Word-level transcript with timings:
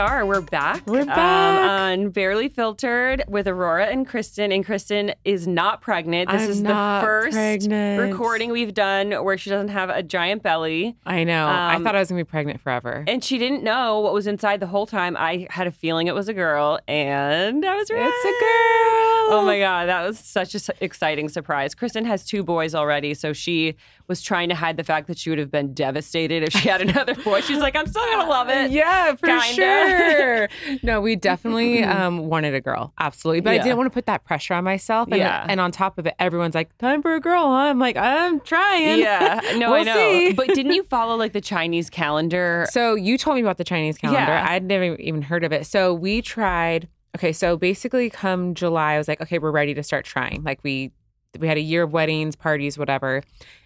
Are. 0.00 0.24
We're 0.26 0.40
back. 0.40 0.86
We're 0.86 1.02
um, 1.02 1.06
back. 1.06 1.60
on 1.70 2.08
Barely 2.10 2.48
Filtered 2.48 3.22
with 3.28 3.46
Aurora 3.46 3.86
and 3.86 4.08
Kristen. 4.08 4.50
And 4.50 4.64
Kristen 4.64 5.12
is 5.24 5.46
not 5.46 5.82
pregnant. 5.82 6.30
This 6.30 6.42
I'm 6.44 6.50
is 6.50 6.62
the 6.62 6.98
first 7.02 7.34
pregnant. 7.36 8.00
recording 8.00 8.50
we've 8.50 8.72
done 8.74 9.12
where 9.22 9.36
she 9.36 9.50
doesn't 9.50 9.68
have 9.68 9.90
a 9.90 10.02
giant 10.02 10.42
belly. 10.42 10.96
I 11.04 11.24
know. 11.24 11.46
I 11.46 11.74
Um, 11.76 11.84
thought 11.84 11.94
I 11.94 11.98
was 12.00 12.08
gonna 12.08 12.20
be 12.20 12.24
pregnant 12.24 12.60
forever. 12.60 13.04
And 13.06 13.22
she 13.22 13.36
didn't 13.38 13.62
know 13.62 14.00
what 14.00 14.12
was 14.14 14.26
inside 14.26 14.60
the 14.60 14.66
whole 14.66 14.86
time. 14.86 15.16
I 15.18 15.46
had 15.50 15.66
a 15.66 15.70
feeling 15.72 16.06
it 16.06 16.14
was 16.14 16.28
a 16.28 16.34
girl, 16.34 16.80
and 16.88 17.64
I 17.64 17.76
was 17.76 17.90
right. 17.90 18.00
It's 18.02 18.24
a 18.24 18.28
girl. 18.40 19.38
Oh 19.38 19.42
my 19.44 19.58
God, 19.60 19.88
that 19.88 20.04
was 20.06 20.18
such 20.18 20.54
an 20.54 20.60
exciting 20.80 21.28
surprise. 21.28 21.74
Kristen 21.74 22.04
has 22.06 22.24
two 22.24 22.42
boys 22.42 22.74
already, 22.74 23.14
so 23.14 23.32
she 23.32 23.76
was 24.10 24.20
trying 24.20 24.50
to 24.50 24.54
hide 24.54 24.76
the 24.76 24.84
fact 24.84 25.06
that 25.06 25.16
she 25.16 25.30
would 25.30 25.38
have 25.38 25.50
been 25.50 25.72
devastated 25.72 26.42
if 26.42 26.52
she 26.52 26.68
had 26.68 26.82
another 26.82 27.14
boy. 27.14 27.40
She's 27.40 27.60
like, 27.60 27.74
I'm 27.76 27.86
still 27.86 28.02
to 28.02 28.26
love 28.28 28.50
it. 28.50 28.70
Yeah, 28.70 29.14
for 29.14 29.26
Kinda. 29.28 29.44
sure. 29.54 30.48
no, 30.82 31.00
we 31.00 31.16
definitely 31.16 31.82
um, 31.96 32.26
wanted 32.28 32.54
a 32.54 32.60
girl, 32.60 32.92
absolutely. 32.98 33.40
But 33.40 33.54
Yeah. 33.54 33.60
I 33.60 33.64
didn't 33.64 33.78
want 33.78 33.86
to 33.90 33.94
put 33.94 34.04
that 34.06 34.24
pressure 34.24 34.52
on 34.54 34.64
myself. 34.64 35.08
And, 35.10 35.16
Yeah. 35.18 35.46
and 35.48 35.60
on 35.60 35.70
top 35.72 35.96
of 35.96 36.06
it, 36.06 36.14
everyone's 36.18 36.54
like, 36.54 36.76
"Time 36.78 37.00
for 37.00 37.14
a 37.14 37.20
girl." 37.20 37.44
Huh? 37.44 37.70
I'm 37.70 37.78
like, 37.78 37.96
"I'm 37.96 38.40
trying." 38.40 38.98
Yeah, 38.98 39.40
no, 39.56 39.68
I 39.68 39.70
We'll 39.70 39.84
know. 39.86 39.94
see. 39.94 40.32
But 40.34 40.48
didn't 40.48 40.72
you 40.72 40.82
follow 40.82 41.16
like 41.16 41.32
the 41.32 41.40
Chinese 41.40 41.88
calendar? 41.88 42.66
So 42.70 42.96
you 42.96 43.16
told 43.16 43.36
me 43.36 43.42
about 43.42 43.56
the 43.58 43.64
Chinese 43.64 43.96
calendar. 43.96 44.20
Yeah. 44.32 44.46
I'd 44.48 44.64
never 44.64 44.96
even 44.96 45.22
heard 45.22 45.44
of 45.44 45.52
it. 45.52 45.66
So 45.66 45.94
we 45.94 46.20
tried. 46.20 46.88
Okay, 47.16 47.32
so 47.32 47.56
basically, 47.56 48.10
come 48.10 48.54
July, 48.54 48.94
I 48.94 48.98
was 48.98 49.08
like, 49.08 49.20
okay, 49.20 49.38
we're 49.38 49.50
ready 49.50 49.74
to 49.74 49.82
start 49.82 50.04
trying. 50.04 50.42
Like 50.44 50.60
we 50.62 50.90
we 51.38 51.46
had 51.48 51.56
a 51.56 51.62
year 51.62 51.82
of 51.84 51.92
weddings, 51.92 52.36
parties, 52.36 52.76
whatever, 52.78 53.22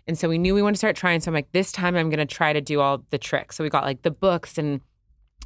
and 0.07 0.19
so 0.19 0.29
we 0.29 0.39
knew 0.39 0.55
we 0.55 0.63
wanted 0.63 0.75
to 0.75 0.79
start 0.79 0.97
trying. 0.97 1.21
So 1.21 1.31
I'm 1.31 1.35
like, 1.35 1.51
this 1.53 1.73
time 1.73 1.97
I'm 1.97 2.11
gonna 2.11 2.27
try 2.27 2.53
to 2.53 2.61
do 2.61 2.81
all 2.81 3.05
the 3.11 3.19
tricks. 3.19 3.57
So 3.57 3.65
we 3.65 3.71
got 3.71 3.85
like 3.85 4.03
the 4.03 4.11
books 4.11 4.59
and. 4.59 4.81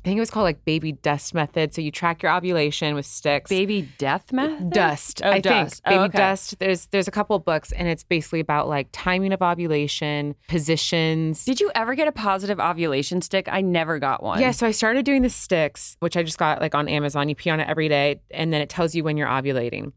I 0.05 0.11
think 0.11 0.19
it 0.19 0.21
was 0.21 0.31
called 0.31 0.45
like 0.45 0.65
baby 0.65 0.93
dust 0.93 1.35
method. 1.35 1.75
So 1.75 1.83
you 1.83 1.91
track 1.91 2.23
your 2.23 2.31
ovulation 2.33 2.95
with 2.95 3.05
sticks. 3.05 3.49
Baby 3.49 3.89
death 3.99 4.33
method? 4.33 4.71
Dust. 4.71 5.21
Oh, 5.25 5.31
I 5.33 5.41
dust. 5.41 5.83
think 5.83 5.87
Oh, 5.87 5.91
baby 5.91 6.09
okay. 6.11 6.19
dust. 6.19 6.59
There's 6.61 6.87
there's 6.87 7.09
a 7.09 7.11
couple 7.11 7.35
of 7.35 7.45
books 7.45 7.73
and 7.73 7.89
it's 7.89 8.05
basically 8.05 8.39
about 8.39 8.69
like 8.69 8.87
timing 8.93 9.33
of 9.33 9.43
ovulation, 9.43 10.37
positions. 10.47 11.45
Did 11.45 11.61
you 11.61 11.73
ever 11.75 11.97
get 11.97 12.07
a 12.07 12.13
positive 12.13 12.61
ovulation 12.61 13.21
stick? 13.23 13.49
I 13.51 13.61
never 13.61 13.99
got 13.99 14.23
one. 14.23 14.41
Yeah, 14.41 14.53
so 14.53 14.69
I 14.69 14.71
started 14.71 15.05
doing 15.05 15.23
the 15.23 15.31
sticks, 15.31 15.97
which 15.99 16.17
I 16.17 16.23
just 16.23 16.39
got 16.39 16.61
like 16.61 16.77
on 16.77 16.89
Amazon. 16.89 17.29
You 17.29 17.35
pee 17.35 17.51
on 17.51 17.59
it 17.59 17.69
every 17.69 17.89
day, 17.89 18.21
and 18.31 18.53
then 18.53 18.61
it 18.61 18.69
tells 18.69 18.95
you 18.95 19.03
when 19.03 19.17
you're 19.17 19.29
ovulating. 19.29 19.93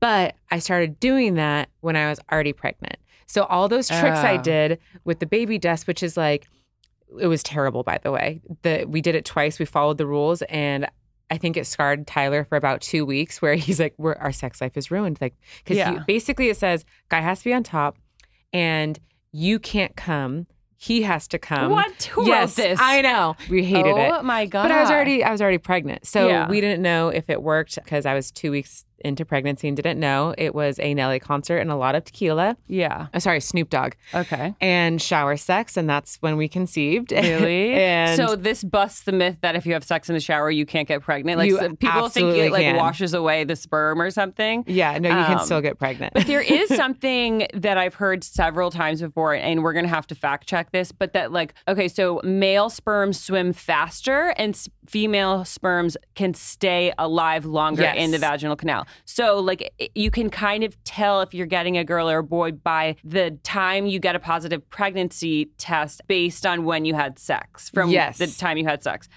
But 0.00 0.34
I 0.50 0.58
started 0.58 0.98
doing 1.00 1.34
that 1.34 1.68
when 1.80 1.96
I 1.96 2.08
was 2.10 2.18
already 2.32 2.52
pregnant. 2.52 2.96
So 3.26 3.44
all 3.44 3.68
those 3.68 3.88
tricks 3.88 4.18
I 4.18 4.38
Oh. 4.38 4.42
did 4.42 4.78
with 5.04 5.20
the 5.20 5.26
baby 5.26 5.58
dust, 5.58 5.86
which 5.86 6.02
is 6.02 6.16
like, 6.16 6.48
it 7.20 7.26
was 7.26 7.42
terrible, 7.42 7.82
by 7.82 7.98
the 8.02 8.10
way. 8.10 8.40
The 8.62 8.84
we 8.88 9.00
did 9.00 9.14
it 9.14 9.24
twice. 9.24 9.58
We 9.58 9.64
followed 9.64 9.98
the 9.98 10.06
rules, 10.06 10.42
and 10.42 10.86
I 11.30 11.38
think 11.38 11.56
it 11.56 11.66
scarred 11.66 12.06
Tyler 12.06 12.44
for 12.44 12.56
about 12.56 12.80
two 12.80 13.04
weeks, 13.06 13.40
where 13.40 13.54
he's 13.54 13.78
like, 13.80 13.94
"We're 13.98 14.14
our 14.14 14.32
sex 14.32 14.60
life 14.60 14.76
is 14.76 14.90
ruined." 14.90 15.18
Like, 15.20 15.34
because 15.64 15.76
Yeah. 15.78 16.02
basically 16.06 16.48
it 16.48 16.56
says 16.56 16.84
guy 17.08 17.20
has 17.20 17.38
to 17.38 17.44
be 17.44 17.54
on 17.54 17.62
top, 17.62 17.96
and 18.52 18.98
you 19.32 19.58
can't 19.58 19.94
come. 19.96 20.46
He 20.76 21.02
has 21.02 21.26
to 21.28 21.38
come. 21.38 21.70
What? 21.72 22.02
Who 22.12 22.22
wrote 22.22 22.28
yes, 22.28 22.54
this? 22.54 22.78
I 22.80 23.00
know. 23.02 23.36
We 23.50 23.64
hated 23.64 23.96
it. 23.96 24.12
Oh 24.14 24.22
my 24.22 24.46
god! 24.46 24.62
But 24.64 24.70
I 24.72 24.80
was 24.80 24.90
already 24.90 25.24
I 25.24 25.30
was 25.32 25.42
already 25.42 25.58
pregnant. 25.58 26.06
So 26.06 26.28
Yeah. 26.28 26.48
we 26.48 26.60
didn't 26.60 26.82
know 26.82 27.08
if 27.08 27.28
it 27.28 27.42
worked 27.42 27.76
because 27.82 28.06
I 28.06 28.14
was 28.14 28.30
two 28.30 28.50
weeks 28.50 28.84
into 29.04 29.24
pregnancy 29.24 29.68
and 29.68 29.76
didn't 29.76 29.98
know. 30.00 30.34
It 30.38 30.54
was 30.54 30.78
a 30.80 30.94
Nelly 30.94 31.18
concert 31.20 31.58
and 31.58 31.70
a 31.70 31.76
lot 31.76 31.94
of 31.94 32.04
tequila. 32.04 32.56
Yeah. 32.66 33.06
Oh, 33.14 33.18
sorry, 33.18 33.40
Snoop 33.40 33.70
Dogg. 33.70 33.92
Okay. 34.14 34.54
And 34.60 35.00
shower 35.00 35.36
sex, 35.36 35.76
and 35.76 35.88
that's 35.88 36.16
when 36.16 36.36
we 36.36 36.48
conceived. 36.48 37.12
Really? 37.28 37.74
and 37.74 38.16
so 38.16 38.36
this 38.36 38.64
busts 38.64 39.02
the 39.02 39.12
myth 39.12 39.36
that 39.42 39.54
if 39.54 39.66
you 39.66 39.72
have 39.74 39.84
sex 39.84 40.08
in 40.08 40.14
the 40.14 40.20
shower, 40.20 40.50
you 40.50 40.64
can't 40.66 40.88
get 40.88 41.02
pregnant. 41.02 41.38
Like 41.38 41.50
people 41.78 42.08
think 42.08 42.36
it 42.36 42.50
like 42.50 42.62
can. 42.62 42.76
washes 42.76 43.12
away 43.14 43.44
the 43.44 43.54
sperm 43.56 44.00
or 44.00 44.10
something. 44.10 44.64
yeah, 44.66 44.98
no, 44.98 45.08
you 45.10 45.24
can 45.26 45.38
Um, 45.38 45.44
still 45.44 45.60
get 45.60 45.78
pregnant. 45.78 46.14
But 46.14 46.26
there 46.26 46.40
is 46.40 46.68
something 46.74 47.46
that 47.54 47.76
I've 47.78 47.94
heard 47.94 48.24
several 48.24 48.70
times 48.70 49.00
before, 49.02 49.34
and 49.34 49.62
we're 49.62 49.72
going 49.74 49.84
to 49.84 49.88
have 49.90 50.06
to 50.08 50.14
fact 50.14 50.48
check 50.48 50.72
this. 50.72 50.90
But 50.90 51.12
that, 51.12 51.32
like, 51.32 51.54
okay, 51.68 51.86
so 51.88 52.20
male 52.24 52.70
sperms 52.70 53.20
swim 53.20 53.52
faster, 53.52 54.34
and 54.38 54.54
s- 54.54 54.68
female 54.86 55.44
sperms 55.44 55.96
can 56.14 56.32
stay 56.34 56.92
alive 56.98 57.44
longer 57.44 57.82
Yes. 57.82 57.96
in 57.98 58.10
the 58.10 58.18
vaginal 58.18 58.56
canal. 58.56 58.86
So, 59.04 59.38
like, 59.38 59.90
you 59.94 60.10
can 60.10 60.30
kind 60.30 60.64
of 60.64 60.82
tell 60.84 61.20
if 61.20 61.34
you're 61.34 61.46
getting 61.46 61.76
a 61.78 61.84
girl 61.84 62.08
or 62.08 62.18
a 62.18 62.22
boy 62.24 62.52
by 62.52 62.96
the 63.04 63.32
time 63.42 63.86
you 63.86 63.98
get 63.98 64.16
a 64.16 64.20
positive 64.20 64.68
pregnancy 64.70 65.46
test 65.58 66.02
based 66.08 66.46
on 66.46 66.64
when 66.64 66.84
you 66.84 66.94
had 66.94 67.18
sex, 67.18 67.70
from 67.70 67.90
Yes. 67.90 68.18
the 68.18 68.26
time 68.26 68.56
you 68.58 68.64
had 68.66 68.82
sex. 68.82 69.08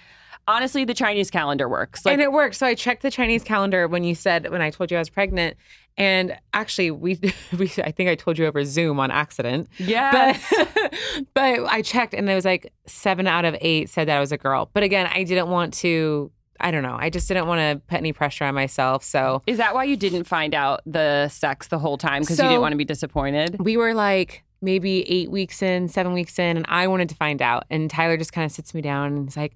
Honestly, 0.47 0.83
the 0.85 0.93
Chinese 0.95 1.29
calendar 1.29 1.69
works. 1.69 2.03
Like, 2.03 2.13
and 2.13 2.21
it 2.21 2.31
worked. 2.31 2.55
So 2.55 2.65
I 2.65 2.73
checked 2.73 3.03
the 3.03 3.11
Chinese 3.11 3.43
calendar 3.43 3.87
when 3.87 4.03
you 4.03 4.15
said 4.15 4.49
when 4.49 4.61
I 4.61 4.71
told 4.71 4.89
you 4.89 4.97
I 4.97 4.99
was 4.99 5.09
pregnant. 5.09 5.55
And 5.97 6.35
actually, 6.53 6.89
we, 6.89 7.19
we 7.57 7.71
I 7.83 7.91
think 7.91 8.09
I 8.09 8.15
told 8.15 8.39
you 8.39 8.47
over 8.47 8.65
Zoom 8.65 8.99
on 8.99 9.11
accident. 9.11 9.69
Yeah. 9.77 10.11
But 10.49 10.93
but 11.35 11.65
I 11.67 11.83
checked 11.83 12.13
and 12.15 12.27
it 12.29 12.33
was 12.33 12.43
like 12.45 12.73
seven 12.87 13.27
out 13.27 13.45
of 13.45 13.55
eight 13.61 13.89
said 13.89 14.07
that 14.07 14.17
I 14.17 14.19
was 14.19 14.31
a 14.31 14.37
girl. 14.37 14.69
But 14.73 14.81
again, 14.83 15.07
I 15.13 15.23
didn't 15.23 15.49
want 15.49 15.73
to. 15.75 16.31
I 16.61 16.71
don't 16.71 16.83
know. 16.83 16.95
I 16.99 17.09
just 17.09 17.27
didn't 17.27 17.47
want 17.47 17.59
to 17.59 17.81
put 17.87 17.97
any 17.97 18.13
pressure 18.13 18.45
on 18.45 18.53
myself. 18.55 19.03
So 19.03 19.41
Is 19.47 19.57
that 19.57 19.73
why 19.73 19.83
you 19.85 19.97
didn't 19.97 20.23
find 20.25 20.53
out 20.53 20.81
the 20.85 21.27
sex 21.29 21.67
the 21.67 21.79
whole 21.79 21.97
time 21.97 22.21
because 22.21 22.37
you 22.39 22.47
didn't 22.47 22.61
want 22.61 22.71
to 22.73 22.77
be 22.77 22.85
disappointed? 22.85 23.57
we 23.59 23.77
were 23.77 23.93
like 23.93 24.43
maybe 24.61 25.01
eight 25.09 25.31
weeks 25.31 25.61
in, 25.63 25.87
seven 25.87 26.13
weeks 26.13 26.37
in, 26.37 26.55
and 26.57 26.65
I 26.69 26.87
wanted 26.87 27.09
to 27.09 27.15
find 27.15 27.41
out. 27.41 27.63
And 27.71 27.89
Tyler 27.89 28.15
just 28.17 28.31
kind 28.31 28.45
of 28.45 28.51
sits 28.51 28.73
me 28.75 28.81
down 28.81 29.07
and 29.13 29.23
he's 29.27 29.35
like, 29.35 29.53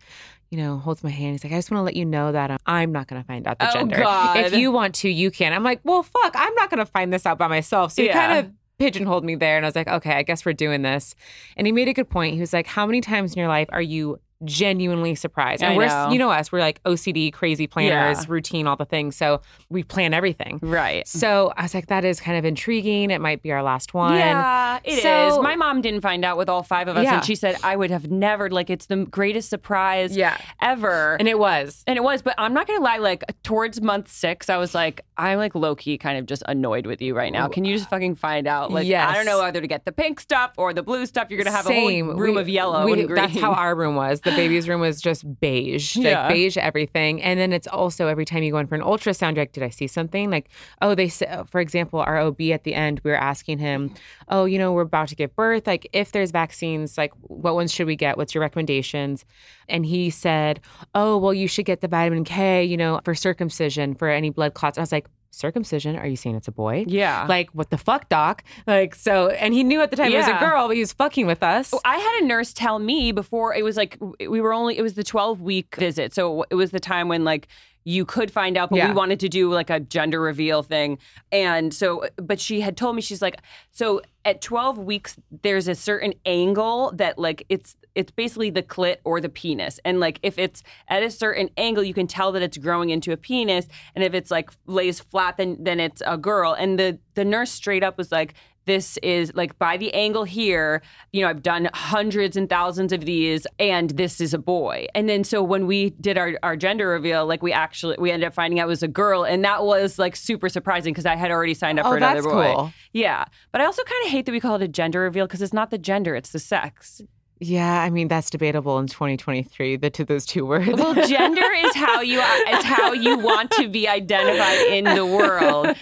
you 0.50 0.58
know, 0.58 0.78
holds 0.78 1.04
my 1.04 1.10
hand. 1.12 1.34
He's 1.34 1.44
like, 1.44 1.54
I 1.54 1.58
just 1.58 1.70
want 1.70 1.80
to 1.82 1.84
let 1.84 1.96
you 1.96 2.06
know 2.06 2.32
that 2.32 2.50
um, 2.50 2.58
I'm 2.66 2.92
not 2.92 3.08
going 3.08 3.22
to 3.22 3.28
find 3.28 3.48
out 3.48 3.60
the 3.60 3.70
Oh, 3.70 3.74
gender. 3.74 3.98
God. 3.98 4.38
If 4.38 4.54
you 4.54 4.72
want 4.72 4.96
to, 4.96 5.10
you 5.10 5.30
can. 5.32 5.54
I'm 5.54 5.64
like, 5.64 5.80
well, 5.84 6.02
fuck, 6.04 6.34
I'm 6.36 6.54
not 6.56 6.70
going 6.70 6.80
to 6.80 6.86
find 6.86 7.12
this 7.14 7.26
out 7.26 7.38
by 7.38 7.48
myself. 7.48 7.92
So 7.92 8.02
he 8.02 8.08
Yeah. 8.08 8.14
kind 8.28 8.46
of 8.48 8.52
pigeonholed 8.80 9.24
me 9.24 9.36
there. 9.36 9.58
And 9.58 9.66
I 9.66 9.68
was 9.68 9.76
like, 9.76 9.88
okay, 9.88 10.14
I 10.14 10.24
guess 10.24 10.46
we're 10.46 10.54
doing 10.54 10.82
this. 10.82 11.14
And 11.58 11.68
he 11.68 11.72
made 11.72 11.88
a 11.88 11.94
good 11.94 12.10
point. 12.10 12.34
He 12.34 12.40
was 12.40 12.52
like, 12.54 12.68
how 12.68 12.86
many 12.86 13.02
times 13.02 13.34
in 13.34 13.40
your 13.40 13.48
life 13.48 13.68
are 13.72 13.82
you 13.82 14.20
genuinely 14.46 15.16
surprised? 15.16 15.64
And 15.64 15.74
I 15.74 15.78
we're, 15.78 15.88
know. 15.88 16.10
you 16.12 16.20
know 16.20 16.32
us, 16.32 16.52
we're 16.52 16.60
like 16.60 16.82
OCD, 16.84 17.32
crazy 17.34 17.68
planners, 17.68 18.20
Yeah. 18.20 18.26
routine, 18.28 18.68
all 18.68 18.76
the 18.76 18.86
things. 18.86 19.16
So 19.16 19.42
we 19.70 19.84
plan 19.84 20.14
everything. 20.14 20.60
Right. 20.62 21.08
So 21.08 21.54
I 21.58 21.64
was 21.64 21.74
like, 21.74 21.88
that 21.88 22.06
is 22.06 22.20
kind 22.20 22.38
of 22.38 22.46
intriguing. 22.46 23.12
It 23.12 23.20
might 23.22 23.42
be 23.42 23.52
our 23.52 23.64
last 23.64 23.94
one. 23.94 24.14
Yeah, 24.16 24.80
it 24.84 24.94
is. 24.98 25.02
So- 25.04 25.42
My 25.42 25.56
mom 25.56 25.82
didn't 25.82 26.02
find 26.02 26.24
out 26.26 26.38
with 26.38 26.50
all 26.50 26.64
five 26.64 26.88
of 26.88 26.98
us, 26.98 27.04
Yeah. 27.04 27.16
and 27.18 27.26
she 27.26 27.36
said 27.36 27.56
I 27.64 27.76
would 27.76 27.92
have 27.92 28.10
never. 28.10 28.50
Like, 28.50 28.70
it's 28.70 28.86
the 28.88 29.06
greatest 29.06 29.50
surprise 29.50 30.16
Yeah. 30.16 30.38
ever. 30.62 31.16
And 31.20 31.28
it 31.28 31.38
was. 31.40 31.84
And 31.88 31.98
it 31.98 32.04
was, 32.04 32.22
but 32.22 32.36
I'm 32.38 32.54
not 32.54 32.68
gonna 32.68 32.80
lie. 32.84 32.98
Like 32.98 33.24
towards 33.44 33.82
month 33.82 34.10
six, 34.12 34.50
I 34.50 34.58
was 34.58 34.74
like, 34.74 35.02
I'm 35.18 35.38
like 35.38 35.56
low 35.56 35.76
key, 35.76 35.98
kind 35.98 36.18
of 36.18 36.26
just 36.26 36.44
annoyed 36.48 36.86
with 36.86 37.02
you 37.02 37.16
right 37.16 37.32
now. 37.32 37.48
Can 37.48 37.66
you 37.66 37.78
just 37.78 37.90
fucking 37.90 38.16
find 38.16 38.48
out? 38.48 38.72
Like, 38.72 38.88
I 38.92 39.14
don't 39.14 39.26
know 39.26 39.40
whether 39.42 39.62
to 39.62 39.68
get 39.68 39.86
the 39.86 39.92
pink 39.92 40.20
stuff 40.20 40.52
or 40.58 40.74
the 40.74 40.84
blue 40.84 41.06
stuff. 41.06 41.28
You're 41.30 41.42
gonna 41.44 41.56
have 41.56 41.66
Same. 41.66 42.10
a 42.10 42.14
whole 42.14 42.20
room 42.22 42.36
We- 42.36 42.42
of 42.42 42.50
yellow 42.50 42.86
we- 42.86 42.94
and 42.94 43.08
green. 43.08 43.16
That's 43.16 43.40
how 43.40 43.52
our 43.54 43.76
room 43.76 43.96
was. 43.96 44.22
The 44.22 44.32
baby's 44.38 44.68
room 44.70 44.82
was 44.82 45.02
just 45.02 45.40
beige, 45.40 45.96
like 45.96 46.06
Yeah. 46.06 46.28
beige 46.28 46.58
everything. 46.58 47.22
And 47.22 47.40
then 47.40 47.54
it's 47.54 47.68
also 47.68 48.08
every 48.08 48.26
time 48.26 48.44
you 48.44 48.52
go 48.52 48.58
in 48.58 48.68
for 48.68 48.76
an 48.76 48.82
ultrasound, 48.82 49.36
you're 49.36 49.44
like, 49.44 49.52
did 49.54 49.64
I 49.64 49.70
see 49.70 49.88
something? 49.88 50.30
Like, 50.30 50.50
oh, 50.82 50.96
they 50.96 51.08
said, 51.10 51.30
uh, 51.30 51.44
for 51.46 51.60
example, 51.62 52.00
our 52.00 52.18
OB 52.18 52.42
at 52.52 52.64
the 52.64 52.74
end, 52.74 53.02
we 53.04 53.12
were 53.12 53.18
asking 53.18 53.60
him, 53.60 53.94
oh, 54.30 54.46
you 54.46 54.58
know, 54.58 54.72
we're 54.74 54.82
about 54.84 55.08
to 55.10 55.16
give 55.16 55.36
birth. 55.36 55.68
Like, 55.68 55.88
if 55.94 56.12
there's 56.12 56.32
vaccines, 56.32 56.98
like, 56.98 57.12
what 57.22 57.56
ones 57.56 57.74
should 57.74 57.88
we 57.88 57.96
get? 57.96 58.18
What's 58.18 58.34
your 58.34 58.42
recommendations? 58.42 59.26
And 59.70 59.86
he 59.86 60.10
said, 60.10 60.60
oh, 60.94 61.18
well, 61.18 61.34
you 61.34 61.48
should 61.48 61.66
get 61.66 61.82
the 61.82 61.88
vitamin 61.88 62.24
K, 62.24 62.64
you 62.64 62.78
know, 62.78 63.02
for 63.04 63.16
circumcision 63.16 63.96
for 63.96 64.10
any 64.10 64.30
blood 64.30 64.54
clots. 64.54 64.78
I 64.78 64.82
was 64.82 64.92
like, 64.92 65.08
circumcision? 65.36 65.96
Are 65.96 66.08
you 66.08 66.16
saying 66.16 66.36
it's 66.36 66.48
a 66.48 66.52
boy? 66.52 66.86
Yeah. 66.88 67.26
Like, 67.28 67.50
what 67.52 67.70
the 67.70 67.78
fuck, 67.78 68.10
doc? 68.10 68.44
Like, 68.66 68.96
so, 68.96 69.30
and 69.30 69.54
he 69.54 69.64
knew 69.64 69.82
at 69.82 69.92
the 69.92 69.98
time 69.98 70.12
it 70.12 70.18
was 70.18 70.28
a 70.28 70.40
girl, 70.40 70.68
but 70.68 70.76
he 70.76 70.80
was 70.82 70.94
fucking 70.94 71.28
with 71.28 71.44
us. 71.44 71.74
I 71.84 71.98
had 71.98 72.24
a 72.24 72.26
nurse 72.26 72.54
tell 72.54 72.80
me 72.80 73.12
before 73.12 73.54
it 73.54 73.64
was 73.64 73.78
like 73.78 73.98
we 74.20 74.42
were 74.42 74.54
only 74.54 74.78
it 74.78 74.82
was 74.82 74.94
the 74.96 75.04
12 75.04 75.42
week 75.42 75.76
visit. 75.76 76.14
So 76.14 76.46
it 76.50 76.56
was 76.56 76.72
the 76.72 76.80
time 76.80 77.08
when 77.10 77.24
like 77.24 77.48
you 77.88 78.04
could 78.04 78.32
find 78.32 78.58
out 78.58 78.72
but 78.72 78.78
Yeah. 78.78 78.88
we 78.88 78.94
wanted 78.96 79.20
to 79.20 79.30
do 79.30 79.52
like 79.54 79.70
a 79.70 79.80
gender 79.80 80.20
reveal 80.20 80.64
thing. 80.64 80.98
And 81.32 81.72
so 81.74 82.08
but 82.18 82.40
she 82.40 82.62
had 82.62 82.76
told 82.78 82.96
me 82.96 83.02
she's 83.04 83.22
like 83.22 83.38
so 83.72 84.02
at 84.24 84.42
12 84.42 84.80
weeks 84.80 85.18
there's 85.44 85.68
a 85.68 85.76
certain 85.76 86.14
angle 86.26 86.92
that 86.96 87.20
like 87.20 87.46
it's 87.50 87.76
it's 87.96 88.12
basically 88.12 88.50
the 88.50 88.64
clit 88.64 88.98
or 89.04 89.20
the 89.22 89.30
penis. 89.30 89.80
And 89.86 90.00
like 90.00 90.20
if 90.22 90.38
it's 90.38 90.62
at 90.90 91.02
a 91.04 91.10
certain 91.10 91.50
angle 91.58 91.84
you 91.84 91.94
can 91.94 92.08
tell 92.08 92.32
that 92.34 92.42
it's 92.42 92.58
growing 92.58 92.90
into 92.90 93.12
a 93.12 93.18
penis 93.18 93.68
and 93.96 94.04
if 94.04 94.14
it's 94.14 94.30
like 94.32 94.52
lays 94.68 95.00
flat 95.00 95.38
then 95.38 95.58
then 95.60 95.80
it's 95.80 96.02
a 96.06 96.18
girl. 96.18 96.54
And 96.54 96.78
the 96.80 97.00
the 97.16 97.26
nurse 97.26 97.52
straight 97.52 97.84
up 97.84 97.98
was 97.98 98.12
like 98.12 98.34
this 98.66 98.98
is 99.04 99.32
like 99.36 99.60
by 99.60 99.78
the 99.78 99.94
angle 99.94 100.24
here, 100.24 100.82
you 101.14 101.22
know, 101.22 101.30
I've 101.30 101.44
done 101.44 101.70
hundreds 101.76 102.36
and 102.36 102.50
thousands 102.50 102.92
of 102.92 103.06
these, 103.06 103.46
and 103.60 103.92
this 103.92 104.20
is 104.20 104.34
a 104.34 104.40
boy. 104.40 104.88
And 104.96 105.08
then 105.08 105.24
so 105.24 105.44
when 105.44 105.68
we 105.68 105.92
did 105.92 106.18
our, 106.18 106.34
our 106.42 106.56
gender 106.58 106.88
reveal, 106.88 107.28
like 107.28 107.44
we 107.44 107.54
actually 107.54 107.96
we 108.00 108.10
ended 108.10 108.26
up 108.26 108.34
finding 108.34 108.60
out 108.60 108.64
it 108.66 108.70
was 108.70 108.82
a 108.82 108.88
girl, 108.88 109.24
and 109.24 109.46
that 109.46 109.64
was 109.64 110.00
like 110.00 110.16
super 110.16 110.50
surprising 110.50 110.94
because 110.94 111.06
I 111.06 111.16
had 111.16 111.30
already 111.30 111.54
signed 111.54 111.80
up 111.80 111.86
Oh, 111.86 111.90
for 111.92 111.98
another 111.98 112.24
that's 112.24 112.34
boy. 112.34 112.54
cool. 112.56 112.74
Yeah, 112.92 113.26
but 113.52 113.62
I 113.62 113.66
also 113.66 113.84
kind 113.84 114.06
of 114.06 114.12
hate 114.12 114.26
that 114.26 114.32
we 114.32 114.40
call 114.40 114.56
it 114.56 114.64
a 114.64 114.68
gender 114.68 115.02
reveal 115.02 115.28
because 115.28 115.44
it's 115.44 115.54
not 115.54 115.70
the 115.70 115.78
gender, 115.78 116.16
it's 116.16 116.32
the 116.32 116.40
sex. 116.40 117.02
Yeah, 117.40 117.82
I 117.82 117.90
mean 117.90 118.08
that's 118.08 118.30
debatable 118.30 118.80
in 118.80 118.88
2023. 118.88 119.76
The 119.76 119.90
to 119.90 120.06
those 120.06 120.26
two 120.26 120.46
words. 120.46 120.70
Well, 120.70 120.94
gender 121.08 121.52
is 121.54 121.76
how 121.76 122.02
you 122.02 122.20
is 122.20 122.64
how 122.64 122.94
you 122.94 123.18
want 123.20 123.52
to 123.52 123.68
be 123.68 123.88
identified 123.88 124.60
in 124.68 124.86
the 124.86 125.06
world. 125.06 125.76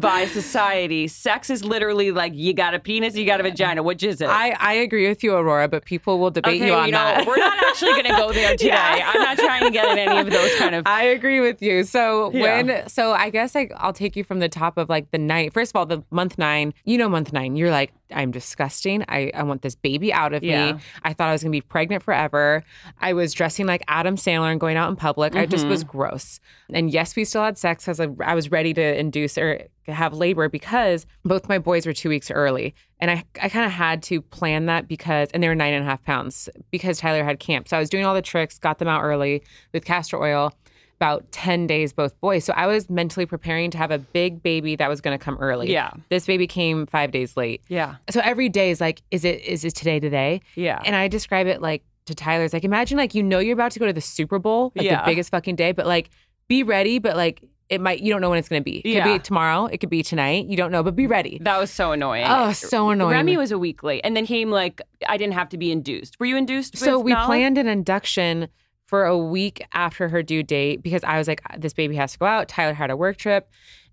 By 0.00 0.26
society, 0.26 1.08
sex 1.08 1.50
is 1.50 1.64
literally 1.64 2.10
like 2.12 2.32
you 2.34 2.54
got 2.54 2.74
a 2.74 2.78
penis, 2.78 3.16
you 3.16 3.26
got 3.26 3.40
a 3.40 3.42
vagina. 3.42 3.82
Which 3.82 4.02
is 4.02 4.20
it? 4.20 4.28
I, 4.28 4.50
I 4.58 4.72
agree 4.74 5.08
with 5.08 5.22
you, 5.24 5.34
Aurora, 5.34 5.68
but 5.68 5.84
people 5.84 6.18
will 6.18 6.30
debate 6.30 6.60
okay, 6.62 6.66
you 6.68 6.74
on 6.74 6.90
know, 6.90 6.98
that. 6.98 7.26
we're 7.26 7.36
not 7.36 7.56
actually 7.68 7.92
going 7.92 8.04
to 8.04 8.10
go 8.16 8.32
there 8.32 8.52
today. 8.52 8.68
Yeah. 8.68 9.10
I'm 9.12 9.20
not 9.22 9.38
trying 9.38 9.62
to 9.64 9.70
get 9.70 9.86
in 9.90 9.98
any 9.98 10.20
of 10.20 10.30
those 10.30 10.54
kind 10.56 10.74
of. 10.74 10.84
I 10.86 11.04
agree 11.04 11.40
with 11.40 11.60
you. 11.62 11.84
So 11.84 12.32
Yeah. 12.32 12.40
when 12.62 12.88
so 12.88 13.12
I 13.12 13.30
guess 13.30 13.54
like 13.54 13.72
I'll 13.76 13.92
take 13.92 14.16
you 14.16 14.24
from 14.24 14.38
the 14.38 14.48
top 14.48 14.78
of 14.78 14.88
like 14.88 15.10
the 15.10 15.18
night. 15.18 15.52
First 15.52 15.72
of 15.72 15.76
all, 15.76 15.86
the 15.86 16.02
month 16.10 16.38
nine, 16.38 16.74
you 16.84 16.96
know 16.98 17.08
month 17.08 17.32
nine, 17.32 17.56
you're 17.56 17.70
like, 17.70 17.92
I'm 18.14 18.30
disgusting. 18.30 19.04
I, 19.08 19.30
I 19.34 19.42
want 19.42 19.62
this 19.62 19.74
baby 19.74 20.12
out 20.12 20.32
of 20.34 20.42
Yeah. 20.44 20.72
me. 20.74 20.80
I 21.02 21.12
thought 21.14 21.28
I 21.28 21.32
was 21.32 21.42
gonna 21.42 21.50
be 21.50 21.60
pregnant 21.62 22.02
forever. 22.02 22.62
I 23.00 23.14
was 23.14 23.32
dressing 23.32 23.66
like 23.66 23.82
Adam 23.88 24.16
Sandler 24.16 24.50
and 24.50 24.60
going 24.60 24.76
out 24.76 24.90
in 24.90 24.96
public. 24.96 25.34
I 25.34 25.46
just 25.46 25.62
Mm-hmm. 25.62 25.70
was 25.70 25.84
gross. 25.84 26.40
And 26.72 26.90
yes, 26.90 27.14
we 27.16 27.24
still 27.24 27.42
had 27.42 27.56
sex 27.56 27.84
because 27.84 28.00
I 28.00 28.34
was 28.34 28.50
ready 28.50 28.74
to 28.74 28.98
induce 28.98 29.38
or 29.38 29.60
have 29.90 30.12
labor 30.14 30.48
because 30.48 31.06
both 31.24 31.48
my 31.48 31.58
boys 31.58 31.86
were 31.86 31.92
two 31.92 32.08
weeks 32.08 32.30
early. 32.30 32.74
And 33.00 33.10
I, 33.10 33.24
I 33.42 33.48
kind 33.48 33.66
of 33.66 33.72
had 33.72 34.02
to 34.04 34.20
plan 34.22 34.66
that 34.66 34.86
because, 34.86 35.28
and 35.34 35.42
they 35.42 35.48
were 35.48 35.54
nine 35.56 35.74
and 35.74 35.82
a 35.82 35.86
half 35.86 36.02
pounds 36.04 36.48
because 36.70 36.98
Tyler 36.98 37.24
had 37.24 37.40
camp. 37.40 37.66
So 37.68 37.76
I 37.76 37.80
was 37.80 37.90
doing 37.90 38.04
all 38.04 38.14
the 38.14 38.22
tricks, 38.22 38.58
got 38.58 38.78
them 38.78 38.86
out 38.88 39.02
early 39.02 39.42
with 39.72 39.84
castor 39.84 40.22
oil 40.22 40.52
about 40.98 41.28
10 41.32 41.66
days, 41.66 41.92
both 41.92 42.16
boys. 42.20 42.44
So 42.44 42.52
I 42.52 42.68
was 42.68 42.88
mentally 42.88 43.26
preparing 43.26 43.72
to 43.72 43.78
have 43.78 43.90
a 43.90 43.98
big 43.98 44.40
baby 44.40 44.76
that 44.76 44.88
was 44.88 45.00
going 45.00 45.18
to 45.18 45.24
come 45.24 45.36
early. 45.38 45.72
Yeah. 45.72 45.90
This 46.10 46.26
baby 46.26 46.46
came 46.46 46.86
five 46.86 47.10
days 47.10 47.36
late. 47.36 47.60
Yeah, 47.68 47.96
So 48.08 48.20
every 48.22 48.48
day 48.48 48.70
is 48.70 48.80
like, 48.80 49.02
is 49.10 49.24
it, 49.24 49.42
is 49.42 49.64
it 49.64 49.74
today, 49.74 49.98
today? 49.98 50.42
yeah, 50.54 50.80
And 50.84 50.94
I 50.94 51.08
describe 51.08 51.48
it 51.48 51.60
like 51.60 51.82
to 52.06 52.14
Tyler's 52.14 52.52
like, 52.52 52.62
imagine 52.62 52.98
like, 52.98 53.16
you 53.16 53.22
know, 53.24 53.40
you're 53.40 53.52
about 53.54 53.72
to 53.72 53.80
go 53.80 53.86
to 53.86 53.92
the 53.92 54.00
Super 54.00 54.38
Bowl, 54.38 54.70
like 54.76 54.84
Yeah. 54.86 55.00
the 55.04 55.06
biggest 55.10 55.30
fucking 55.32 55.56
day, 55.56 55.72
but 55.72 55.86
like 55.86 56.10
be 56.46 56.62
ready, 56.62 57.00
but 57.00 57.16
like, 57.16 57.42
it 57.68 57.80
might, 57.80 58.00
you 58.00 58.12
don't 58.12 58.20
know 58.20 58.30
when 58.30 58.38
it's 58.38 58.48
going 58.48 58.60
to 58.60 58.64
be. 58.64 58.78
It 58.78 58.86
Yeah. 58.88 59.04
could 59.04 59.12
be 59.14 59.18
tomorrow. 59.20 59.66
It 59.66 59.78
could 59.78 59.88
be 59.90 60.02
tonight. 60.02 60.46
You 60.46 60.56
don't 60.56 60.70
know, 60.72 60.82
but 60.82 60.94
be 60.94 61.06
ready. 61.06 61.38
that 61.42 61.58
was 61.58 61.70
so 61.70 61.92
annoying. 61.92 62.26
Oh, 62.28 62.52
so 62.52 62.90
annoying. 62.90 63.12
Remy 63.12 63.36
was 63.36 63.50
a 63.52 63.58
week 63.58 63.82
late, 63.82 64.00
and 64.04 64.16
then 64.16 64.26
came 64.26 64.50
like 64.50 64.80
I 65.08 65.16
didn't 65.16 65.34
have 65.34 65.48
to 65.50 65.58
be 65.58 65.72
induced. 65.72 66.18
Were 66.20 66.26
you 66.26 66.36
induced? 66.36 66.76
So 66.76 66.98
we 66.98 67.12
Nala? 67.12 67.26
planned 67.26 67.58
an 67.58 67.66
induction 67.68 68.48
for 68.86 69.04
a 69.06 69.16
week 69.16 69.64
after 69.72 70.08
her 70.08 70.22
due 70.22 70.42
date 70.42 70.82
because 70.82 71.02
I 71.04 71.16
was 71.16 71.26
like, 71.26 71.40
this 71.58 71.72
baby 71.72 71.96
has 71.96 72.12
to 72.12 72.18
go 72.18 72.26
out. 72.26 72.48
Tyler 72.48 72.74
had 72.74 72.90
a 72.90 72.96
work 72.96 73.16
trip. 73.16 73.48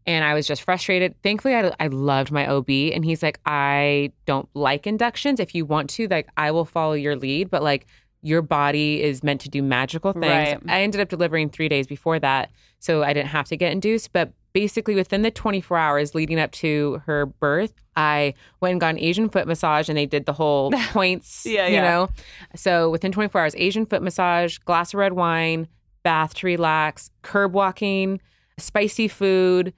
And 0.05 0.25
I 0.25 0.33
was 0.33 0.47
just 0.47 0.63
frustrated. 0.63 1.13
Thankfully, 1.21 1.53
I, 1.55 1.71
I 1.79 1.87
loved 1.87 2.31
my 2.31 2.47
OB. 2.47 2.69
And 2.69 3.05
he's 3.05 3.21
like, 3.21 3.39
I 3.45 4.11
don't 4.25 4.49
like 4.55 4.87
inductions. 4.87 5.39
If 5.39 5.53
you 5.53 5.65
want 5.65 5.89
to, 5.91 6.07
like, 6.07 6.27
I 6.35 6.51
will 6.51 6.65
follow 6.65 6.93
your 6.93 7.15
lead. 7.15 7.49
But 7.51 7.61
like, 7.63 7.85
your 8.21 8.41
body 8.41 9.01
is 9.01 9.23
meant 9.23 9.41
to 9.41 9.49
do 9.49 9.61
magical 9.63 10.11
things. 10.13 10.23
Right. 10.25 10.59
I 10.67 10.81
ended 10.81 10.99
up 11.01 11.09
delivering 11.09 11.49
three 11.49 11.69
days 11.69 11.87
before 11.87 12.19
that. 12.19 12.51
So 12.79 13.03
I 13.03 13.13
didn't 13.13 13.29
have 13.29 13.47
to 13.47 13.57
get 13.57 13.71
induced. 13.71 14.11
But 14.11 14.31
basically, 14.53 14.95
within 14.95 15.21
the 15.21 15.31
24 15.31 15.77
hours 15.77 16.15
leading 16.15 16.39
up 16.39 16.51
to 16.53 17.01
her 17.05 17.25
birth, 17.25 17.73
I 17.95 18.33
went 18.61 18.73
and 18.73 18.81
got 18.81 18.89
an 18.89 18.99
Asian 18.99 19.29
foot 19.29 19.47
massage 19.47 19.89
and 19.89 19.97
they 19.97 20.05
did 20.05 20.25
the 20.25 20.33
whole 20.33 20.71
points, 20.91 21.45
Yeah, 21.45 21.67
you 21.67 21.75
yeah. 21.75 21.81
know? 21.81 22.09
So 22.55 22.89
within 22.89 23.11
24 23.11 23.41
hours, 23.41 23.55
Asian 23.57 23.85
foot 23.85 24.01
massage, 24.01 24.57
glass 24.59 24.93
of 24.93 24.99
red 24.99 25.13
wine, 25.13 25.67
bath 26.03 26.33
to 26.35 26.47
relax, 26.47 27.11
curb 27.21 27.53
walking, 27.53 28.19
spicy 28.57 29.07
food, 29.07 29.73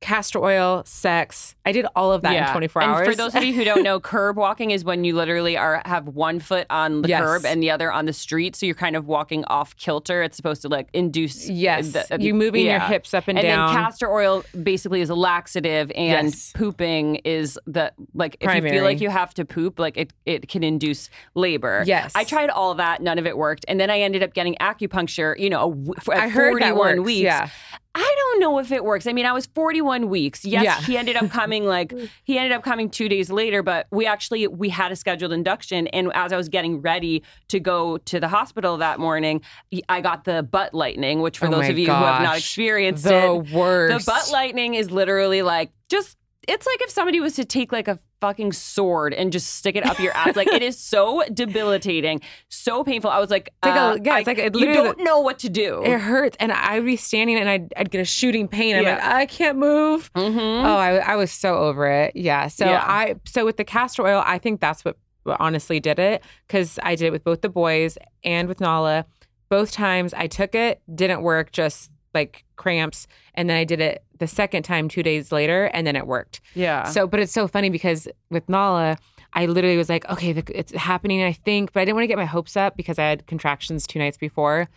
castor 0.00 0.38
oil, 0.42 0.82
sex. 0.86 1.54
I 1.66 1.72
did 1.72 1.86
all 1.94 2.12
of 2.12 2.22
that 2.22 2.34
in 2.34 2.52
24 2.52 2.82
and 2.82 2.90
hours. 2.90 3.06
for 3.08 3.14
those 3.14 3.34
of 3.34 3.44
you 3.44 3.52
who 3.52 3.64
don't 3.64 3.82
know, 3.82 4.00
curb 4.12 4.36
walking 4.36 4.70
is 4.70 4.82
when 4.84 5.04
you 5.04 5.14
literally 5.14 5.56
are 5.58 5.82
have 5.84 6.08
one 6.08 6.40
foot 6.40 6.66
on 6.70 7.02
the 7.02 7.08
Yes. 7.08 7.20
curb 7.22 7.44
and 7.44 7.62
the 7.62 7.70
other 7.70 7.92
on 7.92 8.06
the 8.06 8.12
street, 8.12 8.56
so 8.56 8.64
you're 8.66 8.74
kind 8.74 8.96
of 8.96 9.06
walking 9.06 9.44
off 9.44 9.76
kilter. 9.76 10.22
It's 10.22 10.36
supposed 10.36 10.62
to 10.62 10.68
like 10.68 10.88
induce 10.94 11.48
Yes. 11.50 11.92
the- 11.92 12.14
uh, 12.14 12.18
You 12.18 12.32
moving 12.34 12.64
your 12.66 12.80
hips 12.80 13.12
up 13.14 13.28
and 13.28 13.38
and 13.38 13.46
down. 13.46 13.68
And 13.68 13.76
then 13.76 13.84
castor 13.84 14.10
oil 14.10 14.42
basically 14.62 15.00
is 15.02 15.10
a 15.10 15.14
laxative, 15.14 15.92
and 15.94 16.28
Yes. 16.28 16.52
pooping 16.54 17.16
is 17.16 17.58
the 17.66 17.92
like 18.14 18.36
if 18.40 18.54
you 18.54 18.62
feel 18.62 18.84
like 18.84 19.00
you 19.00 19.10
have 19.10 19.34
to 19.34 19.44
poop, 19.44 19.78
like 19.78 19.96
it 19.98 20.12
it 20.24 20.48
can 20.48 20.64
induce 20.64 21.10
labor. 21.34 21.84
Yes. 21.86 22.12
I 22.14 22.24
tried 22.24 22.48
all 22.50 22.74
that, 22.74 23.02
none 23.02 23.18
of 23.18 23.26
it 23.26 23.36
worked, 23.36 23.64
and 23.68 23.78
then 23.78 23.90
I 23.90 24.00
ended 24.00 24.22
up 24.22 24.32
getting 24.32 24.54
acupuncture. 24.60 25.38
You 25.38 25.50
know, 25.50 25.66
a 25.66 25.68
w- 25.74 25.94
for- 26.00 26.14
at 26.14 26.22
I 26.24 26.28
heard 26.28 26.54
that 26.62 26.74
41 26.74 26.96
works, 26.98 27.06
weeks. 27.06 27.20
yeah. 27.22 27.48
I 27.94 28.14
don't 28.18 28.40
know 28.40 28.58
if 28.60 28.70
it 28.70 28.84
works. 28.84 29.06
I 29.08 29.12
mean, 29.12 29.26
I 29.26 29.32
was 29.32 29.46
41 29.46 30.08
weeks. 30.08 30.44
Yes, 30.44 30.62
Yeah. 30.64 30.80
he 30.82 30.96
ended 30.96 31.16
up 31.16 31.28
coming 31.40 31.64
like 31.64 31.92
he 32.24 32.38
ended 32.38 32.52
up 32.52 32.62
coming 32.62 32.88
2 32.88 33.08
days 33.08 33.30
later, 33.30 33.62
but 33.62 33.86
we 33.90 34.06
actually 34.06 34.46
we 34.46 34.68
had 34.68 34.92
a 34.92 34.96
scheduled 34.96 35.32
induction 35.32 35.88
and 35.88 36.12
as 36.14 36.32
I 36.32 36.36
was 36.36 36.48
getting 36.48 36.80
ready 36.82 37.22
to 37.48 37.58
go 37.58 37.98
to 37.98 38.20
the 38.20 38.28
hospital 38.28 38.76
that 38.78 39.00
morning, 39.00 39.40
I 39.88 40.00
got 40.00 40.24
the 40.24 40.42
butt 40.44 40.72
lightning, 40.72 41.20
which 41.20 41.38
for 41.38 41.46
Oh 41.48 41.50
those 41.50 41.68
of 41.68 41.78
you 41.78 41.86
who 41.86 41.92
have 41.92 42.22
not 42.22 42.34
gosh. 42.34 42.38
experienced 42.38 43.04
the 43.04 43.32
it, 43.34 43.50
worst. 43.52 44.06
the 44.06 44.10
butt 44.12 44.30
lightning 44.30 44.74
is 44.74 44.90
literally 44.90 45.42
like 45.42 45.72
just 45.88 46.16
it's 46.48 46.66
like 46.66 46.80
if 46.82 46.90
somebody 46.90 47.18
was 47.20 47.34
to 47.34 47.44
take 47.44 47.72
like 47.72 47.88
a 47.88 47.98
fucking 48.20 48.52
sword 48.52 49.14
and 49.14 49.32
just 49.32 49.54
stick 49.54 49.76
it 49.76 49.84
up 49.86 49.98
your 49.98 50.12
ass. 50.12 50.36
Like 50.36 50.48
it 50.48 50.62
is 50.62 50.78
so 50.94 51.22
debilitating, 51.32 52.20
so 52.48 52.84
painful. 52.84 53.10
I 53.10 53.18
was 53.18 53.30
like, 53.30 53.50
like 53.64 53.74
a- 53.74 53.78
uh, 53.78 53.98
yeah, 54.02 54.18
it's 54.18 54.28
I- 54.28 54.30
like 54.32 54.38
it 54.38 54.54
you 54.56 54.72
don't 54.72 54.98
know 55.02 55.20
what 55.20 55.38
to 55.40 55.48
do. 55.48 55.82
It 55.84 55.98
hurts, 56.00 56.36
and 56.40 56.52
I'd 56.52 56.84
be 56.84 56.96
standing, 56.96 57.38
and 57.38 57.48
I'd, 57.48 57.72
I'd 57.76 57.90
get 57.90 58.00
a 58.00 58.04
shooting 58.04 58.48
pain. 58.48 58.76
I'm 58.76 58.82
Yeah. 58.82 58.94
like, 58.96 59.04
I 59.04 59.26
can't 59.26 59.58
move. 59.58 60.10
Mhm. 60.14 60.64
Oh, 60.64 60.76
I, 60.76 60.96
I 60.96 61.16
was 61.16 61.30
so 61.32 61.56
over 61.56 61.86
it. 61.90 62.14
Yeah. 62.16 62.48
So 62.48 62.66
Yeah. 62.66 62.82
I 62.86 63.16
so 63.26 63.44
with 63.44 63.56
the 63.56 63.64
castor 63.64 64.06
oil, 64.06 64.22
I 64.24 64.38
think 64.38 64.60
that's 64.60 64.84
what, 64.84 64.96
what 65.24 65.38
honestly 65.40 65.80
did 65.80 65.98
it 65.98 66.22
because 66.46 66.78
I 66.82 66.94
did 66.94 67.06
it 67.06 67.12
with 67.12 67.24
both 67.24 67.40
the 67.42 67.48
boys 67.48 67.96
and 68.24 68.48
with 68.48 68.60
Nala. 68.60 69.06
Both 69.48 69.72
times 69.72 70.14
I 70.14 70.26
took 70.28 70.54
it, 70.54 70.80
didn't 70.94 71.22
work, 71.22 71.50
just 71.52 71.90
like 72.14 72.44
cramps, 72.60 73.06
and 73.34 73.50
then 73.50 73.56
I 73.56 73.64
did 73.64 73.80
it 73.80 74.04
the 74.18 74.26
second 74.28 74.62
time 74.62 74.88
two 74.88 75.02
days 75.02 75.32
later, 75.32 75.64
and 75.74 75.84
then 75.86 75.96
it 75.96 76.06
worked. 76.06 76.40
Yeah. 76.54 76.84
So, 76.84 77.06
but 77.08 77.18
it's 77.18 77.32
so 77.32 77.48
funny 77.48 77.70
because 77.70 78.06
with 78.30 78.48
Nala, 78.48 78.98
I 79.32 79.46
literally 79.46 79.76
was 79.76 79.88
like, 79.88 80.08
okay, 80.10 80.32
the, 80.32 80.44
it's 80.56 80.72
happening, 80.72 81.22
I 81.22 81.32
think, 81.32 81.72
but 81.72 81.80
I 81.80 81.84
didn't 81.84 81.96
want 81.96 82.04
to 82.04 82.08
get 82.08 82.18
my 82.18 82.24
hopes 82.26 82.56
up 82.56 82.76
because 82.76 82.98
I 82.98 83.04
had 83.04 83.26
contractions 83.26 83.86
two 83.86 83.98
nights 83.98 84.16
before. 84.18 84.68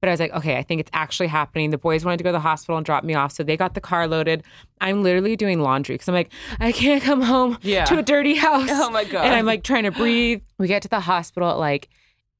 But 0.00 0.08
I 0.08 0.12
was 0.12 0.20
like, 0.20 0.32
okay, 0.32 0.56
I 0.56 0.62
think 0.62 0.80
it's 0.80 0.90
actually 0.94 1.26
happening. 1.26 1.68
The 1.68 1.76
boys 1.76 2.06
wanted 2.06 2.16
to 2.16 2.24
go 2.24 2.30
to 2.30 2.32
the 2.32 2.40
hospital 2.40 2.78
and 2.78 2.86
drop 2.86 3.04
me 3.04 3.12
off, 3.14 3.32
so 3.32 3.42
they 3.42 3.58
got 3.58 3.74
the 3.74 3.82
car 3.82 4.08
loaded. 4.08 4.42
I'm 4.80 5.02
literally 5.02 5.36
doing 5.36 5.60
laundry 5.60 5.94
because 5.94 6.08
I'm 6.08 6.14
like, 6.14 6.32
I 6.58 6.72
can't 6.72 7.02
come 7.02 7.20
home 7.20 7.58
Yeah. 7.60 7.84
to 7.84 7.98
a 7.98 8.02
dirty 8.02 8.34
house. 8.34 8.70
Oh 8.72 8.88
my 8.90 9.04
God. 9.04 9.26
And 9.26 9.34
I'm 9.34 9.44
like 9.44 9.62
trying 9.62 9.84
to 9.84 9.90
breathe. 9.90 10.40
We 10.56 10.68
get 10.68 10.80
to 10.82 10.88
the 10.88 11.00
hospital 11.00 11.50
at 11.50 11.58
like 11.58 11.90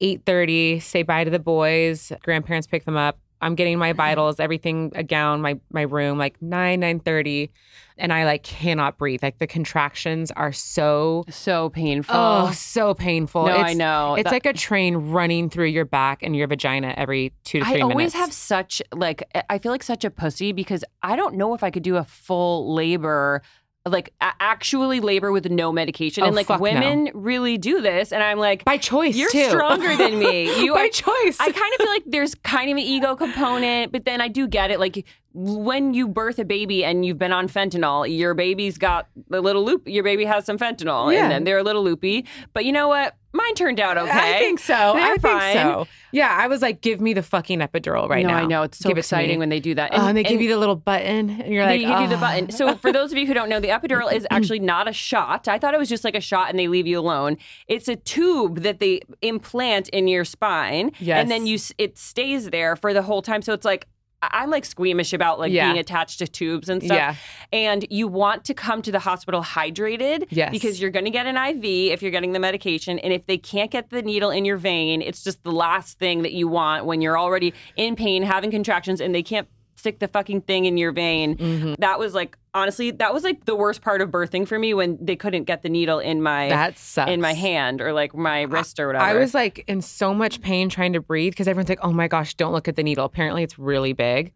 8:30, 0.02 0.80
say 0.82 1.02
bye 1.02 1.24
to 1.24 1.30
the 1.30 1.38
boys. 1.38 2.12
Grandparents 2.22 2.66
pick 2.66 2.84
them 2.86 2.96
up. 2.96 3.18
I'm 3.42 3.54
getting 3.54 3.78
my 3.78 3.90
mm-hmm. 3.90 3.96
vitals, 3.96 4.40
everything, 4.40 4.92
a 4.94 5.02
gown, 5.02 5.40
my 5.40 5.58
my 5.72 5.82
room, 5.82 6.18
like 6.18 6.40
nine 6.42 6.80
nine 6.80 7.00
thirty, 7.00 7.50
and 7.96 8.12
I 8.12 8.24
like 8.24 8.42
cannot 8.42 8.98
breathe. 8.98 9.22
Like 9.22 9.38
the 9.38 9.46
contractions 9.46 10.30
are 10.32 10.52
so 10.52 11.24
So 11.30 11.70
painful. 11.70 12.14
oh 12.16 12.52
so 12.52 12.94
painful. 12.94 13.46
No, 13.46 13.60
it's, 13.60 13.70
I 13.70 13.74
know. 13.74 14.14
It's 14.14 14.24
That- 14.24 14.32
like 14.32 14.46
a 14.46 14.52
train 14.52 14.96
running 14.96 15.48
through 15.50 15.66
your 15.66 15.84
back 15.84 16.22
and 16.22 16.36
your 16.36 16.46
vagina 16.46 16.94
every 16.96 17.32
two 17.44 17.60
to 17.60 17.64
three 17.64 17.74
I 17.74 17.76
minutes. 17.78 17.92
always 17.92 18.14
have 18.14 18.32
such 18.32 18.82
like 18.92 19.22
I 19.48 19.58
feel 19.58 19.72
like 19.72 19.82
such 19.82 20.04
a 20.04 20.10
pussy 20.10 20.52
because 20.52 20.84
I 21.02 21.16
don't 21.16 21.36
know 21.36 21.54
if 21.54 21.62
I 21.62 21.70
could 21.70 21.82
do 21.82 21.96
a 21.96 22.04
full 22.04 22.74
labor 22.74 23.42
like 23.86 24.12
a- 24.20 24.32
actually 24.40 25.00
labor 25.00 25.32
with 25.32 25.50
no 25.50 25.72
medication 25.72 26.22
Oh, 26.22 26.26
and 26.26 26.36
like 26.36 26.46
fuck 26.48 26.60
no. 26.60 26.64
women 26.64 27.10
really 27.14 27.56
do 27.56 27.80
this 27.80 28.12
and 28.12 28.22
I'm 28.22 28.38
like 28.38 28.64
by 28.64 28.76
choice. 28.76 29.16
you're 29.16 29.30
too. 29.30 29.48
stronger 29.48 29.96
than 29.96 30.18
me. 30.18 30.54
You 30.64 30.74
by 30.74 30.82
are 30.84 30.88
choice. 30.88 31.38
I 31.40 31.50
kind 31.50 31.56
of 31.74 31.78
feel 31.78 31.88
like 31.88 32.02
there's 32.06 32.34
kind 32.34 32.70
of 32.70 32.76
an 32.76 32.82
ego 32.82 33.16
component, 33.16 33.90
but 33.92 34.04
then 34.04 34.20
I 34.20 34.28
do 34.28 34.46
get 34.46 34.70
it. 34.70 34.78
Like 34.78 35.06
when 35.32 35.94
you 35.94 36.08
birth 36.08 36.38
a 36.38 36.44
baby 36.44 36.84
and 36.84 37.04
you've 37.06 37.18
been 37.18 37.32
on 37.32 37.48
fentanyl, 37.48 38.04
your 38.16 38.34
baby's 38.34 38.78
got 38.78 39.06
a 39.32 39.40
little 39.40 39.64
loop. 39.64 39.86
Your 39.86 40.02
baby 40.02 40.24
has 40.24 40.44
some 40.44 40.58
fentanyl, 40.58 41.12
Yeah. 41.12 41.22
and 41.22 41.30
then 41.30 41.44
they're 41.44 41.58
a 41.58 41.62
little 41.62 41.84
loopy. 41.84 42.26
But 42.52 42.64
you 42.64 42.72
know 42.72 42.88
what? 42.88 43.14
Mine 43.32 43.54
turned 43.54 43.78
out 43.78 43.96
okay. 43.96 44.36
I 44.36 44.38
think 44.40 44.58
so. 44.58 44.74
I 44.74 44.92
They're 44.94 45.08
think 45.18 45.22
fine. 45.22 45.54
so. 45.54 45.86
Yeah, 46.10 46.36
I 46.36 46.48
was 46.48 46.62
like, 46.62 46.80
give 46.80 47.00
me 47.00 47.12
the 47.14 47.22
fucking 47.22 47.60
epidural 47.60 48.08
right 48.08 48.26
no, 48.26 48.32
now. 48.32 48.38
I 48.38 48.46
know 48.46 48.62
it's 48.62 48.78
so 48.78 48.88
Give 48.88 48.96
it 48.98 49.02
exciting 49.02 49.38
when 49.38 49.50
they 49.50 49.60
do 49.60 49.72
that. 49.76 49.92
oh, 49.94 50.08
and 50.08 50.16
they 50.16 50.24
give 50.24 50.40
you 50.40 50.48
the 50.48 50.58
little 50.58 50.74
button, 50.74 51.30
and 51.30 51.54
you're 51.54 51.64
they 51.64 51.78
like, 51.78 51.86
give 51.86 52.00
you 52.00 52.08
the 52.08 52.16
"Oh." 52.16 52.20
button. 52.20 52.50
So 52.50 52.74
for 52.74 52.90
those 52.92 53.12
of 53.12 53.18
you 53.18 53.28
who 53.28 53.34
don't 53.34 53.48
know, 53.48 53.60
the 53.60 53.68
epidural 53.68 54.12
is 54.12 54.26
actually 54.32 54.58
not 54.58 54.88
a 54.88 54.92
shot. 54.92 55.46
I 55.46 55.60
thought 55.60 55.74
it 55.74 55.78
was 55.78 55.88
just 55.88 56.02
like 56.02 56.16
a 56.16 56.20
shot 56.20 56.50
and 56.50 56.58
they 56.58 56.66
leave 56.66 56.88
you 56.88 56.98
alone. 56.98 57.36
It's 57.68 57.86
a 57.86 57.94
tube 57.94 58.62
that 58.62 58.80
they 58.80 59.02
implant 59.22 59.88
in 59.90 60.08
your 60.08 60.24
spine, 60.24 60.90
Yes. 60.98 61.20
and 61.22 61.30
then 61.30 61.46
you 61.46 61.56
it 61.78 61.98
stays 61.98 62.50
there 62.50 62.74
for 62.74 62.92
the 62.92 63.02
whole 63.02 63.22
time. 63.22 63.42
So 63.42 63.52
it's 63.52 63.64
like. 63.64 63.86
I'm 64.22 64.50
like 64.50 64.64
squeamish 64.66 65.12
about 65.12 65.38
like 65.38 65.50
Yeah. 65.52 65.68
being 65.68 65.78
attached 65.80 66.18
to 66.18 66.28
tubes 66.28 66.68
and 66.68 66.82
stuff. 66.82 66.96
Yeah. 66.96 67.14
And 67.52 67.86
you 67.90 68.06
want 68.06 68.44
to 68.46 68.54
come 68.54 68.82
to 68.82 68.92
the 68.92 68.98
hospital 68.98 69.42
hydrated 69.42 70.26
Yes. 70.30 70.50
because 70.52 70.80
you're 70.80 70.90
going 70.90 71.06
to 71.06 71.10
get 71.10 71.26
an 71.26 71.36
IV 71.36 71.64
if 71.92 72.02
you're 72.02 72.10
getting 72.10 72.32
the 72.32 72.38
medication. 72.38 72.98
And 72.98 73.12
if 73.12 73.24
they 73.26 73.38
can't 73.38 73.70
get 73.70 73.88
the 73.90 74.02
needle 74.02 74.30
in 74.30 74.44
your 74.44 74.58
vein, 74.58 75.00
it's 75.00 75.24
just 75.24 75.42
the 75.42 75.52
last 75.52 75.98
thing 75.98 76.22
that 76.22 76.32
you 76.32 76.48
want 76.48 76.84
when 76.84 77.00
you're 77.00 77.18
already 77.18 77.54
in 77.76 77.96
pain, 77.96 78.22
having 78.22 78.50
contractions, 78.50 79.00
and 79.00 79.14
they 79.14 79.22
can't 79.22 79.48
stick 79.80 79.98
the 79.98 80.06
fucking 80.08 80.42
thing 80.42 80.66
in 80.66 80.76
your 80.76 80.92
vein. 80.92 81.36
Mm-hmm. 81.36 81.74
That 81.78 81.98
was 81.98 82.14
like 82.14 82.36
honestly, 82.54 82.90
that 82.92 83.14
was 83.14 83.24
like 83.24 83.44
the 83.46 83.54
worst 83.56 83.80
part 83.82 84.00
of 84.00 84.10
birthing 84.10 84.46
for 84.46 84.58
me 84.58 84.74
when 84.74 84.98
they 85.00 85.16
couldn't 85.16 85.44
get 85.44 85.62
the 85.62 85.68
needle 85.68 85.98
in 85.98 86.20
my 86.22 86.48
That 86.48 86.78
sucks. 86.78 87.10
in 87.10 87.20
my 87.20 87.32
hand 87.32 87.80
or 87.80 87.92
like 87.92 88.14
my 88.14 88.42
wrist 88.42 88.78
or 88.78 88.88
whatever. 88.88 89.04
I 89.04 89.14
was 89.14 89.34
like 89.34 89.64
in 89.68 89.80
so 89.82 90.12
much 90.14 90.40
pain 90.40 90.68
trying 90.68 90.92
to 90.92 91.00
breathe 91.00 91.32
because 91.32 91.48
everyone's 91.48 91.68
like, 91.68 91.78
oh 91.82 91.92
my 91.92 92.06
gosh, 92.08 92.34
don't 92.34 92.52
look 92.52 92.68
at 92.68 92.76
the 92.76 92.82
needle. 92.82 93.04
Apparently, 93.04 93.42
it's 93.42 93.58
really 93.58 93.92
big. 93.92 94.32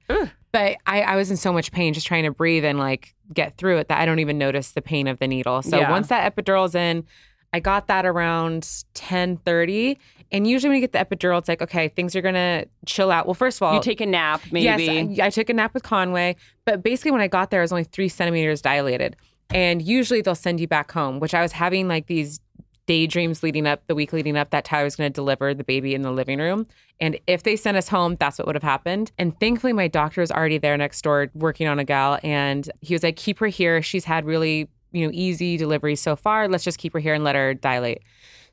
But 0.52 0.76
I, 0.86 1.02
I 1.02 1.16
was 1.16 1.30
in 1.32 1.36
so 1.36 1.52
much 1.52 1.72
pain 1.72 1.92
just 1.94 2.06
trying 2.06 2.22
to 2.24 2.30
breathe 2.30 2.64
and 2.64 2.78
like 2.78 3.14
get 3.32 3.56
through 3.56 3.78
it 3.78 3.88
that 3.88 3.98
I 4.00 4.06
don't 4.06 4.20
even 4.20 4.38
notice 4.38 4.70
the 4.72 4.82
pain 4.82 5.08
of 5.08 5.18
the 5.18 5.26
needle. 5.26 5.62
So 5.62 5.78
Yeah. 5.78 5.90
once 5.90 6.06
that 6.08 6.24
epidural's 6.32 6.76
in, 6.76 7.04
I 7.52 7.58
got 7.60 7.88
that 7.88 8.06
around 8.06 8.62
10:30. 8.94 9.96
And 10.32 10.46
usually 10.46 10.70
when 10.70 10.80
you 10.80 10.86
get 10.86 10.92
the 10.92 11.16
epidural, 11.16 11.38
it's 11.38 11.48
like, 11.48 11.62
okay, 11.62 11.88
things 11.88 12.14
are 12.16 12.22
gonna 12.22 12.64
chill 12.86 13.10
out. 13.10 13.26
Well, 13.26 13.34
first 13.34 13.58
of 13.58 13.62
all, 13.62 13.74
you 13.74 13.80
take 13.80 14.00
a 14.00 14.06
nap, 14.06 14.42
maybe. 14.50 14.84
Yes, 14.84 15.20
I, 15.20 15.26
I 15.26 15.30
took 15.30 15.48
a 15.48 15.54
nap 15.54 15.74
with 15.74 15.82
Conway, 15.82 16.36
but 16.64 16.82
basically 16.82 17.10
when 17.10 17.20
I 17.20 17.28
got 17.28 17.50
there, 17.50 17.60
I 17.60 17.64
was 17.64 17.72
only 17.72 17.84
three 17.84 18.08
centimeters 18.08 18.62
dilated. 18.62 19.16
And 19.50 19.82
usually 19.82 20.20
they'll 20.20 20.34
send 20.34 20.58
you 20.58 20.66
back 20.66 20.90
home, 20.90 21.20
which 21.20 21.34
I 21.34 21.42
was 21.42 21.52
having 21.52 21.86
like 21.86 22.06
these 22.06 22.40
daydreams 22.86 23.42
leading 23.42 23.66
up, 23.66 23.86
the 23.86 23.94
week 23.94 24.12
leading 24.12 24.36
up, 24.36 24.50
that 24.50 24.64
Tyler 24.64 24.84
was 24.84 24.96
going 24.96 25.10
to 25.10 25.14
deliver 25.14 25.54
the 25.54 25.64
baby 25.64 25.94
in 25.94 26.02
the 26.02 26.10
living 26.10 26.38
room. 26.38 26.66
And 27.00 27.18
if 27.26 27.42
they 27.42 27.56
sent 27.56 27.76
us 27.76 27.88
home, 27.88 28.16
that's 28.16 28.38
what 28.38 28.46
would 28.46 28.56
have 28.56 28.62
happened. 28.62 29.12
And 29.18 29.38
thankfully, 29.40 29.72
my 29.72 29.88
doctor 29.88 30.20
was 30.20 30.30
already 30.30 30.58
there 30.58 30.76
next 30.76 31.02
door 31.02 31.30
working 31.34 31.66
on 31.66 31.78
a 31.78 31.84
gal. 31.84 32.18
And 32.22 32.70
he 32.80 32.94
was 32.94 33.02
like, 33.02 33.16
keep 33.16 33.38
her 33.38 33.46
here. 33.46 33.80
She's 33.82 34.04
had 34.04 34.24
really, 34.26 34.68
you 34.92 35.06
know, 35.06 35.10
easy 35.14 35.56
deliveries 35.56 36.00
so 36.00 36.14
far. 36.14 36.48
Let's 36.48 36.64
just 36.64 36.78
keep 36.78 36.92
her 36.92 36.98
here 36.98 37.14
and 37.14 37.24
let 37.24 37.36
her 37.36 37.54
dilate. 37.54 38.02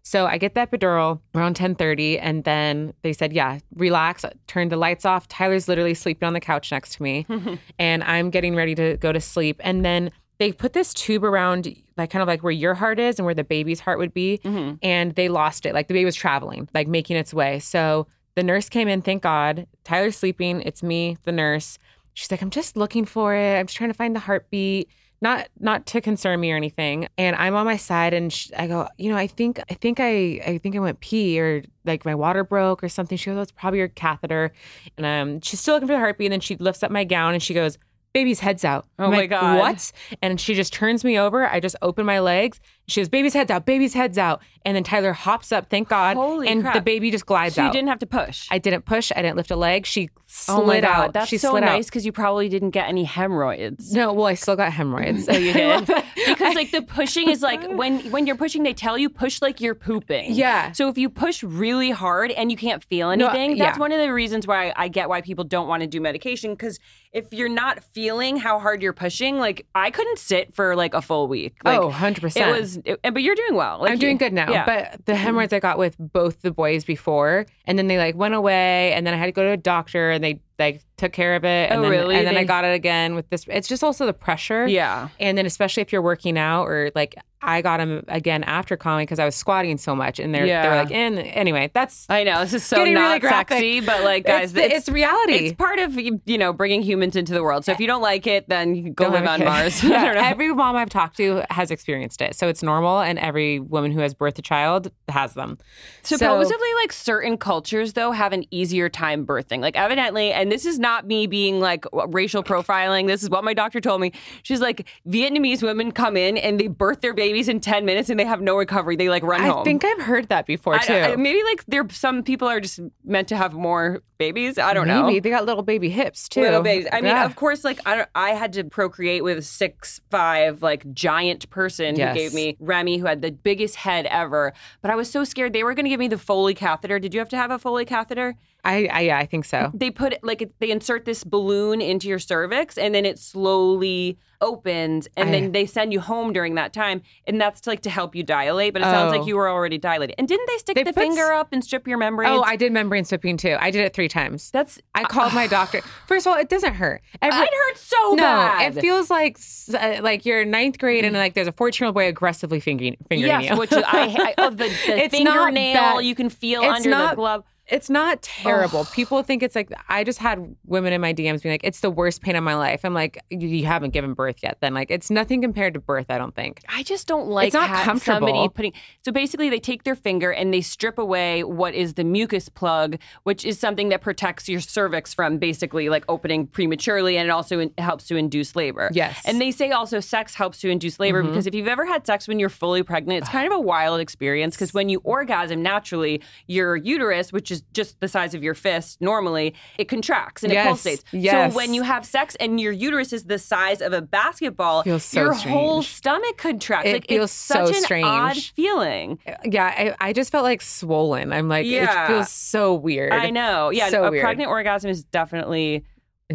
So 0.04 0.26
I 0.26 0.38
get 0.38 0.56
the 0.56 0.62
epidural 0.62 1.20
around 1.36 1.56
10:30 1.56 2.18
and 2.20 2.44
then 2.44 2.94
they 3.04 3.14
said, 3.14 3.34
"Yeah, 3.34 3.60
relax, 3.76 4.26
turn 4.48 4.70
the 4.70 4.78
lights 4.78 5.06
off." 5.06 5.28
Tyler's 5.28 5.68
literally 5.68 5.94
sleeping 5.94 6.26
on 6.28 6.34
the 6.34 6.40
couch 6.40 6.72
next 6.72 6.96
to 6.96 7.04
me 7.04 7.26
and 7.80 8.04
I'm 8.04 8.30
getting 8.30 8.56
ready 8.56 8.76
to 8.76 8.98
go 8.98 9.12
to 9.12 9.20
sleep 9.22 9.62
and 9.64 9.86
then 9.86 10.12
they 10.40 10.52
put 10.52 10.74
this 10.74 10.94
tube 10.96 11.24
around 11.24 11.68
like 11.98 12.10
kind 12.10 12.22
of 12.24 12.28
like 12.28 12.42
where 12.42 12.52
your 12.52 12.74
heart 12.74 13.00
is 13.00 13.20
and 13.20 13.26
where 13.28 13.36
the 13.36 13.44
baby's 13.44 13.80
heart 13.80 14.00
would 14.00 14.14
be 14.14 14.40
Mm-hmm. 14.44 14.76
and 14.82 15.14
they 15.14 15.30
lost 15.30 15.68
it. 15.68 15.74
Like 15.76 15.88
the 15.88 15.94
baby 15.94 16.06
was 16.06 16.16
traveling, 16.16 16.68
like 16.74 16.88
making 16.88 17.16
its 17.18 17.32
way. 17.32 17.60
So 17.60 18.08
the 18.34 18.42
nurse 18.44 18.68
came 18.70 18.88
in, 18.88 19.04
thank 19.04 19.22
God. 19.22 19.68
Tyler's 19.84 20.18
sleeping, 20.18 20.62
it's 20.62 20.82
me, 20.82 21.18
the 21.24 21.32
nurse. 21.32 21.78
She's 22.14 22.32
like, 22.32 22.42
"I'm 22.42 22.50
just 22.50 22.76
looking 22.76 23.06
for 23.06 23.36
it. 23.36 23.60
I'm 23.60 23.68
just 23.68 23.78
trying 23.78 23.92
to 23.92 23.98
find 23.98 24.16
the 24.16 24.20
heartbeat." 24.20 24.90
Not 25.22 25.48
not 25.60 25.86
to 25.86 26.02
concern 26.02 26.40
me 26.40 26.52
or 26.52 26.56
anything. 26.56 27.08
And 27.18 27.36
i'm 27.36 27.56
on 27.56 27.66
my 27.66 27.78
side 27.78 28.14
and 28.14 28.34
sh- 28.34 28.50
i 28.58 28.68
go 28.68 28.88
you 28.98 29.10
know 29.10 29.18
i 29.18 29.28
think 29.28 29.60
i 29.70 29.74
think 29.76 30.00
i 30.00 30.42
i 30.46 30.58
think 30.58 30.76
i 30.76 30.80
went 30.80 31.00
pee 31.00 31.40
or 31.40 31.64
like 31.86 32.06
my 32.06 32.16
water 32.16 32.44
broke 32.44 32.84
or 32.84 32.90
something. 32.90 33.18
She 33.18 33.30
goes 33.30 33.38
oh, 33.38 33.42
it's 33.42 33.52
probably 33.52 33.80
your 33.80 33.88
catheter. 33.88 34.52
And 34.98 35.06
um 35.06 35.42
she's 35.42 35.60
still 35.60 35.76
looking 35.76 35.88
for 35.88 35.94
the 35.94 36.00
heartbeat. 36.00 36.28
And 36.28 36.34
then 36.34 36.40
she 36.42 36.56
lifts 36.58 36.84
up 36.84 36.92
my 36.92 37.04
gown 37.04 37.34
and 37.34 37.42
she 37.44 37.54
goes 37.54 37.78
baby's 38.14 38.40
head's 38.40 38.66
out. 38.66 38.88
Oh 39.00 39.06
I'm 39.06 39.12
my 39.12 39.18
like, 39.18 39.30
God. 39.30 39.58
what? 39.58 39.92
And 40.22 40.40
she 40.40 40.54
just 40.54 40.74
turns 40.74 41.04
me 41.06 41.18
over. 41.18 41.48
I 41.48 41.60
just 41.60 41.76
open 41.82 42.06
my 42.06 42.20
legs 42.20 42.60
she 42.88 43.00
goes 43.02 43.10
baby's 43.10 43.34
head's 43.34 43.52
out 43.52 43.66
baby's 43.66 43.94
head's 43.94 44.18
out 44.18 44.42
and 44.66 44.76
then 44.76 44.84
tyler 44.84 45.14
hops 45.14 45.52
up 45.52 45.70
thank 45.70 45.88
god 45.90 46.16
Holy 46.18 46.48
and 46.48 46.62
crap. 46.62 46.74
the 46.74 46.82
baby 46.82 47.12
just 47.12 47.26
glides 47.26 47.56
so 47.56 47.62
you 47.62 47.68
out 47.68 47.74
didn't 47.74 47.88
have 47.90 48.00
to 48.00 48.06
push. 48.08 48.48
i 48.52 48.58
didn't 48.58 48.86
push 48.86 49.12
i 49.16 49.22
didn't 49.22 49.38
lift 49.38 49.52
a 49.52 49.56
leg 49.56 49.86
she 49.86 50.10
slid 50.26 50.58
oh 50.64 50.66
my 50.66 50.80
God, 50.82 50.90
out 50.90 51.14
That's 51.14 51.30
she 51.30 51.38
so 51.38 51.52
slid 51.52 51.62
nice 51.62 51.86
out 51.86 51.86
because 51.88 52.06
you 52.06 52.12
probably 52.12 52.48
didn't 52.50 52.70
get 52.72 52.88
any 52.88 53.04
hemorrhoids. 53.04 53.94
no 53.94 54.14
well 54.14 54.26
i 54.26 54.34
still 54.34 54.56
got 54.56 54.72
hemorrhoids 54.74 55.28
Oh, 55.30 55.38
you 55.38 55.54
did? 55.54 55.86
because 56.28 56.56
like 56.56 56.72
the 56.72 56.82
pushing 56.88 57.30
is 57.30 57.42
like 57.42 57.64
when 57.72 58.00
when 58.12 58.28
you're 58.28 58.36
pushing, 58.36 58.64
they 58.64 58.74
tell 58.74 58.98
you 58.98 59.10
push 59.10 59.42
like 59.42 59.62
you're 59.62 59.76
pooping. 59.76 60.34
Yeah. 60.34 60.72
So 60.72 60.90
if 60.90 60.98
you 60.98 61.10
push 61.10 61.44
really 61.44 61.92
hard 61.92 62.32
and 62.32 62.52
you 62.52 62.58
can't 62.58 62.84
feel 62.84 63.16
No, 63.16 63.28
anything, 63.28 63.58
that's 63.58 63.78
yeah. 63.78 63.80
one 63.80 63.92
of 63.92 64.00
the 64.00 64.12
reasons 64.12 64.46
why 64.48 64.74
I 64.76 64.88
get 64.88 65.10
why 65.10 65.22
people 65.22 65.44
don't 65.44 65.68
want 65.68 65.82
to 65.82 65.88
do 65.88 66.02
medication. 66.02 66.52
Because 66.52 66.80
if 67.14 67.32
you're 67.34 67.50
not 67.50 67.84
feeling 67.84 68.38
how 68.38 68.60
hard 68.60 68.82
you're 68.82 68.94
pushing, 68.94 69.38
like 69.38 69.66
I 69.76 69.92
couldn't 69.92 70.20
sit 70.20 70.54
for 70.54 70.76
like 70.76 70.94
a 70.94 71.02
full 71.02 71.28
week. 71.28 71.56
Like, 71.64 71.80
oh 71.80 71.90
100% 71.92 72.36
It 72.38 72.52
was, 72.52 72.71
it- 72.86 73.00
but 73.04 73.22
you're 73.22 73.36
doing 73.36 73.56
well. 73.56 73.80
Like, 73.80 73.92
I'm 73.92 73.98
doing 73.98 74.14
you- 74.14 74.20
good 74.20 74.34
now. 74.34 74.52
Yeah. 74.52 74.66
But 74.66 75.06
the 75.06 75.16
hemorrhoids 75.16 75.54
I 75.54 75.60
got 75.60 75.78
with 75.78 75.96
both 76.00 76.42
the 76.42 76.52
boys 76.52 76.84
before, 76.86 77.46
and 77.66 77.78
then 77.78 77.88
they 77.88 77.98
like 77.98 78.16
went 78.16 78.34
away, 78.34 78.94
and 78.94 79.06
then 79.06 79.14
I 79.14 79.18
had 79.18 79.26
to 79.28 79.32
go 79.32 79.44
to 79.44 79.52
a 79.52 79.58
doctor, 79.58 80.12
and 80.12 80.24
they 80.24 80.40
like 80.60 80.82
took 80.98 81.12
care 81.14 81.36
of 81.36 81.44
it. 81.44 81.72
And 81.72 81.80
Oh, 81.80 81.82
then, 81.84 81.92
really? 81.92 82.16
And 82.16 82.28
then 82.28 82.38
I 82.38 82.44
got 82.44 82.66
it 82.66 82.74
again 82.74 83.16
with 83.16 83.30
this. 83.30 83.46
It's 83.48 83.68
just 83.68 83.84
also 83.84 84.06
the 84.06 84.14
pressure. 84.14 84.68
yeah. 84.68 85.10
And 85.20 85.38
then 85.38 85.46
especially 85.46 85.82
if 85.82 85.92
you're 85.92 86.02
working 86.02 86.38
out 86.38 86.66
or 86.66 86.92
like 86.96 87.16
I 87.42 87.62
got 87.62 87.78
them 87.78 88.04
again 88.08 88.44
after 88.44 88.78
Conway 88.78 89.04
because 89.04 89.20
I 89.20 89.26
was 89.26 89.36
squatting 89.36 89.78
so 89.78 89.96
much, 89.96 90.20
and 90.20 90.34
they're 90.34 90.46
Yeah. 90.46 90.62
they're 90.62 90.76
like, 90.84 90.92
and 90.92 91.20
anyway, 91.20 91.72
that's 91.74 92.06
I 92.10 92.24
know 92.24 92.42
this 92.42 92.54
is 92.54 92.64
so 92.64 92.78
not 92.86 93.22
really 93.22 93.22
sexy, 93.22 93.80
but 93.80 94.04
like 94.04 94.26
guys, 94.26 94.54
it's, 94.56 94.74
it's 94.74 94.90
reality. 94.90 95.34
It's 95.34 95.56
part 95.56 95.80
of 95.80 95.98
you 96.00 96.38
know 96.38 96.54
bringing 96.54 96.82
humans 96.82 97.16
into 97.16 97.34
the 97.34 97.44
world. 97.44 97.66
So 97.66 97.72
if 97.72 97.80
you 97.80 97.88
don't 97.88 98.02
like 98.02 98.28
it, 98.28 98.48
then 98.50 98.76
you 98.76 98.90
go 98.92 99.06
Don't 99.06 99.14
live 99.14 99.26
on. 99.28 99.40
Mars. 99.44 99.84
I 99.84 99.88
Yeah, 99.88 100.06
don't 100.06 100.16
know. 100.16 100.22
Every 100.30 100.54
mom 100.54 100.76
I've 100.76 100.90
talked 100.90 101.18
to 101.18 101.44
has 101.50 101.72
experienced 101.72 102.22
it, 102.22 102.36
so 102.36 102.48
it's 102.48 102.62
normal, 102.64 103.00
and 103.02 103.18
every 103.20 103.60
woman 103.60 103.92
who 103.92 104.02
has 104.02 104.14
birthed 104.14 104.40
a 104.40 104.42
child 104.44 104.92
has 105.10 105.34
them. 105.34 105.58
Supposedly, 106.04 106.74
like 106.82 106.92
certain 106.92 107.38
cultures, 107.38 107.94
though, 107.94 108.12
have 108.12 108.34
an 108.34 108.46
easier 108.52 108.90
time 108.90 109.26
birthing. 109.26 109.60
Like, 109.62 109.76
evidently, 109.76 110.32
and 110.32 110.52
this 110.52 110.66
is 110.66 110.80
not 110.80 111.06
me 111.08 111.28
being 111.28 111.60
like 111.60 111.86
racial 112.08 112.44
profiling. 112.44 113.08
This 113.08 113.24
is 113.24 113.30
what 113.30 113.44
my 113.44 113.54
doctor 113.54 113.80
told 113.82 114.02
me. 114.02 114.12
She's 114.44 114.62
like, 114.62 114.88
Vietnamese 115.08 115.62
women 115.64 115.92
come 115.92 116.18
in 116.18 116.38
and 116.38 116.60
they 116.60 116.68
birth 116.68 117.02
their 117.02 117.14
babies 117.32 117.48
in 117.48 117.60
10 117.62 117.86
minutes 117.86 118.10
and 118.10 118.20
they 118.20 118.26
have 118.26 118.42
no 118.42 118.58
recovery. 118.58 118.96
They 118.98 119.08
like 119.10 119.24
run 119.24 119.42
I 119.42 119.48
home. 119.48 119.64
think 119.64 119.86
I've 119.86 120.02
heard 120.02 120.28
that 120.30 120.46
before 120.46 120.76
I- 120.76 120.80
too. 120.80 120.94
I- 120.94 121.16
maybe 121.16 121.42
like 121.44 121.64
there, 121.68 121.88
some 121.90 122.24
people 122.24 122.48
are 122.50 122.60
just 122.60 122.80
meant 123.06 123.28
to 123.30 123.38
have 123.38 123.54
more 123.54 124.02
babies. 124.18 124.58
I 124.60 124.74
don't 124.74 124.88
Maybe 124.88 125.00
know. 125.00 125.06
Maybe 125.08 125.20
they 125.22 125.30
got 125.30 125.46
little 125.46 125.64
baby 125.64 125.90
hips 125.90 126.28
too. 126.30 126.42
Little 126.42 126.62
babies. 126.62 126.88
I 126.92 126.98
mean, 126.98 127.06
Yeah. 127.06 127.26
of 127.26 127.36
course, 127.38 127.64
like 127.64 127.80
I, 127.86 127.96
don't, 127.96 128.10
I 128.14 128.32
had 128.32 128.54
to 128.54 128.64
procreate 128.66 129.24
with 129.24 129.38
a 129.38 129.42
six 129.42 130.00
five 130.12 130.62
like 130.62 130.92
giant 130.94 131.50
person 131.50 131.96
Yes. 131.96 132.14
who 132.16 132.20
gave 132.22 132.34
me 132.34 132.58
Remy, 132.60 132.98
who 132.98 133.06
had 133.06 133.22
the 133.22 133.32
biggest 133.32 133.78
head 133.78 134.06
ever. 134.08 134.54
But 134.82 134.92
I 134.92 134.96
was 134.96 135.10
so 135.10 135.24
scared 135.24 135.54
they 135.54 135.64
were 135.64 135.74
going 135.74 135.86
to 135.86 135.90
give 135.90 136.00
me 136.00 136.08
the 136.10 136.18
Foley 136.20 136.54
catheter. 136.54 137.00
Did 137.00 137.14
you 137.14 137.20
have 137.20 137.30
to 137.30 137.38
have 137.38 137.50
a 137.52 137.58
Foley 137.58 137.86
catheter? 137.86 138.36
I, 138.64 138.88
I 138.92 139.00
yeah, 139.02 139.18
I 139.18 139.26
think 139.26 139.46
so. 139.46 139.72
They 139.74 139.90
put 139.92 140.14
it 140.14 140.24
like 140.24 140.52
they 140.60 140.72
insert 140.72 141.06
this 141.06 141.24
balloon 141.24 141.82
into 141.82 142.08
your 142.08 142.20
cervix, 142.20 142.78
and 142.78 142.94
then 142.94 143.06
it 143.06 143.18
slowly 143.20 144.18
opens, 144.40 145.08
and 145.16 145.30
I- 145.30 145.32
then 145.32 145.52
they 145.52 145.66
send 145.68 145.94
you 145.94 146.00
home 146.00 146.34
during 146.34 146.56
that 146.56 146.74
time, 146.74 147.02
and 147.28 147.40
that's 147.40 147.68
like 147.68 147.82
to 147.82 147.90
help 147.92 148.16
you 148.16 148.24
dilate. 148.24 148.74
But 148.74 148.82
it 148.82 148.86
sounds 148.86 149.14
Oh. 149.14 149.18
like 149.20 149.28
you 149.28 149.36
were 149.36 149.48
already 149.50 149.78
dilated. 149.78 150.16
And 150.18 150.28
didn't 150.28 150.48
they 150.48 150.58
stick 150.58 150.76
They 150.76 150.84
the 150.84 150.94
put 150.94 151.04
finger 151.04 151.32
up 151.32 151.50
and 151.52 151.64
strip 151.64 151.88
your 151.88 151.98
membrane? 152.00 152.30
Oh, 152.30 152.42
I 152.42 152.56
did 152.56 152.72
membrane 152.72 153.04
stripping 153.06 153.38
too. 153.38 153.56
I 153.60 153.70
did 153.70 153.82
it 153.86 153.94
three 153.94 154.08
times. 154.08 154.50
that's 154.52 154.80
I 154.96 155.04
called 155.04 155.34
my 155.34 155.46
doctor. 155.60 155.82
First 156.08 156.26
of 156.26 156.34
all, 156.34 156.40
it 156.40 156.50
doesn't 156.50 156.74
hurt. 156.76 157.02
Every- 157.22 157.40
it 157.40 157.50
hurts 157.68 157.82
so 157.82 158.12
no, 158.16 158.24
bad. 158.24 158.78
it 158.78 158.82
feels 158.82 159.10
like 159.12 159.38
uh, 159.74 160.00
like 160.02 160.26
you're 160.26 160.42
in 160.42 160.50
ninth 160.52 160.80
grade 160.80 161.06
and 161.06 161.16
like 161.16 161.34
there's 161.36 161.48
a 161.48 161.52
14 161.52 161.84
year 161.84 161.88
old 161.88 161.96
boy 161.96 162.08
aggressively 162.08 162.60
fingering, 162.60 162.98
fingering 163.10 163.42
yes, 163.42 163.52
you. 163.52 163.58
which 163.58 163.72
I, 163.74 163.84
I 163.86 164.34
oh, 164.40 164.50
the, 164.50 164.56
the 164.88 165.04
It's 165.04 165.16
fingernail 165.16 166.02
you 166.02 166.16
can 166.16 166.30
feel 166.30 166.62
It's 166.64 166.72
under 166.78 166.90
not- 166.90 167.10
the 167.12 167.16
glove. 167.18 167.44
It's 167.72 167.90
not 167.90 168.22
terrible. 168.22 168.86
People 168.86 169.24
think 169.24 169.42
it's 169.42 169.56
like 169.56 169.72
I 169.88 170.04
just 170.04 170.20
had 170.20 170.56
women 170.66 170.92
in 170.92 171.00
my 171.00 171.14
DMs 171.14 171.42
being 171.42 171.54
like, 171.54 171.64
"It's 171.64 171.80
the 171.80 171.90
worst 171.90 172.22
pain 172.22 172.36
of 172.36 172.44
my 172.44 172.56
life." 172.56 172.82
I'm 172.84 172.94
like, 172.94 173.18
"You 173.30 173.48
you 173.48 173.66
haven't 173.66 173.92
given 173.92 174.14
birth 174.14 174.44
yet." 174.44 174.58
Then 174.62 174.74
like, 174.74 174.92
it's 174.92 175.10
nothing 175.10 175.42
compared 175.42 175.74
to 175.76 175.80
birth. 175.80 176.08
I 176.10 176.18
don't 176.18 176.36
think. 176.36 176.62
I 176.68 176.84
just 176.84 177.08
don't 177.08 177.30
like 177.30 177.48
it's 177.48 177.54
not 177.54 177.70
comfortable. 177.70 178.28
somebody 178.28 178.50
putting. 178.50 178.74
So 179.06 179.12
basically, 179.12 179.50
they 179.50 179.60
take 179.60 179.84
their 179.84 179.96
finger 179.96 180.32
and 180.32 180.54
they 180.54 180.62
strip 180.62 180.98
away 180.98 181.44
what 181.44 181.74
is 181.74 181.94
the 181.94 182.04
mucus 182.04 182.50
plug, 182.50 182.98
which 183.24 183.46
is 183.46 183.58
something 183.58 183.90
that 183.90 184.02
protects 184.02 184.50
your 184.50 184.60
cervix 184.60 185.14
from 185.14 185.38
basically 185.38 185.88
like 185.88 186.04
opening 186.10 186.48
prematurely, 186.48 187.18
and 187.18 187.28
it 187.28 187.32
also 187.32 187.60
in- 187.60 187.74
helps 187.78 188.06
to 188.08 188.18
induce 188.18 188.56
labor. 188.56 188.90
Yes. 188.92 189.18
Mm-hmm. 189.20 189.30
and 189.30 189.42
they 189.42 189.52
say 189.52 189.72
also 189.72 190.00
sex 190.00 190.36
helps 190.36 190.60
to 190.60 190.70
induce 190.70 191.00
labor 191.00 191.24
because 191.24 191.48
if 191.48 191.56
you've 191.56 191.68
ever 191.68 191.86
had 191.86 192.06
sex 192.06 192.28
when 192.28 192.40
you're 192.40 192.50
fully 192.50 192.84
pregnant, 192.84 193.22
it's 193.22 193.30
kind 193.30 193.48
of 193.48 193.54
a 193.54 193.60
wild 193.60 194.00
experience 194.02 194.56
because 194.56 194.74
when 194.74 194.90
you 194.90 195.00
orgasm 195.04 195.62
naturally, 195.62 196.22
your 196.48 196.76
uterus, 196.76 197.32
which 197.32 197.52
is 197.52 197.61
just 197.74 198.00
the 198.00 198.08
size 198.08 198.34
of 198.34 198.44
your 198.44 198.54
fist 198.54 199.00
normally, 199.02 199.54
it 199.78 199.86
contracts 199.90 200.44
and 200.44 200.52
Yes. 200.52 200.86
it 200.86 201.00
pulsates. 201.00 201.04
Yes. 201.12 201.52
So 201.54 201.56
when 201.58 201.74
you 201.74 201.84
have 201.84 202.06
sex 202.06 202.36
and 202.40 202.60
your 202.60 202.72
uterus 202.72 203.14
is 203.14 203.26
the 203.26 203.38
size 203.40 203.82
of 203.82 203.94
a 203.94 204.02
basketball, 204.02 204.84
so 205.00 205.20
your 205.22 205.34
whole 205.34 205.82
stomach 205.82 206.38
contracts. 206.38 206.90
It 206.90 206.94
like 206.94 207.08
feels 207.08 207.30
it's 207.32 207.34
such 207.34 207.76
so 207.76 207.96
an 207.96 208.04
odd 208.04 208.38
feeling. 208.38 209.20
Uh, 209.28 209.34
yeah, 209.46 209.96
I, 210.00 210.10
I 210.10 210.14
just 210.14 210.32
felt 210.32 210.44
like 210.44 210.62
swollen. 210.62 211.32
I'm 211.34 211.48
like, 211.50 211.66
Yeah. 211.66 212.06
it 212.06 212.08
feels 212.08 212.30
so 212.30 212.74
weird. 212.74 213.12
I 213.14 213.30
know. 213.30 213.70
Yeah, 213.70 213.90
So 213.90 214.04
a 214.04 214.12
weird. 214.12 214.24
pregnant 214.24 214.50
orgasm 214.50 214.90
is 214.90 215.04
definitely 215.04 215.84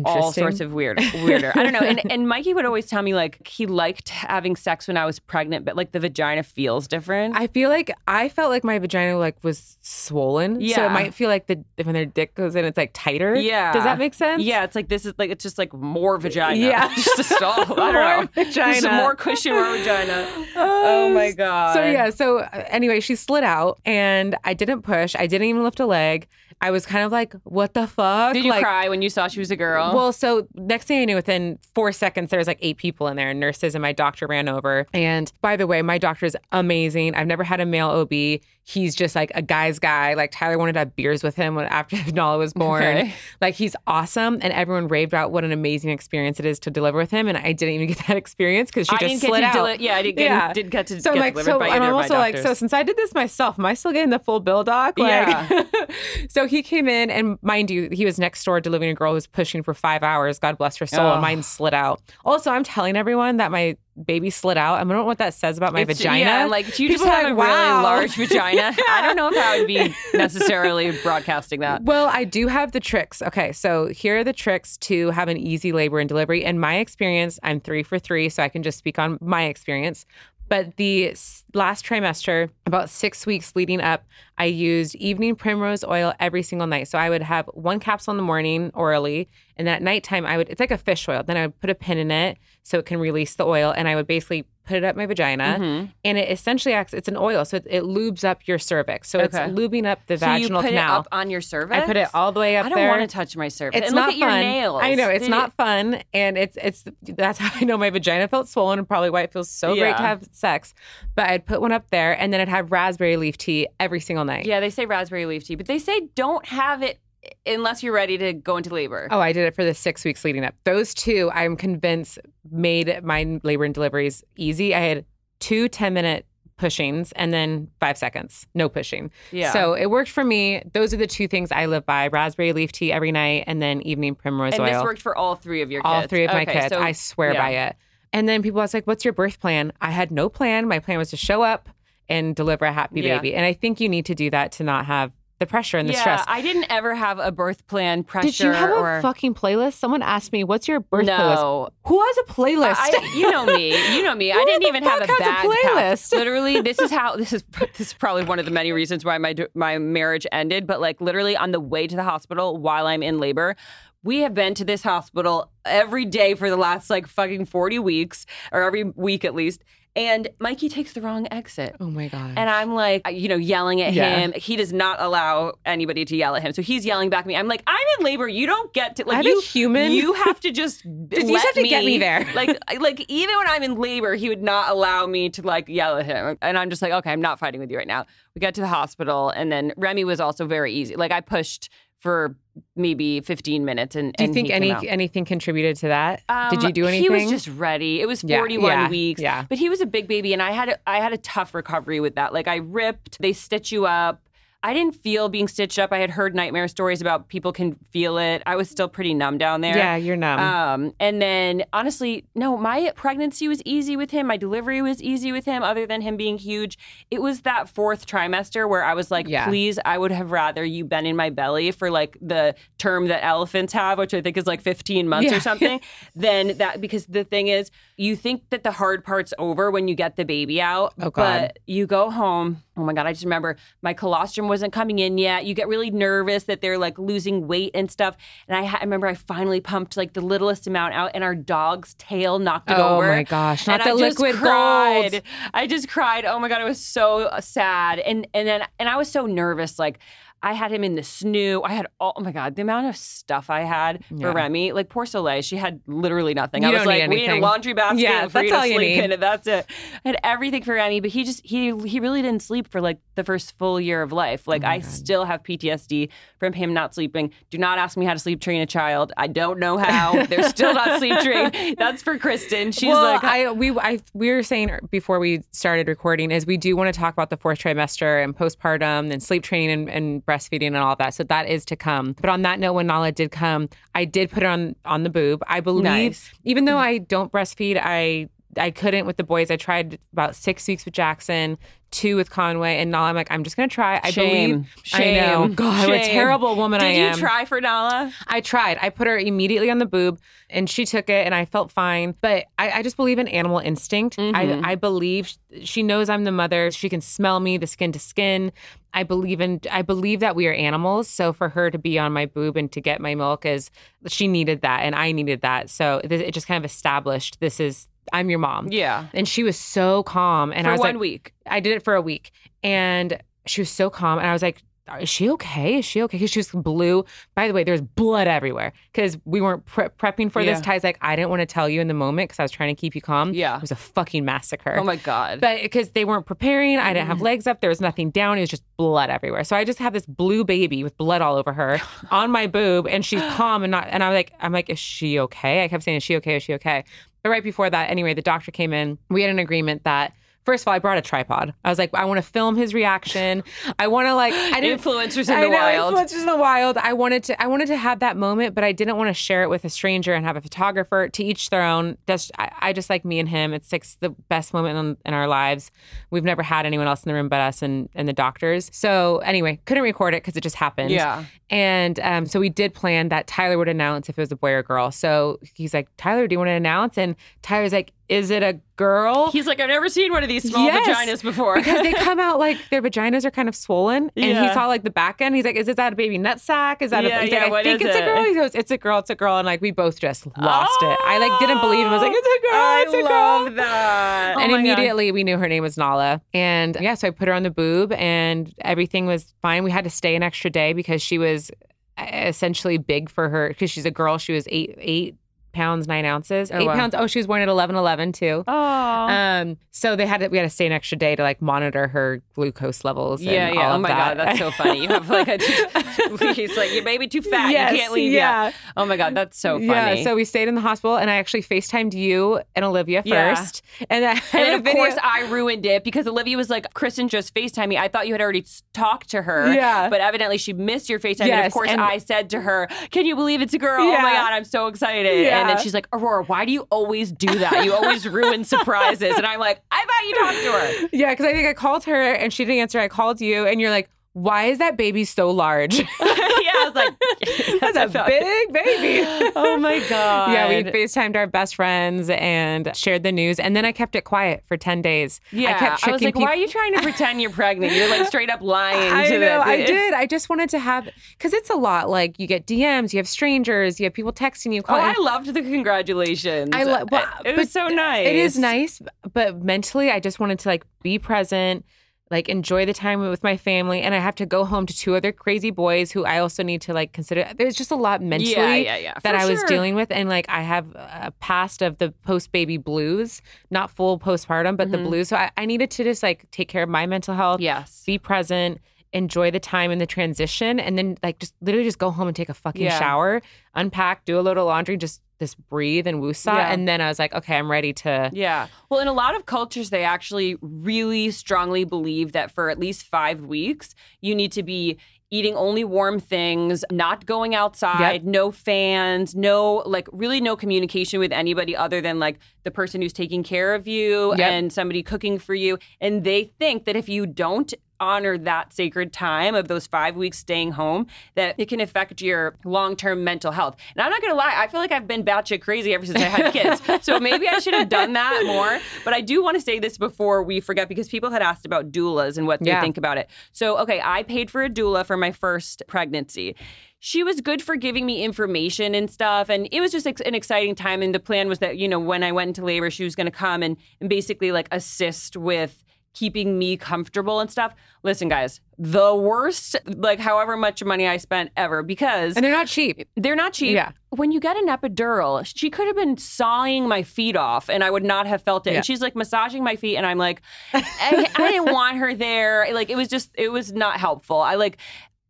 all 0.04 0.32
sorts 0.32 0.60
of 0.60 0.72
weird, 0.72 1.00
weirder. 1.24 1.52
I 1.54 1.62
don't 1.62 1.72
know. 1.72 1.80
And 1.80 2.00
and 2.12 2.28
Mikey 2.28 2.54
would 2.54 2.64
always 2.64 2.86
tell 2.86 3.02
me 3.02 3.14
like 3.14 3.46
he 3.46 3.66
liked 3.66 4.08
having 4.08 4.56
sex 4.56 4.88
when 4.88 4.96
I 4.96 5.04
was 5.04 5.18
pregnant, 5.18 5.64
but 5.64 5.76
like 5.76 5.92
the 5.92 6.00
vagina 6.00 6.42
feels 6.42 6.86
different. 6.88 7.36
I 7.36 7.46
feel 7.46 7.70
like 7.70 7.90
I 8.06 8.28
felt 8.28 8.50
like 8.50 8.64
my 8.64 8.78
vagina 8.78 9.18
like 9.18 9.42
was 9.42 9.78
swollen. 9.80 10.60
Yeah. 10.60 10.76
So 10.76 10.86
it 10.86 10.90
might 10.90 11.14
feel 11.14 11.28
like 11.28 11.46
the 11.46 11.64
when 11.82 11.94
their 11.94 12.06
dick 12.06 12.34
goes 12.34 12.54
in, 12.54 12.64
it's 12.64 12.76
like 12.76 12.90
tighter. 12.92 13.34
Yeah. 13.36 13.72
Does 13.72 13.84
that 13.84 13.98
make 13.98 14.14
sense? 14.14 14.42
yeah, 14.42 14.64
it's 14.64 14.74
like 14.76 14.88
this 14.88 15.06
is 15.06 15.14
like 15.18 15.30
it's 15.30 15.42
just 15.42 15.58
like 15.58 15.72
more 15.72 16.18
vagina. 16.18 16.56
Yeah. 16.56 16.92
just 16.94 17.18
a 17.18 17.24
stall. 17.24 17.52
I 17.60 17.64
don't 17.64 17.76
More 17.76 18.24
know. 18.24 18.28
vagina. 18.34 18.92
More 18.96 19.14
cushion, 19.14 19.52
more 19.52 19.76
vagina. 19.76 20.28
Oh 20.58 21.10
my 21.10 21.32
god. 21.32 21.74
So 21.74 21.84
yeah, 21.84 22.10
so 22.10 22.38
uh, 22.38 22.64
anyway, 22.68 23.00
she 23.00 23.14
slid 23.14 23.44
out 23.44 23.78
and 23.84 24.36
I 24.44 24.54
didn't 24.54 24.82
push. 24.82 25.14
I 25.18 25.26
didn't 25.26 25.48
even 25.48 25.62
lift 25.62 25.80
a 25.80 25.86
leg. 25.86 26.26
I 26.60 26.70
was 26.70 26.86
kind 26.86 27.04
of 27.04 27.12
like, 27.12 27.34
what 27.44 27.74
the 27.74 27.86
fuck? 27.86 28.32
Did 28.32 28.44
you 28.44 28.50
like, 28.50 28.62
cry 28.62 28.88
when 28.88 29.02
you 29.02 29.10
saw 29.10 29.28
she 29.28 29.38
was 29.40 29.50
a 29.50 29.56
girl? 29.56 29.92
Well, 29.94 30.12
so 30.12 30.46
next 30.54 30.86
thing 30.86 31.00
I 31.02 31.04
knew, 31.04 31.14
within 31.14 31.58
four 31.74 31.92
seconds, 31.92 32.30
there 32.30 32.38
was 32.38 32.46
like 32.48 32.58
eight 32.62 32.78
people 32.78 33.08
in 33.08 33.16
there, 33.16 33.32
nurses, 33.34 33.74
and 33.74 33.82
my 33.82 33.92
doctor 33.92 34.26
ran 34.26 34.48
over. 34.48 34.86
And 34.94 35.30
by 35.42 35.56
the 35.56 35.66
way, 35.66 35.82
my 35.82 35.98
doctor 35.98 36.24
is 36.26 36.36
amazing. 36.52 37.14
I've 37.14 37.26
never 37.26 37.44
had 37.44 37.60
a 37.60 37.66
male 37.66 37.88
OB. 37.88 38.40
He's 38.68 38.96
just 38.96 39.14
like 39.14 39.30
a 39.36 39.42
guy's 39.42 39.78
guy. 39.78 40.14
Like 40.14 40.32
Tyler 40.32 40.58
wanted 40.58 40.72
to 40.72 40.80
have 40.80 40.96
beers 40.96 41.22
with 41.22 41.36
him 41.36 41.54
when 41.54 41.66
after 41.70 41.96
Nala 42.12 42.38
was 42.38 42.52
born. 42.52 42.82
Okay. 42.82 43.14
Like 43.40 43.54
he's 43.54 43.76
awesome, 43.86 44.38
and 44.42 44.52
everyone 44.52 44.88
raved 44.88 45.12
about 45.12 45.30
what 45.30 45.44
an 45.44 45.52
amazing 45.52 45.90
experience 45.90 46.40
it 46.40 46.46
is 46.46 46.58
to 46.60 46.70
deliver 46.70 46.98
with 46.98 47.10
him. 47.12 47.28
And 47.28 47.38
I 47.38 47.52
didn't 47.52 47.74
even 47.74 47.86
get 47.88 47.98
that 48.08 48.16
experience 48.16 48.70
because 48.70 48.88
she 48.88 48.96
I 48.96 48.98
just 48.98 49.20
didn't 49.20 49.20
get 49.20 49.28
slid 49.28 49.40
to 49.42 49.46
out. 49.46 49.52
deli- 49.54 49.84
yeah, 49.84 49.94
I 49.94 50.02
didn't 50.02 50.16
get, 50.16 50.24
Yeah. 50.24 50.52
didn't 50.52 50.70
get 50.70 50.86
to 50.88 51.00
So 51.00 51.10
get 51.12 51.14
I'm 51.14 51.20
like, 51.20 51.34
delivered 51.34 51.50
so, 51.52 51.58
by 51.60 51.68
and 51.68 51.84
I'm 51.84 51.94
also 51.94 52.14
like, 52.14 52.38
so 52.38 52.54
since 52.54 52.72
I 52.72 52.82
did 52.82 52.96
this 52.96 53.14
myself, 53.14 53.56
am 53.58 53.66
I 53.66 53.74
still 53.74 53.92
getting 53.92 54.10
the 54.10 54.18
full 54.18 54.40
bill, 54.40 54.64
doc? 54.64 54.98
Like, 54.98 55.10
Yeah. 55.10 55.62
so 56.28 56.45
he 56.46 56.62
came 56.62 56.88
in, 56.88 57.10
and 57.10 57.38
mind 57.42 57.70
you, 57.70 57.88
he 57.92 58.04
was 58.04 58.18
next 58.18 58.42
door 58.44 58.60
delivering 58.60 58.90
a 58.90 58.94
girl 58.94 59.10
who 59.10 59.14
was 59.14 59.26
pushing 59.26 59.62
for 59.62 59.74
five 59.74 60.02
hours. 60.02 60.38
God 60.38 60.56
bless 60.58 60.76
her 60.78 60.86
soul. 60.86 61.06
Oh. 61.06 61.12
and 61.12 61.20
Mine 61.22 61.42
slid 61.42 61.74
out. 61.74 62.00
Also, 62.24 62.50
I'm 62.50 62.64
telling 62.64 62.96
everyone 62.96 63.36
that 63.38 63.50
my 63.50 63.76
baby 64.04 64.28
slid 64.28 64.58
out. 64.58 64.74
I 64.74 64.78
don't 64.80 64.88
know 64.88 65.04
what 65.04 65.16
that 65.18 65.32
says 65.32 65.56
about 65.56 65.72
my 65.72 65.80
It's- 65.80 65.96
vagina. 65.98 66.18
Yeah, 66.20 66.44
like 66.44 66.78
you 66.78 66.88
just 66.88 67.02
People 67.02 67.06
are 67.12 67.16
have 67.16 67.24
like, 67.24 67.32
a 67.32 67.36
wow. 67.36 67.70
really 67.72 67.82
large 67.82 68.14
vagina. 68.16 68.72
I 68.90 69.00
don't 69.02 69.16
know 69.16 69.28
if 69.30 69.36
I 69.38 69.58
would 69.58 69.66
be 69.66 69.94
necessarily 70.14 70.90
broadcasting 71.02 71.60
that. 71.60 71.82
Well, 71.82 72.10
I 72.12 72.24
do 72.24 72.46
have 72.48 72.72
the 72.72 72.80
tricks. 72.80 73.22
Okay, 73.22 73.52
so 73.52 73.86
here 73.86 74.18
are 74.18 74.24
the 74.24 74.34
tricks 74.34 74.76
to 74.78 75.10
have 75.10 75.28
an 75.28 75.38
easy 75.38 75.72
labor 75.72 75.98
and 75.98 76.08
delivery. 76.08 76.44
In 76.44 76.58
my 76.58 76.76
experience, 76.76 77.38
I'm 77.42 77.58
three 77.60 77.82
for 77.82 77.98
three, 77.98 78.28
so 78.28 78.42
I 78.42 78.48
can 78.50 78.62
just 78.62 78.76
speak 78.78 78.98
on 78.98 79.16
my 79.22 79.44
experience. 79.44 80.04
But 80.48 80.76
the 80.76 81.16
last 81.54 81.84
trimester, 81.84 82.50
about 82.66 82.88
six 82.88 83.26
weeks 83.26 83.54
leading 83.56 83.80
up, 83.80 84.04
I 84.38 84.44
used 84.44 84.94
evening 84.96 85.34
primrose 85.34 85.82
oil 85.82 86.12
every 86.20 86.42
single 86.42 86.66
night. 86.66 86.88
So 86.88 86.98
I 86.98 87.10
would 87.10 87.22
have 87.22 87.46
one 87.54 87.80
capsule 87.80 88.12
in 88.12 88.16
the 88.16 88.22
morning 88.22 88.70
orally, 88.74 89.28
and 89.56 89.66
then 89.66 89.74
at 89.74 89.82
nighttime, 89.82 90.24
I 90.24 90.36
would, 90.36 90.48
it's 90.48 90.60
like 90.60 90.70
a 90.70 90.78
fish 90.78 91.08
oil. 91.08 91.22
Then 91.24 91.36
I 91.36 91.46
would 91.46 91.60
put 91.60 91.70
a 91.70 91.74
pin 91.74 91.98
in 91.98 92.10
it 92.10 92.38
so 92.68 92.78
it 92.80 92.84
can 92.86 92.98
release 92.98 93.36
the 93.36 93.46
oil, 93.46 93.72
and 93.76 93.86
I 93.86 93.94
would 93.94 94.08
basically 94.08 94.44
put 94.66 94.76
it 94.78 94.82
up 94.82 94.96
my 94.96 95.06
vagina. 95.06 95.56
Mhm. 95.60 95.92
And 96.04 96.18
it 96.18 96.28
essentially 96.28 96.74
acts, 96.74 96.92
it's 96.92 97.06
an 97.06 97.16
oil. 97.16 97.44
So 97.44 97.58
it, 97.58 97.66
it 97.70 97.82
lubes 97.84 98.24
up 98.24 98.48
your 98.48 98.58
cervix. 98.58 99.08
So 99.08 99.20
Okay. 99.20 99.26
it's 99.26 99.36
lubing 99.56 99.86
up 99.86 100.00
the 100.08 100.18
So 100.18 100.26
you 100.26 100.32
vaginal 100.40 100.62
put 100.62 100.70
canal. 100.70 100.96
it 100.96 100.98
up 100.98 101.08
on 101.12 101.30
your 101.30 101.40
cervix. 101.40 101.84
I 101.84 101.86
put 101.86 101.96
it 101.96 102.08
all 102.12 102.32
the 102.32 102.40
way 102.40 102.56
up 102.56 102.66
I 102.66 102.70
don't 102.70 102.78
there. 102.78 102.88
want 102.88 103.08
to 103.08 103.14
touch 103.16 103.36
my 103.36 103.46
cervix. 103.46 103.76
It's 103.78 103.86
and 103.90 103.94
not 103.94 104.06
look 104.06 104.14
at 104.14 104.18
your 104.18 104.28
fun. 104.30 104.40
nails. 104.40 104.80
I 104.82 104.94
know 104.96 105.08
it's 105.08 105.22
Did- 105.26 105.30
not 105.30 105.52
fun, 105.52 106.02
and 106.12 106.36
it's 106.36 106.58
it's 106.60 106.82
that's 107.04 107.38
how 107.42 107.50
I 107.60 107.64
know 107.64 107.78
my 107.78 107.90
vagina 107.90 108.26
felt 108.26 108.48
swollen, 108.48 108.80
and 108.80 108.88
probably 108.88 109.10
why 109.10 109.22
it 109.22 109.32
feels 109.32 109.48
so 109.48 109.76
great 109.76 109.96
to 109.96 110.02
have 110.02 110.24
sex. 110.32 110.74
But 111.14 111.30
I'd 111.30 111.46
put 111.46 111.60
one 111.60 111.70
up 111.70 111.88
there, 111.90 112.20
and 112.20 112.32
then 112.32 112.40
I'd 112.40 112.48
have 112.48 112.72
raspberry 112.72 113.16
leaf 113.16 113.38
tea 113.38 113.68
every 113.78 114.00
single 114.00 114.24
night. 114.24 114.46
Yeah, 114.46 114.58
they 114.58 114.70
say 114.70 114.84
raspberry 114.86 115.26
leaf 115.26 115.44
tea, 115.44 115.54
but 115.54 115.66
they 115.66 115.78
say 115.78 116.08
don't 116.16 116.44
have 116.46 116.82
it 116.82 116.98
unless 117.46 117.82
you're 117.82 117.92
ready 117.94 118.18
to 118.18 118.32
go 118.32 118.56
into 118.56 118.72
labor. 118.72 119.08
Oh, 119.10 119.20
I 119.20 119.32
did 119.32 119.46
it 119.46 119.54
for 119.54 119.64
the 119.64 119.74
six 119.74 120.04
weeks 120.04 120.24
leading 120.24 120.44
up. 120.44 120.54
Those 120.64 120.94
two, 120.94 121.30
I'm 121.32 121.56
convinced, 121.56 122.18
made 122.50 123.02
my 123.02 123.40
labor 123.42 123.64
and 123.64 123.74
deliveries 123.74 124.24
easy. 124.36 124.74
I 124.74 124.80
had 124.80 125.04
two 125.40 125.68
10 125.68 125.92
minute 125.94 126.26
pushings 126.58 127.12
and 127.16 127.32
then 127.32 127.68
five 127.80 127.98
seconds, 127.98 128.46
no 128.54 128.68
pushing. 128.68 129.10
Yeah. 129.30 129.52
So 129.52 129.74
it 129.74 129.90
worked 129.90 130.10
for 130.10 130.24
me. 130.24 130.62
Those 130.72 130.94
are 130.94 130.96
the 130.96 131.06
two 131.06 131.28
things 131.28 131.52
I 131.52 131.66
live 131.66 131.84
by 131.84 132.08
raspberry 132.08 132.52
leaf 132.54 132.72
tea 132.72 132.92
every 132.92 133.12
night 133.12 133.44
and 133.46 133.60
then 133.60 133.82
evening 133.82 134.14
primrose 134.14 134.54
and 134.54 134.62
oil. 134.62 134.72
this 134.72 134.82
worked 134.82 135.02
for 135.02 135.16
all 135.16 135.34
three 135.34 135.60
of 135.62 135.70
your 135.70 135.82
kids. 135.82 135.90
all 135.92 136.06
three 136.06 136.24
of 136.24 136.32
my 136.32 136.44
kids. 136.46 136.68
so- 136.68 136.80
I 136.80 136.92
swear 136.92 137.34
yeah. 137.34 137.42
by 137.42 137.50
it. 137.50 137.76
And 138.12 138.26
then 138.26 138.40
people 138.42 138.60
was 138.62 138.72
like, 138.72 138.86
"What's 138.86 139.04
your 139.04 139.12
birth 139.12 139.40
plan?" 139.40 139.72
I 139.82 139.90
had 139.90 140.10
no 140.10 140.30
plan. 140.30 140.66
My 140.68 140.78
plan 140.78 140.96
was 140.96 141.10
to 141.10 141.16
show 141.18 141.42
up 141.42 141.68
and 142.08 142.34
deliver 142.34 142.64
a 142.64 142.72
happy 142.72 143.02
Yeah. 143.02 143.16
baby. 143.16 143.34
And 143.34 143.44
I 143.44 143.52
think 143.52 143.78
you 143.80 143.88
need 143.90 144.06
to 144.06 144.14
do 144.14 144.30
that 144.30 144.52
to 144.52 144.64
not 144.64 144.86
have 144.86 145.12
the 145.38 145.46
pressure 145.46 145.76
and 145.76 145.88
the 145.88 145.92
yeah, 145.92 146.00
stress. 146.00 146.24
I 146.26 146.40
didn't 146.40 146.66
ever 146.70 146.94
have 146.94 147.18
a 147.18 147.30
birth 147.30 147.66
plan 147.66 148.04
pressure. 148.04 148.26
Did 148.28 148.40
you 148.40 148.52
have 148.52 148.70
a 148.70 149.02
fucking 149.02 149.34
playlist? 149.34 149.74
Someone 149.74 150.02
asked 150.02 150.32
me, 150.32 150.44
"What's 150.44 150.66
your 150.66 150.80
birth 150.80 151.04
playlist?" 151.04 151.36
no. 151.36 151.68
Who 151.84 152.00
has 152.00 152.18
a 152.18 152.22
playlist? 152.22 152.76
I, 152.78 153.12
you 153.14 153.30
know 153.30 153.44
me. 153.44 153.94
You 153.94 154.02
know 154.02 154.14
me. 154.14 154.32
I 154.32 154.44
didn't 154.46 154.66
even 154.66 154.82
have 154.82 155.02
a 155.02 155.06
fuck 155.06 155.18
has 155.18 155.20
a 155.20 155.22
bag 155.22 155.50
packed. 155.50 155.66
playlist? 155.66 156.12
Literally, 156.16 156.60
this 156.60 156.78
is 156.78 156.90
how 156.90 157.16
this 157.16 157.32
is. 157.32 157.44
This 157.76 157.88
is 157.88 157.94
probably 157.94 158.24
one 158.24 158.38
of 158.38 158.44
the 158.44 158.50
many 158.50 158.72
reasons 158.72 159.04
why 159.04 159.18
my 159.18 159.34
my 159.54 159.76
marriage 159.76 160.26
ended. 160.32 160.66
But 160.66 160.80
like, 160.80 161.00
literally, 161.00 161.36
on 161.36 161.50
the 161.50 161.60
way 161.60 161.86
to 161.86 161.96
the 161.96 162.04
hospital 162.04 162.56
while 162.56 162.86
I'm 162.86 163.02
in 163.02 163.18
labor. 163.20 163.56
We 164.02 164.20
have 164.20 164.34
been 164.34 164.54
to 164.54 164.64
this 164.64 164.82
hospital 164.82 165.50
every 165.64 166.04
day 166.04 166.34
for 166.34 166.48
the 166.48 166.56
last 166.56 166.90
like 166.90 167.08
fucking 167.08 167.46
40 167.46 167.80
weeks, 167.80 168.24
or 168.52 168.62
every 168.62 168.84
week 168.84 169.24
at 169.24 169.34
least. 169.34 169.64
And 169.96 170.28
Mikey 170.38 170.68
takes 170.68 170.92
the 170.92 171.00
wrong 171.00 171.26
exit. 171.30 171.74
oh 171.80 171.90
my 171.90 172.08
god! 172.08 172.34
And 172.36 172.50
I'm 172.50 172.74
like, 172.74 173.02
uh, 173.06 173.10
you 173.10 173.28
know, 173.28 173.36
yelling 173.36 173.80
at 173.80 173.94
Yeah. 173.94 174.18
him. 174.18 174.32
He 174.36 174.54
does 174.54 174.72
not 174.72 175.00
allow 175.00 175.54
anybody 175.64 176.04
to 176.04 176.14
yell 176.14 176.36
at 176.36 176.42
him. 176.42 176.52
So 176.52 176.60
he's 176.60 176.84
yelling 176.84 177.08
back 177.08 177.20
at 177.20 177.26
me. 177.26 177.34
I'm 177.34 177.48
like, 177.48 177.62
I'm 177.66 177.78
in 177.98 178.04
labor. 178.04 178.28
You 178.28 178.46
don't 178.46 178.72
get 178.74 178.96
to 178.96 179.04
like 179.06 179.18
I'm 179.18 179.24
you 179.24 179.40
a 179.40 179.42
human. 179.42 179.92
You 179.92 180.12
have 180.12 180.38
to 180.40 180.52
just 180.62 180.84
you 180.84 181.08
just 181.10 181.26
let 181.28 181.42
have 181.46 181.54
to 181.54 181.62
get 181.66 181.84
me 181.84 181.96
there. 181.96 182.28
like 182.34 182.58
like 182.78 183.04
even 183.08 183.36
when 183.38 183.48
I'm 183.48 183.62
in 183.62 183.76
labor, 183.80 184.14
he 184.14 184.28
would 184.28 184.42
not 184.42 184.68
allow 184.70 185.06
me 185.06 185.30
to 185.30 185.42
like 185.42 185.66
yell 185.68 185.96
at 185.96 186.04
him. 186.04 186.36
And 186.42 186.58
I'm 186.58 186.68
just 186.68 186.82
like, 186.82 186.92
okay, 186.92 187.10
I'm 187.10 187.22
not 187.22 187.38
fighting 187.38 187.60
with 187.60 187.70
you 187.70 187.78
right 187.78 187.88
now. 187.88 188.04
We 188.34 188.40
got 188.40 188.54
to 188.56 188.60
the 188.60 188.68
hospital, 188.68 189.30
and 189.30 189.50
then 189.50 189.72
Remy 189.78 190.04
was 190.04 190.20
also 190.20 190.46
very 190.46 190.74
easy. 190.74 190.94
Like 190.94 191.10
I 191.10 191.22
pushed 191.22 191.70
for 192.00 192.36
maybe 192.74 193.20
15 193.20 193.64
minutes, 193.64 193.96
and 193.96 194.12
do 194.14 194.22
you 194.22 194.26
and 194.26 194.34
think 194.34 194.50
any 194.50 194.70
anything 194.88 195.24
contributed 195.24 195.76
to 195.78 195.88
that? 195.88 196.22
Did 196.50 196.58
Um, 196.60 196.66
you 196.66 196.72
do 196.72 196.86
anything? 196.86 197.02
He 197.02 197.08
was 197.10 197.30
just 197.30 197.48
ready. 197.48 198.00
It 198.00 198.06
was 198.06 198.22
Yeah, 198.24 198.38
41 198.38 198.70
yeah, 198.70 198.88
weeks. 198.88 199.20
yeah. 199.20 199.44
But 199.48 199.58
he 199.58 199.68
was 199.68 199.80
a 199.80 199.86
big 199.86 200.08
baby 200.08 200.32
and 200.32 200.42
I 200.42 200.52
had 200.52 200.68
a, 200.70 200.78
I 200.88 200.98
had 201.00 201.12
a 201.12 201.18
tough 201.18 201.54
recovery 201.54 202.00
with 202.00 202.14
that. 202.16 202.32
Like 202.32 202.48
I 202.48 202.56
ripped, 202.56 203.18
they 203.20 203.32
stitch 203.32 203.72
you 203.72 203.86
up. 203.86 204.22
I 204.66 204.74
didn't 204.74 204.96
feel 204.96 205.28
being 205.28 205.46
stitched 205.46 205.78
up. 205.78 205.92
I 205.92 205.98
had 205.98 206.10
heard 206.10 206.34
nightmare 206.34 206.66
stories 206.66 207.00
about 207.00 207.28
people 207.28 207.52
can 207.52 207.76
feel 207.92 208.18
it. 208.18 208.42
I 208.46 208.56
was 208.56 208.68
still 208.68 208.88
pretty 208.88 209.14
numb 209.14 209.38
down 209.38 209.60
there. 209.60 209.76
yeah, 209.76 209.94
you're 209.94 210.16
numb. 210.16 210.40
Um, 210.40 210.92
and 210.98 211.22
then 211.22 211.64
honestly, 211.72 212.24
no, 212.34 212.56
my 212.56 212.90
pregnancy 212.96 213.46
was 213.46 213.62
easy 213.64 213.96
with 213.96 214.10
him. 214.10 214.26
My 214.26 214.36
delivery 214.36 214.82
was 214.82 215.00
easy 215.00 215.30
with 215.30 215.44
him, 215.44 215.62
other 215.62 215.86
than 215.86 216.00
him 216.00 216.16
being 216.16 216.36
huge. 216.36 216.78
It 217.12 217.22
was 217.22 217.42
that 217.42 217.68
fourth 217.68 218.08
trimester 218.08 218.68
where 218.68 218.82
I 218.82 218.94
was 218.94 219.08
like, 219.12 219.28
Yeah. 219.28 219.46
please, 219.46 219.78
I 219.84 219.98
would 219.98 220.10
have 220.10 220.32
rather 220.32 220.64
you 220.64 220.84
been 220.84 221.06
in 221.06 221.14
my 221.14 221.30
belly 221.30 221.70
for 221.70 221.88
like 221.88 222.18
the 222.20 222.56
term 222.78 223.06
that 223.06 223.24
elephants 223.24 223.72
have, 223.72 223.98
which 223.98 224.14
I 224.14 224.20
think 224.20 224.36
is 224.36 224.48
like 224.48 224.62
15 224.62 225.08
months 225.08 225.30
Yeah. 225.30 225.36
or 225.36 225.40
something, 225.50 225.80
than 226.16 226.58
that. 226.58 226.80
Because 226.80 227.06
the 227.06 227.22
thing 227.22 227.46
is, 227.46 227.70
you 227.96 228.16
think 228.16 228.42
that 228.50 228.64
the 228.64 228.72
hard 228.72 229.04
part's 229.04 229.32
over 229.38 229.70
when 229.70 229.86
you 229.86 229.94
get 229.94 230.16
the 230.16 230.24
baby 230.24 230.60
out. 230.60 230.92
Oh, 231.00 231.10
God. 231.10 231.52
But 231.54 231.58
you 231.68 231.86
go 231.86 232.10
home. 232.10 232.64
Oh 232.76 232.82
my 232.84 232.92
God, 232.92 233.06
I 233.06 233.12
just 233.12 233.24
remember 233.24 233.56
my 233.80 233.94
colostrum 233.94 234.48
wasn't 234.56 234.72
coming 234.72 234.98
in 234.98 235.18
yet. 235.18 235.44
You 235.44 235.52
get 235.52 235.68
really 235.68 235.90
nervous 235.90 236.44
that 236.44 236.62
they're 236.62 236.78
like 236.78 236.98
losing 236.98 237.46
weight 237.46 237.72
and 237.74 237.90
stuff. 237.90 238.16
And 238.48 238.56
I, 238.56 238.64
ha- 238.64 238.78
I 238.80 238.84
remember 238.84 239.06
I 239.06 239.12
finally 239.14 239.60
pumped 239.60 239.96
like 239.98 240.14
the 240.14 240.22
littlest 240.22 240.66
amount 240.66 240.94
out, 240.94 241.10
and 241.14 241.22
our 241.22 241.34
dog's 241.34 241.92
tail 241.94 242.38
knocked 242.38 242.70
it 242.70 242.78
Oh 242.78 242.96
over. 242.96 243.12
Oh 243.12 243.16
my 243.16 243.22
gosh, 243.22 243.66
not 243.66 243.80
and 243.82 243.90
the 243.90 244.02
I 244.02 244.08
just 244.08 244.18
liquid 244.18 244.36
cried. 244.40 245.12
gold. 245.12 245.22
I 245.52 245.66
just 245.66 245.88
cried. 245.88 246.24
Oh 246.24 246.38
my 246.38 246.48
God, 246.48 246.62
it 246.62 246.64
was 246.64 246.80
so 246.82 247.24
uh, 247.24 247.40
sad. 247.42 247.98
And 247.98 248.26
and 248.32 248.48
then 248.48 248.62
and 248.78 248.88
I 248.88 248.96
was 248.96 249.10
so 249.10 249.26
nervous. 249.26 249.78
Like 249.78 249.98
I 250.42 250.52
had 250.52 250.70
him 250.70 250.84
in 250.84 250.94
the 250.94 251.02
snoo. 251.02 251.62
I 251.64 251.72
had 251.72 251.86
all, 251.98 252.12
oh 252.16 252.20
my 252.20 252.30
God, 252.30 252.54
the 252.56 252.62
amount 252.62 252.86
of 252.88 252.96
stuff 252.96 253.50
I 253.50 253.62
had 253.62 254.04
Yeah. 254.10 254.28
for 254.28 254.32
Remy. 254.32 254.72
Like 254.72 254.88
poor 254.88 255.06
Soleil, 255.06 255.42
she 255.42 255.56
had 255.56 255.80
literally 255.86 256.34
nothing. 256.34 256.62
You 256.62 256.68
I 256.68 256.72
was 256.72 256.82
don't 256.84 256.92
need 256.92 257.00
like, 257.00 257.10
we 257.10 257.16
need 257.16 257.30
a 257.30 257.40
laundry 257.40 257.72
basket 257.72 258.00
Yeah, 258.00 258.28
for 258.28 258.42
you 258.42 258.50
that's 258.50 258.52
to 258.52 258.56
all 258.58 258.66
you 258.66 258.74
sleep 258.76 258.88
need. 258.96 259.04
in, 259.04 259.12
and 259.12 259.22
that's 259.22 259.46
it. 259.46 259.66
I 260.04 260.08
had 260.08 260.16
everything 260.22 260.62
for 260.62 260.74
Remy, 260.74 261.00
but 261.00 261.10
he 261.10 261.24
just, 261.24 261.44
he, 261.44 261.76
he 261.86 262.00
really 262.00 262.22
didn't 262.22 262.42
sleep 262.42 262.68
for 262.68 262.80
like 262.80 262.98
the 263.14 263.24
first 263.24 263.56
full 263.58 263.80
year 263.80 264.02
of 264.02 264.12
life. 264.12 264.46
Like 264.46 264.62
Oh 264.62 264.68
I 264.68 264.78
God. 264.78 264.88
still 264.90 265.24
have 265.24 265.42
PTSD 265.42 266.10
from 266.38 266.52
him 266.52 266.72
not 266.74 266.94
sleeping. 266.94 267.32
Do 267.50 267.58
not 267.58 267.78
ask 267.78 267.96
me 267.96 268.04
how 268.04 268.12
to 268.12 268.18
sleep 268.18 268.40
train 268.40 268.60
a 268.60 268.66
child. 268.66 269.12
I 269.16 269.26
don't 269.28 269.58
know 269.58 269.78
how. 269.78 270.26
They're 270.26 270.48
still 270.50 270.74
not 270.74 270.98
sleep 270.98 271.18
trained. 271.20 271.76
That's 271.78 272.02
for 272.02 272.18
Kristen. 272.18 272.72
She's 272.72 272.88
well, 272.90 273.02
like, 273.02 273.24
I 273.24 273.50
we 273.52 273.70
I 273.78 274.00
we 274.12 274.30
were 274.30 274.42
saying 274.42 274.70
before 274.90 275.18
we 275.18 275.42
started 275.50 275.88
recording 275.88 276.30
is 276.30 276.44
we 276.46 276.56
do 276.58 276.76
want 276.76 276.92
to 276.92 276.98
talk 277.00 277.14
about 277.14 277.30
the 277.30 277.36
fourth 277.38 277.58
trimester 277.58 278.22
and 278.22 278.36
postpartum 278.36 279.10
and 279.10 279.22
sleep 279.22 279.42
training 279.42 279.70
and, 279.70 279.88
and 279.88 280.26
breastfeeding 280.36 280.68
and 280.68 280.76
all 280.76 280.92
of 280.92 280.98
that. 280.98 281.14
So 281.14 281.24
that 281.24 281.48
is 281.48 281.64
to 281.66 281.76
come. 281.76 282.14
But 282.20 282.30
on 282.30 282.42
that 282.42 282.58
note, 282.60 282.74
when 282.74 282.86
Nala 282.86 283.12
did 283.12 283.30
come, 283.30 283.68
I 283.94 284.04
did 284.04 284.30
put 284.30 284.42
her 284.42 284.48
on 284.48 284.76
on 284.84 285.02
the 285.02 285.10
boob. 285.10 285.42
I 285.46 285.60
believe, 285.60 285.84
Nice. 285.84 286.32
even 286.44 286.64
though 286.64 286.78
I 286.78 286.98
don't 286.98 287.32
breastfeed, 287.32 287.80
I 287.82 288.28
I 288.58 288.70
couldn't 288.70 289.06
with 289.06 289.16
the 289.18 289.24
boys. 289.24 289.50
I 289.50 289.56
tried 289.56 289.98
about 290.12 290.34
six 290.34 290.66
weeks 290.66 290.84
with 290.84 290.94
Jackson, 290.94 291.58
two 291.96 292.16
with 292.16 292.30
Conway, 292.30 292.76
and 292.76 292.90
Nala. 292.90 293.08
I'm 293.08 293.14
like, 293.16 293.30
I'm 293.30 293.42
just 293.42 293.56
gonna 293.56 293.68
try. 293.68 294.00
I 294.02 294.10
Shame. 294.10 294.50
believe. 294.50 294.74
I 294.92 294.98
know. 295.12 295.42
Shame. 295.46 295.54
God, 295.54 295.88
what 295.88 295.98
a 296.00 296.04
terrible 296.04 296.54
woman 296.56 296.80
did 296.80 296.86
I 296.86 296.90
am. 296.90 297.12
Did 297.12 297.16
you 297.16 297.20
try 297.26 297.44
for 297.44 297.60
Nala? 297.60 298.12
I 298.26 298.40
tried. 298.40 298.78
I 298.80 298.90
put 298.90 299.06
her 299.06 299.18
immediately 299.18 299.70
on 299.70 299.78
the 299.78 299.86
boob 299.86 300.18
and 300.50 300.68
she 300.68 300.84
took 300.84 301.08
it 301.08 301.24
and 301.26 301.34
I 301.34 301.44
felt 301.46 301.72
fine. 301.72 302.14
But 302.20 302.44
I, 302.58 302.70
I 302.70 302.82
just 302.82 302.96
believe 302.96 303.18
in 303.18 303.26
animal 303.28 303.58
instinct. 303.58 304.16
Mhm. 304.18 304.34
I, 304.34 304.72
I 304.72 304.74
believe 304.74 305.32
she 305.64 305.82
knows 305.82 306.08
I'm 306.08 306.24
the 306.24 306.32
mother. 306.32 306.70
She 306.70 306.88
can 306.88 307.00
smell 307.00 307.40
me, 307.40 307.56
the 307.56 307.66
skin 307.66 307.92
to 307.92 307.98
skin. 307.98 308.52
I 308.94 309.02
believe 309.02 309.40
in 309.40 309.60
I 309.70 309.82
believe 309.82 310.20
that 310.20 310.36
we 310.36 310.46
are 310.46 310.52
animals. 310.54 311.08
So 311.08 311.32
for 311.32 311.48
her 311.50 311.70
to 311.70 311.78
be 311.78 311.98
on 311.98 312.12
my 312.12 312.26
boob 312.26 312.56
and 312.56 312.70
to 312.72 312.80
get 312.80 313.00
my 313.00 313.14
milk 313.14 313.44
is 313.44 313.70
she 314.06 314.28
needed 314.28 314.60
that 314.62 314.80
and 314.80 314.94
I 314.94 315.12
needed 315.12 315.40
that. 315.42 315.68
So 315.70 316.00
it 316.04 316.32
just 316.32 316.46
kind 316.46 316.62
of 316.62 316.70
established 316.70 317.40
this 317.40 317.60
is 317.60 317.88
I'm 318.12 318.30
your 318.30 318.38
mom. 318.38 318.68
Yeah. 318.70 319.06
And 319.12 319.28
she 319.28 319.42
was 319.42 319.58
so 319.58 320.02
calm. 320.02 320.52
And 320.52 320.64
for 320.64 320.70
I 320.70 320.72
was 320.72 320.80
one 320.80 320.94
like, 320.94 321.00
week. 321.00 321.34
I 321.46 321.60
did 321.60 321.76
it 321.76 321.84
for 321.84 321.94
a 321.94 322.02
week 322.02 322.30
and 322.62 323.18
she 323.46 323.60
was 323.60 323.70
so 323.70 323.90
calm. 323.90 324.18
And 324.18 324.26
I 324.26 324.32
was 324.32 324.42
like, 324.42 324.62
is 325.00 325.08
she 325.08 325.28
okay? 325.30 325.78
Is 325.78 325.84
she 325.84 326.02
okay? 326.02 326.16
Because 326.16 326.30
she 326.30 326.38
was 326.38 326.50
blue. 326.50 327.04
By 327.34 327.48
the 327.48 327.54
way, 327.54 327.64
there's 327.64 327.80
blood 327.80 328.28
everywhere 328.28 328.72
because 328.92 329.18
we 329.24 329.40
weren't 329.40 329.64
pre- 329.66 329.88
prepping 329.88 330.30
for 330.30 330.40
Yeah. 330.40 330.52
this. 330.54 330.60
Ty's 330.60 330.84
like, 330.84 330.96
I 331.00 331.16
didn't 331.16 331.30
want 331.30 331.40
to 331.40 331.46
tell 331.46 331.68
you 331.68 331.80
in 331.80 331.88
the 331.88 331.94
moment 331.94 332.28
because 332.28 332.38
I 332.38 332.42
was 332.44 332.52
trying 332.52 332.74
to 332.74 332.80
keep 332.80 332.94
you 332.94 333.00
calm. 333.00 333.34
Yeah. 333.34 333.56
It 333.56 333.60
was 333.60 333.70
a 333.72 333.76
fucking 333.76 334.24
massacre. 334.24 334.76
Oh 334.78 334.84
my 334.84 334.96
God. 334.96 335.40
But 335.40 335.62
because 335.62 335.90
they 335.90 336.04
weren't 336.04 336.24
preparing, 336.26 336.78
I 336.78 336.90
Mm. 336.90 336.94
didn't 336.94 337.06
have 337.08 337.20
legs 337.20 337.46
up. 337.46 337.60
There 337.60 337.70
was 337.70 337.80
nothing 337.80 338.10
down. 338.10 338.38
It 338.38 338.42
was 338.42 338.50
just 338.50 338.62
blood 338.76 339.10
everywhere. 339.10 339.42
So 339.44 339.56
I 339.56 339.64
just 339.64 339.78
have 339.80 339.92
this 339.92 340.06
blue 340.06 340.44
baby 340.44 340.84
with 340.84 340.96
blood 340.96 341.20
all 341.20 341.36
over 341.36 341.52
her 341.52 341.80
on 342.10 342.30
my 342.30 342.46
boob, 342.46 342.86
and 342.86 343.04
she's 343.04 343.22
calm 343.34 343.64
and 343.64 343.70
not. 343.70 343.88
And 343.90 344.04
I'm 344.04 344.12
like, 344.12 344.32
I'm 344.40 344.52
like, 344.52 344.70
is 344.70 344.78
she 344.78 345.18
okay? 345.20 345.64
I 345.64 345.68
kept 345.68 345.82
saying, 345.82 345.96
is 345.96 346.02
she 346.02 346.16
okay? 346.16 346.36
Is 346.36 346.42
she 346.44 346.54
okay? 346.54 346.84
But 347.22 347.30
right 347.30 347.42
before 347.42 347.68
that, 347.68 347.90
anyway, 347.90 348.14
the 348.14 348.22
doctor 348.22 348.52
came 348.52 348.72
in. 348.72 348.98
We 349.10 349.22
had 349.22 349.30
an 349.30 349.38
agreement 349.40 349.82
that. 349.84 350.12
First 350.46 350.64
of 350.64 350.68
all, 350.68 350.74
I 350.74 350.78
brought 350.78 350.96
a 350.96 351.02
tripod. 351.02 351.52
I 351.64 351.68
was 351.68 351.78
like, 351.78 351.92
I 351.92 352.04
want 352.06 352.16
to 352.18 352.22
film 352.22 352.56
his 352.56 352.72
reaction. 352.72 353.42
I 353.78 353.88
want 353.88 354.06
to 354.06 354.14
like, 354.14 354.32
I 354.32 354.60
didn't 354.60 354.80
Influencers 354.80 355.28
in 355.28 355.34
I 355.34 355.40
the 355.42 355.48
know, 355.48 355.58
wild. 355.58 355.94
Influencers 355.94 356.20
in 356.20 356.26
the 356.26 356.36
wild. 356.36 356.78
I 356.78 356.92
wanted 356.94 357.24
to 357.24 357.42
I 357.42 357.46
wanted 357.48 357.66
to 357.66 357.76
have 357.76 357.98
that 357.98 358.16
moment, 358.16 358.54
but 358.54 358.64
I 358.64 358.72
didn't 358.72 358.96
want 358.96 359.08
to 359.08 359.14
share 359.14 359.42
it 359.42 359.50
with 359.50 359.64
a 359.64 359.68
stranger 359.68 360.14
and 360.14 360.24
have 360.24 360.36
a 360.36 360.40
photographer. 360.40 361.08
To 361.08 361.24
each 361.24 361.50
their 361.50 361.62
own. 361.62 361.98
That's 362.06 362.30
I, 362.38 362.50
I 362.60 362.72
just 362.72 362.88
like 362.88 363.04
me 363.04 363.18
and 363.18 363.28
him. 363.28 363.52
It's 363.52 363.72
like 363.72 363.84
the 364.00 364.10
best 364.10 364.54
moment 364.54 364.78
in, 364.78 364.96
in 365.04 365.14
our 365.14 365.26
lives. 365.28 365.70
We've 366.10 366.24
never 366.24 366.42
had 366.42 366.64
anyone 366.64 366.86
else 366.86 367.02
in 367.02 367.08
the 367.10 367.14
room 367.14 367.28
but 367.28 367.40
us 367.40 367.60
and, 367.60 367.88
and 367.94 368.08
the 368.08 368.12
doctors. 368.12 368.70
So 368.72 369.18
anyway, 369.18 369.60
couldn't 369.64 369.82
record 369.82 370.14
it 370.14 370.22
because 370.22 370.36
it 370.36 370.42
just 370.42 370.56
happened. 370.56 370.90
yeah. 370.90 371.24
And 371.50 372.00
um, 372.00 372.26
so 372.26 372.40
we 372.40 372.48
did 372.48 372.74
plan 372.74 373.08
that 373.10 373.26
Tyler 373.26 373.56
would 373.58 373.68
announce 373.68 374.08
if 374.08 374.18
it 374.18 374.22
was 374.22 374.32
a 374.32 374.36
boy 374.36 374.52
or 374.52 374.62
girl. 374.62 374.90
So 374.90 375.38
he's 375.54 375.74
like, 375.74 375.88
Tyler, 375.96 376.26
do 376.26 376.34
you 376.34 376.38
want 376.38 376.48
to 376.48 376.52
announce? 376.52 376.98
And 376.98 377.14
Tyler's 377.42 377.72
like, 377.72 377.92
is 378.08 378.30
it 378.30 378.42
a 378.42 378.60
girl? 378.76 379.30
He's 379.32 379.46
like, 379.46 379.58
I've 379.58 379.68
never 379.68 379.88
seen 379.88 380.12
one 380.12 380.22
of 380.22 380.28
these 380.28 380.48
small 380.48 380.64
Yes, 380.66 380.86
vaginas 380.86 381.22
before. 381.22 381.56
because 381.56 381.82
they 381.82 381.92
come 382.04 382.20
out 382.20 382.38
like 382.38 382.56
their 382.70 382.80
vaginas 382.82 383.24
are 383.24 383.30
kind 383.30 383.48
of 383.48 383.56
swollen, 383.56 384.10
and 384.16 384.38
he 384.46 384.52
saw 384.54 384.66
like 384.68 384.82
the 384.84 384.90
back 384.90 385.20
end. 385.20 385.34
He's 385.34 385.44
like, 385.44 385.56
"Is 385.56 385.66
it 385.68 385.76
that 385.76 385.92
a 385.92 385.96
baby 385.96 386.18
nut 386.18 386.40
sack? 386.40 386.82
Is 386.82 386.90
that 386.92 387.04
Yeah, 387.04 387.20
a?" 387.22 387.26
Yeah, 387.26 387.44
like, 387.46 387.52
"I 387.52 387.62
think 387.62 387.82
is 387.82 387.88
it's 387.88 387.96
a 387.96 388.00
girl." 388.00 388.24
He 388.24 388.34
goes, 388.34 388.54
"It's 388.54 388.70
a 388.70 388.78
girl. 388.78 388.98
It's 389.00 389.10
a 389.10 389.14
girl," 389.14 389.38
and 389.38 389.46
like 389.46 389.60
we 389.60 389.70
both 389.70 389.98
just 389.98 390.26
lost 390.38 390.82
it. 390.82 390.98
I 391.04 391.18
like 391.18 391.38
didn't 391.40 391.60
believe 391.60 391.80
him. 391.86 391.90
I 391.90 391.94
was 391.94 392.02
like, 392.02 392.12
"It's 392.14 392.26
a 392.26 392.46
girl. 392.46 392.60
I 392.60 392.84
it's 392.86 392.94
a 392.94 393.02
girl." 393.02 393.08
love 393.44 393.54
that. 393.56 394.36
and 394.38 394.52
Oh 394.52 394.56
my 394.56 394.62
God. 394.62 394.66
immediately 394.72 395.12
we 395.12 395.24
knew 395.24 395.38
her 395.38 395.48
name 395.48 395.62
was 395.62 395.76
Nala. 395.76 396.20
And 396.32 396.76
yeah, 396.80 396.94
so 396.94 397.08
I 397.08 397.10
put 397.10 397.28
her 397.28 397.34
on 397.34 397.42
the 397.42 397.50
boob 397.50 397.92
and 397.92 398.52
everything 398.60 399.06
was 399.06 399.34
fine. 399.42 399.64
We 399.64 399.70
had 399.70 399.84
to 399.84 399.90
stay 399.90 400.14
an 400.14 400.22
extra 400.22 400.50
day 400.50 400.72
because 400.74 401.02
she 401.02 401.18
was 401.18 401.50
uh, 401.98 402.04
essentially 402.12 402.78
big 402.78 403.08
for 403.10 403.28
her 403.28 403.48
because 403.48 403.70
she's 403.70 403.86
a 403.86 403.90
girl. 403.90 404.18
She 404.18 404.32
was 404.32 404.46
eight 404.50 404.74
eight 404.78 405.16
pounds 405.56 405.88
nine 405.88 406.04
ounces. 406.04 406.50
Oh, 406.52 406.58
eight 406.58 406.66
wow. 406.66 406.74
pounds. 406.74 406.94
Oh, 406.96 407.06
she 407.06 407.18
was 407.18 407.26
born 407.26 407.42
at 407.42 407.48
eleven 407.48 407.74
eleven 407.76 408.12
too. 408.12 408.44
Oh. 408.46 408.52
Um, 408.52 409.56
so 409.70 409.96
they 409.96 410.06
had 410.06 410.20
to, 410.20 410.28
we 410.28 410.38
had 410.38 410.44
to 410.44 410.50
stay 410.50 410.66
an 410.66 410.72
extra 410.72 410.96
day 410.96 411.16
to 411.16 411.22
like 411.22 411.42
monitor 411.42 411.88
her 411.88 412.22
glucose 412.34 412.84
levels. 412.84 413.22
yeah, 413.22 413.46
and 413.48 413.54
yeah. 413.56 413.74
Oh 413.74 413.78
my 413.78 413.88
that. 413.88 414.16
God, 414.16 414.26
that's 414.26 414.38
so 414.38 414.50
funny. 414.50 414.82
You 414.82 414.88
have 414.88 415.08
like 415.10 415.28
a. 415.28 415.38
he's 416.34 416.56
like, 416.56 416.72
you're 416.72 416.84
maybe 416.84 417.08
too 417.08 417.22
fat. 417.22 417.50
Yes, 417.50 417.72
you 417.72 417.78
can't 417.78 417.92
leave 417.92 418.12
yeah. 418.12 418.44
yet. 418.46 418.54
Oh 418.76 418.84
my 418.86 418.96
God, 418.96 419.14
that's 419.14 419.38
so 419.38 419.58
funny. 419.58 419.66
Yeah, 419.98 420.04
so 420.04 420.14
we 420.14 420.24
stayed 420.24 420.48
in 420.48 420.54
the 420.54 420.60
hospital, 420.60 420.96
and 420.96 421.10
I 421.10 421.16
actually 421.16 421.42
Facetimed 421.42 421.94
you 421.94 422.40
and 422.54 422.64
Olivia 422.64 423.02
Yeah. 423.04 423.34
first, 423.34 423.62
and 423.90 424.04
I 424.04 424.10
And 424.10 424.22
then 424.32 424.54
of 424.60 424.64
course 424.64 424.94
I 425.02 425.22
ruined 425.28 425.66
it 425.66 425.84
because 425.84 426.06
Olivia 426.06 426.36
was 426.36 426.50
like, 426.50 426.72
Kristen 426.74 427.08
just 427.08 427.34
FaceTime 427.34 427.68
me. 427.68 427.78
I 427.78 427.88
thought 427.88 428.06
you 428.06 428.14
had 428.14 428.20
already 428.20 428.44
talked 428.72 429.10
to 429.10 429.22
her. 429.22 429.52
Yeah. 429.52 429.88
But 429.88 430.00
evidently 430.00 430.38
she 430.38 430.52
missed 430.52 430.88
your 430.88 431.00
FaceTime. 431.00 431.28
and 431.28 431.46
of 431.46 431.52
course 431.52 431.70
and- 431.70 431.80
I 431.80 431.98
said 431.98 432.30
to 432.30 432.40
her, 432.40 432.68
Can 432.90 433.06
you 433.06 433.16
believe 433.16 433.40
it's 433.40 433.54
a 433.54 433.58
girl? 433.58 433.82
Oh 433.82 433.92
my 434.02 434.12
God, 434.12 434.32
I'm 434.32 434.44
so 434.44 434.66
excited. 434.66 435.24
Yeah. 435.24 435.40
And 435.40 435.45
then 435.48 435.56
uh-huh. 435.56 435.62
she's 435.62 435.74
like, 435.74 435.88
Aurora, 435.92 436.24
why 436.24 436.44
do 436.44 436.52
you 436.52 436.66
always 436.70 437.12
do 437.12 437.38
that? 437.38 437.64
You 437.64 437.74
always 437.74 438.06
ruin 438.08 438.44
surprises. 438.44 439.16
And 439.16 439.26
I'm 439.26 439.40
like, 439.40 439.62
I 439.70 439.84
thought 439.84 440.06
you 440.06 440.14
talked 440.14 440.42
to 440.42 440.52
her. 440.52 440.88
Yeah, 440.92 441.12
because 441.12 441.26
I 441.26 441.32
think 441.32 441.48
I 441.48 441.54
called 441.54 441.84
her 441.84 442.12
and 442.12 442.32
she 442.32 442.44
didn't 442.44 442.60
answer. 442.60 442.78
I 442.78 442.88
called 442.88 443.20
you, 443.20 443.46
and 443.46 443.60
you're 443.60 443.70
like, 443.70 443.88
"Why 444.16 444.44
is 444.44 444.56
that 444.58 444.78
baby 444.78 445.04
so 445.04 445.30
large? 445.30 445.78
yeah, 445.78 445.86
I 446.00 446.64
was 446.64 446.74
like, 446.74 447.60
That's 447.74 447.94
a 447.94 448.04
big 448.06 448.52
baby." 448.52 449.32
Oh 449.36 449.58
my 449.58 449.80
God. 449.90 450.32
Yeah, 450.32 450.48
we 450.48 450.64
FaceTimed 450.64 451.16
our 451.16 451.26
best 451.26 451.54
friends 451.54 452.08
and 452.08 452.74
shared 452.74 453.02
the 453.02 453.12
news, 453.12 453.38
and 453.38 453.54
then 453.54 453.66
I 453.66 453.72
kept 453.72 453.94
it 453.94 454.04
quiet 454.04 454.42
for 454.46 454.56
ten 454.56 454.80
days. 454.80 455.20
Yeah, 455.32 455.50
I 455.50 455.58
kept 455.58 455.86
I 455.86 455.92
was 455.92 456.00
like, 456.00 456.14
people. 456.14 456.22
why 456.22 456.32
are 456.32 456.36
you 456.36 456.48
trying 456.48 456.74
to 456.76 456.80
pretend 456.80 457.20
you're 457.20 457.30
pregnant? 457.30 457.74
You're 457.74 457.90
like 457.90 458.06
straight 458.06 458.30
up 458.30 458.40
lying 458.40 458.90
I 458.90 459.08
to 459.10 459.18
know, 459.18 459.42
I 459.42 459.64
did. 459.66 459.92
I 459.92 460.06
just 460.06 460.30
wanted 460.30 460.48
to 460.50 460.58
have 460.58 460.88
because 461.10 461.34
it's 461.34 461.50
a 461.50 461.56
lot. 461.56 461.90
Like 461.90 462.18
you 462.18 462.26
get 462.26 462.46
DMs, 462.46 462.94
you 462.94 462.98
have 462.98 463.08
strangers, 463.08 463.78
you 463.78 463.84
have 463.84 463.92
people 463.92 464.12
texting 464.12 464.54
you. 464.54 464.62
Oh. 464.66 464.74
I 464.74 464.94
loved 464.98 465.26
the 465.26 465.42
congratulations. 465.42 466.50
I 466.54 466.62
love. 466.62 466.88
Well, 466.90 467.06
it 467.24 467.36
was 467.36 467.52
so 467.52 467.68
nice. 467.68 468.06
It 468.06 468.16
is 468.16 468.38
nice, 468.38 468.80
but 469.12 469.42
mentally, 469.42 469.90
I 469.90 470.00
just 470.00 470.18
wanted 470.18 470.38
to 470.38 470.48
like 470.48 470.64
be 470.82 470.98
present, 470.98 471.66
like 472.10 472.28
enjoy 472.28 472.64
the 472.64 472.72
time 472.72 473.00
with 473.00 473.22
my 473.24 473.36
family, 473.36 473.80
and 473.82 473.94
I 473.94 473.98
have 473.98 474.14
to 474.16 474.26
go 474.26 474.44
home 474.44 474.64
to 474.66 474.76
two 474.76 474.94
other 474.94 475.10
crazy 475.10 475.50
boys 475.50 475.90
who 475.90 476.04
I 476.04 476.18
also 476.18 476.42
need 476.44 476.60
to 476.62 476.72
like 476.72 476.92
consider. 476.92 477.28
There's 477.36 477.56
just 477.56 477.70
a 477.72 477.76
lot 477.76 478.00
mentally 478.00 478.32
Yeah, 478.32 478.54
yeah, 478.54 478.76
yeah. 478.76 478.94
that 479.02 479.16
I 479.16 479.26
was 479.28 479.42
dealing 479.44 479.74
with, 479.74 479.90
and 479.90 480.08
like 480.08 480.26
I 480.28 480.42
have 480.42 480.72
a 480.76 481.12
past 481.18 481.62
of 481.62 481.78
the 481.78 481.90
post 482.04 482.30
baby 482.30 482.58
blues, 482.58 483.22
not 483.50 483.70
full 483.70 483.98
postpartum, 483.98 484.56
but 484.56 484.70
the 484.70 484.78
Mhm. 484.78 484.84
blues. 484.84 485.08
So 485.08 485.16
I, 485.16 485.30
I 485.36 485.46
needed 485.46 485.70
to 485.72 485.84
just 485.84 486.02
like 486.02 486.30
take 486.30 486.48
care 486.48 486.62
of 486.62 486.68
my 486.68 486.86
mental 486.86 487.14
health, 487.14 487.40
Yes. 487.40 487.82
be 487.86 487.98
present. 487.98 488.60
Enjoy 488.92 489.30
the 489.32 489.40
time 489.40 489.72
in 489.72 489.78
the 489.78 489.86
transition, 489.86 490.60
and 490.60 490.78
then 490.78 490.96
like 491.02 491.18
just 491.18 491.34
literally 491.42 491.64
just 491.66 491.78
go 491.78 491.90
home 491.90 492.06
and 492.06 492.16
take 492.16 492.28
a 492.28 492.34
fucking 492.34 492.68
shower, 492.70 493.20
unpack, 493.54 494.04
do 494.04 494.18
a 494.18 494.22
little 494.22 494.46
laundry, 494.46 494.76
just 494.76 495.02
just 495.18 495.36
breathe 495.48 495.86
and 495.86 496.02
woosah. 496.02 496.26
Yeah. 496.26 496.52
And 496.52 496.68
then 496.68 496.80
I 496.80 496.88
was 496.88 496.98
like, 496.98 497.14
okay, 497.14 497.36
I'm 497.36 497.50
ready 497.50 497.72
to 497.74 498.10
Yeah. 498.12 498.48
Well, 498.68 498.80
in 498.80 498.88
a 498.88 498.92
lot 498.92 499.14
of 499.16 499.26
cultures, 499.26 499.70
they 499.70 499.84
actually 499.84 500.36
really 500.40 501.10
strongly 501.10 501.64
believe 501.64 502.12
that 502.12 502.30
for 502.30 502.50
at 502.50 502.58
least 502.58 502.84
five 502.86 503.22
weeks, 503.22 503.74
you 504.00 504.14
need 504.14 504.32
to 504.32 504.42
be 504.42 504.78
eating 505.12 505.34
only 505.36 505.62
warm 505.62 506.00
things, 506.00 506.64
not 506.72 507.06
going 507.06 507.32
outside, 507.32 508.04
no 508.04 508.32
fans, 508.32 509.14
no, 509.14 509.62
like, 509.64 509.86
really 509.92 510.20
no 510.20 510.34
communication 510.34 510.98
with 510.98 511.12
anybody 511.12 511.54
other 511.54 511.80
than 511.80 512.00
like 512.00 512.18
the 512.42 512.50
person 512.50 512.82
who's 512.82 512.92
taking 512.92 513.22
care 513.22 513.54
of 513.54 513.68
you 513.68 514.10
Yep. 514.18 514.20
and 514.32 514.52
somebody 514.52 514.82
cooking 514.82 515.20
for 515.20 515.34
you. 515.34 515.58
And 515.80 516.02
they 516.02 516.24
think 516.24 516.64
that 516.64 516.74
if 516.74 516.88
you 516.88 517.06
don't, 517.06 517.54
honor 517.80 518.16
that 518.18 518.52
sacred 518.52 518.92
time 518.92 519.34
of 519.34 519.48
those 519.48 519.66
five 519.66 519.96
weeks 519.96 520.18
staying 520.18 520.52
home 520.52 520.86
that 521.14 521.34
it 521.38 521.48
can 521.48 521.60
affect 521.60 522.00
your 522.00 522.36
long-term 522.44 523.04
mental 523.04 523.32
health. 523.32 523.56
And 523.74 523.82
i'm 523.82 523.90
not 523.90 524.00
gonna 524.02 524.14
lie 524.14 524.32
i 524.36 524.46
feel 524.48 524.60
like 524.60 524.72
i've 524.72 524.86
been 524.88 525.04
batshit 525.04 525.40
crazy 525.42 525.74
ever 525.74 525.84
since 525.86 525.98
i 526.00 526.04
had 526.04 526.32
kids. 526.32 526.62
So 526.84 526.98
maybe 527.00 527.28
i 527.28 527.38
should 527.38 527.54
have 527.54 527.68
done 527.68 527.92
that 527.94 528.22
more. 528.26 528.58
But 528.84 528.94
i 528.94 529.00
do 529.00 529.22
want 529.22 529.36
to 529.36 529.40
say 529.40 529.58
this 529.58 529.78
before 529.78 530.22
we 530.22 530.40
forget 530.40 530.68
because 530.68 530.88
people 530.88 531.10
had 531.10 531.22
asked 531.22 531.46
about 531.46 531.72
doulas 531.72 532.18
and 532.18 532.26
what 532.26 532.40
they 532.40 532.50
Yeah. 532.50 532.60
think 532.60 532.76
about 532.78 532.98
it. 532.98 533.08
So 533.32 533.58
okay 533.58 533.80
i 533.84 534.02
paid 534.02 534.30
for 534.30 534.42
a 534.44 534.50
doula 534.50 534.84
for 534.86 534.96
my 534.96 535.12
first 535.12 535.62
pregnancy. 535.66 536.36
She 536.78 537.02
was 537.02 537.20
good 537.20 537.42
for 537.42 537.56
giving 537.56 537.86
me 537.86 538.04
information 538.04 538.74
and 538.74 538.90
stuff 538.90 539.28
and 539.28 539.48
it 539.50 539.60
was 539.60 539.72
just 539.72 539.86
an 539.86 540.14
exciting 540.14 540.54
time 540.54 540.82
and 540.82 540.94
the 540.94 541.00
plan 541.00 541.28
was 541.28 541.38
that 541.40 541.56
you 541.56 541.66
know 541.68 541.80
when 541.80 542.02
i 542.04 542.12
went 542.12 542.28
into 542.28 542.44
labor 542.44 542.70
she 542.70 542.84
was 542.84 542.94
going 542.94 543.06
to 543.06 543.10
come 543.10 543.42
and, 543.42 543.56
and 543.80 543.88
basically 543.88 544.30
like 544.30 544.46
assist 544.52 545.16
with 545.16 545.64
keeping 545.96 546.38
me 546.38 546.56
comfortable 546.56 547.18
and 547.20 547.30
stuff. 547.30 547.54
Listen, 547.82 548.08
guys, 548.08 548.40
the 548.58 548.94
worst, 548.94 549.56
like 549.66 549.98
however 549.98 550.36
much 550.36 550.62
money 550.62 550.86
I 550.86 550.98
spent 550.98 551.30
ever, 551.36 551.62
because 551.62 552.14
And 552.14 552.24
they're 552.24 552.32
not 552.32 552.46
cheap. 552.46 552.86
they're 552.96 553.16
not 553.16 553.32
cheap. 553.32 553.54
Yeah. 553.54 553.72
When 553.90 554.12
you 554.12 554.20
get 554.20 554.36
an 554.36 554.46
epidural, 554.46 555.24
she 555.24 555.48
could 555.50 555.66
have 555.66 555.76
been 555.76 555.96
sawing 555.96 556.68
my 556.68 556.82
feet 556.82 557.16
off 557.16 557.48
and 557.48 557.64
I 557.64 557.70
would 557.70 557.84
not 557.84 558.06
have 558.06 558.22
felt 558.22 558.46
it. 558.46 558.50
Yeah. 558.50 558.56
And 558.58 558.66
she's 558.66 558.80
like 558.82 558.94
massaging 558.94 559.42
my 559.42 559.56
feet 559.56 559.76
and 559.76 559.86
I'm 559.86 559.98
like, 559.98 560.20
I, 560.54 561.10
I 561.14 561.30
didn't 561.32 561.52
want 561.52 561.78
her 561.78 561.94
there. 561.94 562.46
Like 562.52 562.68
it 562.70 562.76
was 562.76 562.88
just, 562.88 563.10
it 563.14 563.30
was 563.30 563.52
not 563.52 563.80
helpful. 563.80 564.20
I 564.20 564.34
like, 564.34 564.58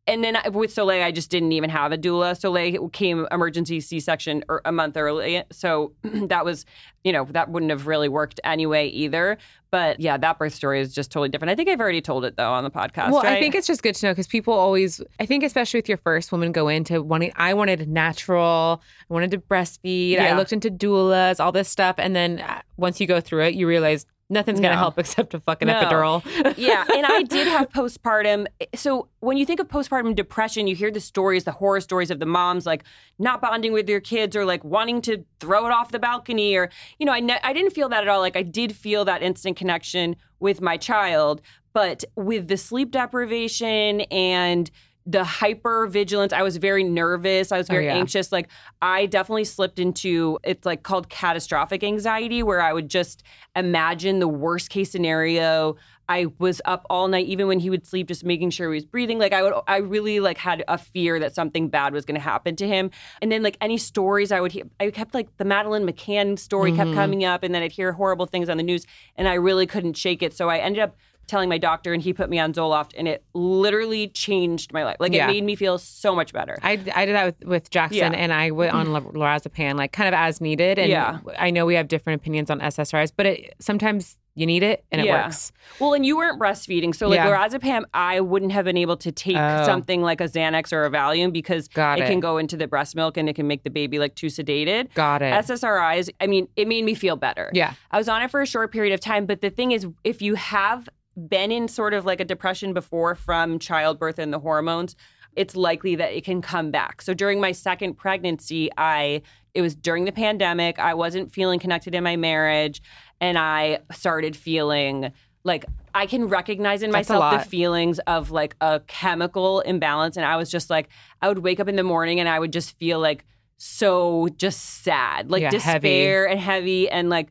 and 0.07 0.23
then 0.23 0.37
I- 0.37 0.49
with 0.49 0.73
Soleil, 0.73 1.03
I 1.03 1.11
just 1.11 1.31
didn't 1.31 1.53
even 1.53 1.71
have 1.71 1.93
a 1.93 1.99
doula. 1.99 2.39
Soleil 2.39 2.89
came 2.91 3.27
emergency 3.31 3.81
C 3.81 4.01
section 4.01 4.45
er, 4.49 4.63
a 4.65 4.73
month 4.73 4.97
early. 4.97 5.43
So 5.51 5.93
that 6.03 6.45
was, 6.45 6.65
you 7.05 7.13
know, 7.13 7.25
that 7.31 7.51
wouldn't 7.51 7.71
have 7.71 7.87
really 7.87 8.09
worked 8.09 8.41
anyway 8.45 8.89
either. 8.89 9.39
But 9.71 9.99
yeah, 9.99 10.17
that 10.17 10.39
birth 10.39 10.55
story 10.55 10.81
is 10.81 10.95
just 10.95 11.11
totally 11.11 11.29
different. 11.29 11.51
I 11.51 11.55
think 11.57 11.69
I've 11.69 11.81
already 11.81 12.01
told 12.01 12.25
it 12.25 12.37
though 12.37 12.53
on 12.53 12.65
the 12.65 12.71
podcast. 12.71 13.11
Well, 13.11 13.27
I 13.27 13.41
think 13.41 13.55
it's 13.55 13.67
just 13.67 13.83
good 13.83 13.95
to 13.97 14.07
know 14.07 14.13
because 14.13 14.29
people 14.29 14.55
always, 14.55 15.01
I 15.19 15.27
think, 15.27 15.43
especially 15.43 15.79
with 15.79 15.89
your 15.89 15.99
first 15.99 16.31
woman, 16.31 16.53
go 16.53 16.69
into 16.69 17.03
wanting, 17.03 17.33
I 17.37 17.55
wanted 17.55 17.89
natural, 17.89 18.83
I 19.11 19.13
wanted 19.13 19.33
to 19.33 19.39
breastfeed, 19.39 20.21
I 20.21 20.37
looked 20.37 20.53
into 20.53 20.71
doulas, 20.71 21.45
all 21.45 21.53
this 21.53 21.69
stuff. 21.69 21.97
And 21.99 22.15
then 22.15 22.41
uh, 22.41 22.63
once 22.77 23.01
you 23.01 23.07
go 23.07 23.21
through 23.21 23.45
it, 23.45 23.55
you 23.55 23.67
realize 23.67 24.07
nothing's 24.29 24.61
going 24.61 24.71
to 24.71 24.77
No. 24.77 24.81
help 24.81 24.99
except 25.05 25.35
a 25.35 25.41
fucking 25.41 25.69
No. 25.69 25.75
epidural. 25.75 26.57
yeah, 26.57 26.85
and 26.95 27.07
I 27.07 27.23
did 27.29 27.47
have 27.47 27.69
postpartum. 27.71 28.47
So 28.75 29.09
when 29.21 29.37
you 29.37 29.47
think 29.47 29.61
of 29.61 29.69
postpartum 29.69 30.15
depression, 30.15 30.67
you 30.67 30.75
hear 30.75 30.91
the 30.91 31.01
stories, 31.01 31.45
the 31.45 31.53
horror 31.53 31.81
stories 31.81 32.11
of 32.11 32.19
the 32.19 32.27
moms 32.27 32.67
like 32.67 32.85
not 33.19 33.41
bonding 33.41 33.73
with 33.73 33.87
their 33.87 34.01
kids 34.01 34.35
or 34.37 34.45
like 34.45 34.65
wanting 34.65 35.01
to 35.03 35.25
throw 35.41 35.67
it 35.67 35.73
off 35.73 35.93
the 35.93 35.99
balcony 35.99 36.57
or 36.57 36.71
you 36.99 37.07
know, 37.07 37.13
I 37.13 37.21
ne- 37.21 37.41
I 37.43 37.53
didn't 37.53 37.71
feel 37.71 37.89
that 37.91 38.03
at 38.03 38.09
all. 38.09 38.21
Like 38.21 38.37
I 38.37 38.43
did 38.43 38.75
feel 38.75 39.05
that 39.05 39.23
instant 39.23 39.57
connection 39.57 40.17
with 40.41 40.61
my 40.61 40.77
child, 40.77 41.41
but 41.73 42.05
with 42.17 42.49
the 42.49 42.57
sleep 42.57 42.91
deprivation 42.91 44.03
and 44.11 44.71
the 45.07 45.23
hyper 45.25 45.87
vigilance, 45.87 46.33
I 46.33 46.43
was 46.43 46.57
very 46.57 46.83
nervous. 46.83 47.53
I 47.53 47.59
was 47.59 47.71
Oh, 47.71 47.75
very 47.75 47.87
yeah. 47.87 47.95
anxious. 47.95 48.33
Like 48.33 48.49
I 48.83 49.07
definitely 49.07 49.45
slipped 49.45 49.79
into 49.79 50.39
it's 50.43 50.67
like 50.67 50.83
called 50.83 51.09
catastrophic 51.09 51.85
anxiety, 51.85 52.43
where 52.43 52.61
I 52.61 52.73
would 52.73 52.89
just 52.91 53.23
imagine 53.55 54.19
the 54.19 54.29
worst 54.29 54.69
case 54.71 54.91
scenario. 54.91 55.77
I 56.09 56.27
was 56.39 56.61
up 56.65 56.87
all 56.89 57.09
night, 57.09 57.27
even 57.27 57.49
when 57.49 57.59
he 57.59 57.69
would 57.69 57.85
sleep, 57.87 58.07
just 58.07 58.25
making 58.25 58.51
sure 58.51 58.71
he 58.73 58.77
was 58.77 58.85
breathing. 58.85 59.19
Like 59.19 59.33
I 59.33 59.43
would, 59.43 59.55
I 59.67 59.79
really 59.79 60.21
like 60.21 60.39
had 60.39 60.65
a 60.69 60.79
fear 60.79 61.19
that 61.19 61.35
something 61.35 61.69
bad 61.69 61.93
was 61.93 62.05
going 62.05 62.15
to 62.15 62.21
happen 62.21 62.55
to 62.57 62.67
him. 62.67 62.91
And 63.21 63.31
then 63.33 63.43
like 63.43 63.57
any 63.61 63.77
stories 63.77 64.31
I 64.31 64.41
would 64.41 64.53
hear, 64.53 64.65
I 64.79 64.91
kept 64.91 65.15
like 65.15 65.37
the 65.37 65.45
Madeleine 65.45 65.85
McCann 65.85 66.39
story 66.39 66.71
kept 66.73 66.91
mm-hmm. 66.91 66.99
coming 66.99 67.25
up, 67.25 67.43
and 67.43 67.55
then 67.55 67.63
I'd 67.63 67.73
hear 67.73 67.93
horrible 67.93 68.27
things 68.27 68.49
on 68.49 68.57
the 68.57 68.63
news, 68.63 68.87
and 69.17 69.29
I 69.29 69.35
really 69.35 69.67
couldn't 69.67 69.95
shake 69.95 70.23
it. 70.23 70.33
So 70.33 70.49
I 70.49 70.59
ended 70.59 70.83
up 70.83 70.97
telling 71.27 71.49
my 71.49 71.59
doctor, 71.59 71.93
and 71.93 72.03
he 72.03 72.13
put 72.13 72.31
me 72.31 72.39
on 72.39 72.53
Zoloft, 72.53 72.93
and 72.97 73.07
it 73.09 73.25
literally 73.35 74.09
changed 74.09 74.73
my 74.73 74.85
life. 74.85 74.97
Like 75.01 75.13
Yeah. 75.13 75.25
it 75.29 75.33
made 75.33 75.45
me 75.45 75.57
feel 75.57 75.79
so 75.79 76.15
much 76.15 76.33
better. 76.33 76.59
I, 76.63 76.73
I 76.95 77.07
did 77.07 77.15
that 77.15 77.27
with, 77.41 77.45
with 77.49 77.71
Jackson 77.71 78.13
Yeah. 78.13 78.19
and 78.19 78.33
I 78.33 78.51
went 78.51 78.73
on 78.73 78.93
lo- 78.93 79.01
lorazepam, 79.15 79.77
like 79.77 79.93
kind 79.93 80.09
of 80.09 80.15
as 80.15 80.41
needed. 80.41 80.79
And 80.79 80.91
Yeah. 80.91 81.19
I 81.39 81.51
know 81.51 81.67
we 81.67 81.75
have 81.75 81.89
different 81.89 82.21
opinions 82.21 82.51
on 82.51 82.61
SSRIs, 82.61 83.13
but 83.17 83.27
it, 83.27 83.55
sometimes 83.61 84.17
you 84.39 84.45
need 84.45 84.63
it 84.63 84.85
and 84.93 85.01
it 85.01 85.07
Yeah. 85.07 85.25
works. 85.25 85.51
Well, 85.81 85.95
and 85.95 86.05
you 86.05 86.15
weren't 86.19 86.39
breastfeeding, 86.39 86.95
so 86.95 87.09
like 87.09 87.17
Yeah. 87.17 87.27
lorazepam, 87.35 87.85
I 87.95 88.21
wouldn't 88.21 88.53
have 88.53 88.67
been 88.67 88.77
able 88.77 88.99
to 88.99 89.11
take 89.11 89.35
Oh. 89.39 89.65
something 89.65 90.03
like 90.03 90.21
a 90.21 90.25
Xanax 90.25 90.75
or 90.75 90.85
a 90.85 90.91
Valium 90.91 91.33
because 91.33 91.69
Got 91.69 92.01
it. 92.01 92.07
can 92.07 92.21
go 92.21 92.37
into 92.37 92.55
the 92.59 92.67
breast 92.67 92.95
milk 92.95 93.17
and 93.17 93.31
it 93.31 93.35
can 93.35 93.47
make 93.47 93.63
the 93.63 93.71
baby 93.71 93.99
like 93.99 94.15
too 94.15 94.27
sedated. 94.27 94.93
Got 94.93 95.23
it. 95.23 95.33
SSRIs, 95.33 96.11
I 96.21 96.27
mean, 96.27 96.49
it 96.55 96.69
made 96.69 96.85
me 96.85 96.95
feel 96.95 97.17
better. 97.17 97.51
yeah. 97.55 97.73
I 97.91 97.97
was 97.97 98.11
on 98.11 98.21
it 98.23 98.31
for 98.31 98.43
a 98.43 98.47
short 98.47 98.73
period 98.73 98.93
of 98.93 99.01
time, 99.01 99.25
but 99.25 99.41
the 99.41 99.49
thing 99.49 99.73
is, 99.73 99.87
if 100.05 100.21
you 100.21 100.35
have 100.35 100.87
been 101.17 101.51
in 101.51 101.69
sort 101.69 101.95
of 101.95 102.05
like 102.05 102.21
a 102.21 102.25
depression 102.25 102.73
before 102.73 103.15
from 103.15 103.59
childbirth 103.59 104.19
and 104.19 104.33
the 104.33 104.39
hormones, 104.39 104.95
it's 105.35 105.57
likely 105.57 105.95
that 105.97 106.13
it 106.17 106.25
can 106.25 106.41
come 106.43 106.71
back. 106.71 107.03
So 107.03 107.15
during 107.15 107.41
my 107.41 107.53
second 107.53 107.95
pregnancy, 107.95 108.71
I 108.77 109.23
it 109.55 109.63
was 109.63 109.75
during 109.75 110.05
the 110.05 110.13
pandemic. 110.13 110.79
I 110.79 110.95
wasn't 110.95 111.33
feeling 111.33 111.59
connected 111.59 111.95
in 111.95 112.05
my 112.05 112.17
marriage, 112.17 112.83
and 113.21 113.39
I 113.39 113.79
started 113.93 114.37
feeling 114.37 115.13
like 115.45 115.65
I 115.95 116.07
can 116.07 116.29
recognize 116.29 116.83
in 116.83 116.91
That's 116.91 117.09
myself 117.09 117.43
the 117.43 117.49
feelings 117.49 117.99
of 118.01 118.31
like 118.31 118.57
a 118.61 118.81
chemical 118.87 119.61
imbalance, 119.61 120.17
and 120.17 120.27
I 120.27 120.37
was 120.37 120.51
just 120.51 120.69
like, 120.69 120.89
I 121.23 121.29
would 121.29 121.39
wake 121.39 121.61
up 121.61 121.69
in 121.69 121.77
the 121.77 121.83
morning 121.83 122.21
and 122.21 122.29
I 122.29 122.39
would 122.39 122.53
just 122.53 122.77
feel 122.79 122.99
like 122.99 123.25
so 123.57 124.29
just 124.37 124.83
sad, 124.85 125.31
like 125.31 125.41
Yeah, 125.43 125.59
heavy. 125.59 125.89
despair 125.89 126.29
and 126.29 126.39
heavy 126.39 126.91
and 126.91 127.09
like 127.09 127.29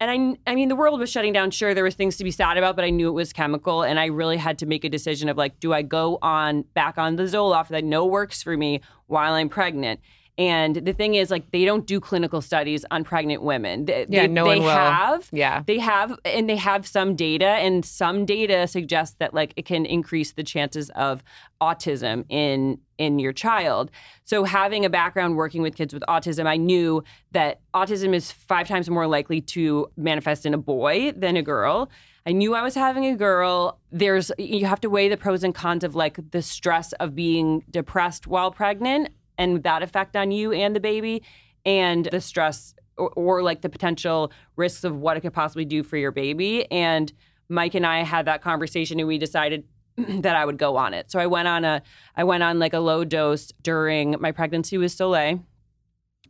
and 0.00 0.10
I, 0.10 0.50
I 0.50 0.54
mean, 0.54 0.68
the 0.68 0.76
world 0.76 0.98
was 0.98 1.10
shutting 1.10 1.32
down. 1.32 1.50
Sure, 1.50 1.72
there 1.72 1.84
was 1.84 1.94
things 1.94 2.16
to 2.16 2.24
be 2.24 2.30
sad 2.30 2.56
about, 2.56 2.76
but 2.76 2.84
I 2.84 2.90
knew 2.90 3.08
it 3.08 3.12
was 3.12 3.32
chemical, 3.32 3.82
and 3.82 3.98
I 3.98 4.06
really 4.06 4.36
had 4.36 4.58
to 4.58 4.66
make 4.66 4.84
a 4.84 4.88
decision 4.88 5.28
of 5.28 5.36
like, 5.36 5.60
do 5.60 5.72
I 5.72 5.82
go 5.82 6.18
on 6.20 6.62
back 6.74 6.98
on 6.98 7.16
the 7.16 7.24
Zoloft 7.24 7.68
that 7.68 7.84
know 7.84 8.04
works 8.04 8.42
for 8.42 8.56
me 8.56 8.80
while 9.06 9.34
I'm 9.34 9.48
pregnant? 9.48 10.00
And 10.36 10.74
the 10.76 10.92
thing 10.92 11.14
is, 11.14 11.30
like, 11.30 11.50
they 11.52 11.64
don't 11.64 11.86
do 11.86 12.00
clinical 12.00 12.40
studies 12.40 12.84
on 12.90 13.04
pregnant 13.04 13.42
women. 13.42 13.84
They, 13.84 14.04
Yeah, 14.08 14.22
they, 14.22 14.28
no 14.28 14.44
they 14.44 14.56
one 14.58 14.62
will. 14.64 14.70
have, 14.70 15.28
Yeah. 15.32 15.62
they 15.64 15.78
have, 15.78 16.18
and 16.24 16.50
they 16.50 16.56
have 16.56 16.86
some 16.88 17.14
data, 17.14 17.46
and 17.46 17.84
some 17.84 18.24
data 18.26 18.66
suggests 18.66 19.14
that 19.20 19.32
like 19.32 19.52
it 19.56 19.64
can 19.64 19.86
increase 19.86 20.32
the 20.32 20.42
chances 20.42 20.90
of 20.90 21.22
autism 21.60 22.24
in 22.28 22.78
in 22.98 23.18
your 23.18 23.32
child. 23.32 23.90
So 24.24 24.44
having 24.44 24.84
a 24.84 24.90
background 24.90 25.36
working 25.36 25.62
with 25.62 25.74
kids 25.74 25.92
with 25.92 26.04
autism, 26.08 26.46
I 26.46 26.56
knew 26.56 27.02
that 27.32 27.60
autism 27.74 28.14
is 28.14 28.30
five 28.30 28.68
times 28.68 28.88
more 28.88 29.08
likely 29.08 29.40
to 29.40 29.88
manifest 29.96 30.46
in 30.46 30.54
a 30.54 30.58
boy 30.58 31.10
than 31.12 31.36
a 31.36 31.42
girl. 31.42 31.90
I 32.24 32.30
knew 32.32 32.54
I 32.54 32.62
was 32.62 32.74
having 32.76 33.04
a 33.06 33.16
girl. 33.16 33.78
There's 33.90 34.30
you 34.38 34.66
have 34.66 34.80
to 34.82 34.90
weigh 34.90 35.08
the 35.08 35.16
pros 35.16 35.42
and 35.44 35.54
cons 35.54 35.82
of 35.84 35.94
like 35.94 36.18
the 36.30 36.40
stress 36.42 36.92
of 36.94 37.14
being 37.14 37.64
depressed 37.70 38.26
while 38.26 38.50
pregnant 38.52 39.08
and 39.38 39.62
that 39.62 39.82
effect 39.82 40.16
on 40.16 40.30
you 40.30 40.52
and 40.52 40.74
the 40.74 40.80
baby 40.80 41.22
and 41.64 42.06
the 42.06 42.20
stress 42.20 42.74
or, 42.96 43.10
or 43.10 43.42
like 43.42 43.62
the 43.62 43.68
potential 43.68 44.32
risks 44.56 44.84
of 44.84 44.96
what 44.96 45.16
it 45.16 45.20
could 45.20 45.32
possibly 45.32 45.64
do 45.64 45.82
for 45.82 45.96
your 45.96 46.12
baby 46.12 46.70
and 46.70 47.12
Mike 47.48 47.74
and 47.74 47.86
I 47.86 48.02
had 48.02 48.26
that 48.26 48.42
conversation 48.42 48.98
and 48.98 49.08
we 49.08 49.18
decided 49.18 49.64
that 49.96 50.36
I 50.36 50.44
would 50.44 50.58
go 50.58 50.76
on 50.76 50.94
it. 50.94 51.10
So 51.10 51.18
I 51.18 51.26
went 51.26 51.48
on 51.48 51.64
a 51.64 51.82
I 52.16 52.24
went 52.24 52.42
on 52.42 52.58
like 52.58 52.72
a 52.72 52.80
low 52.80 53.04
dose 53.04 53.52
during 53.62 54.16
my 54.20 54.32
pregnancy 54.32 54.78
with 54.78 54.92
Soleil 54.92 55.44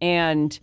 and 0.00 0.58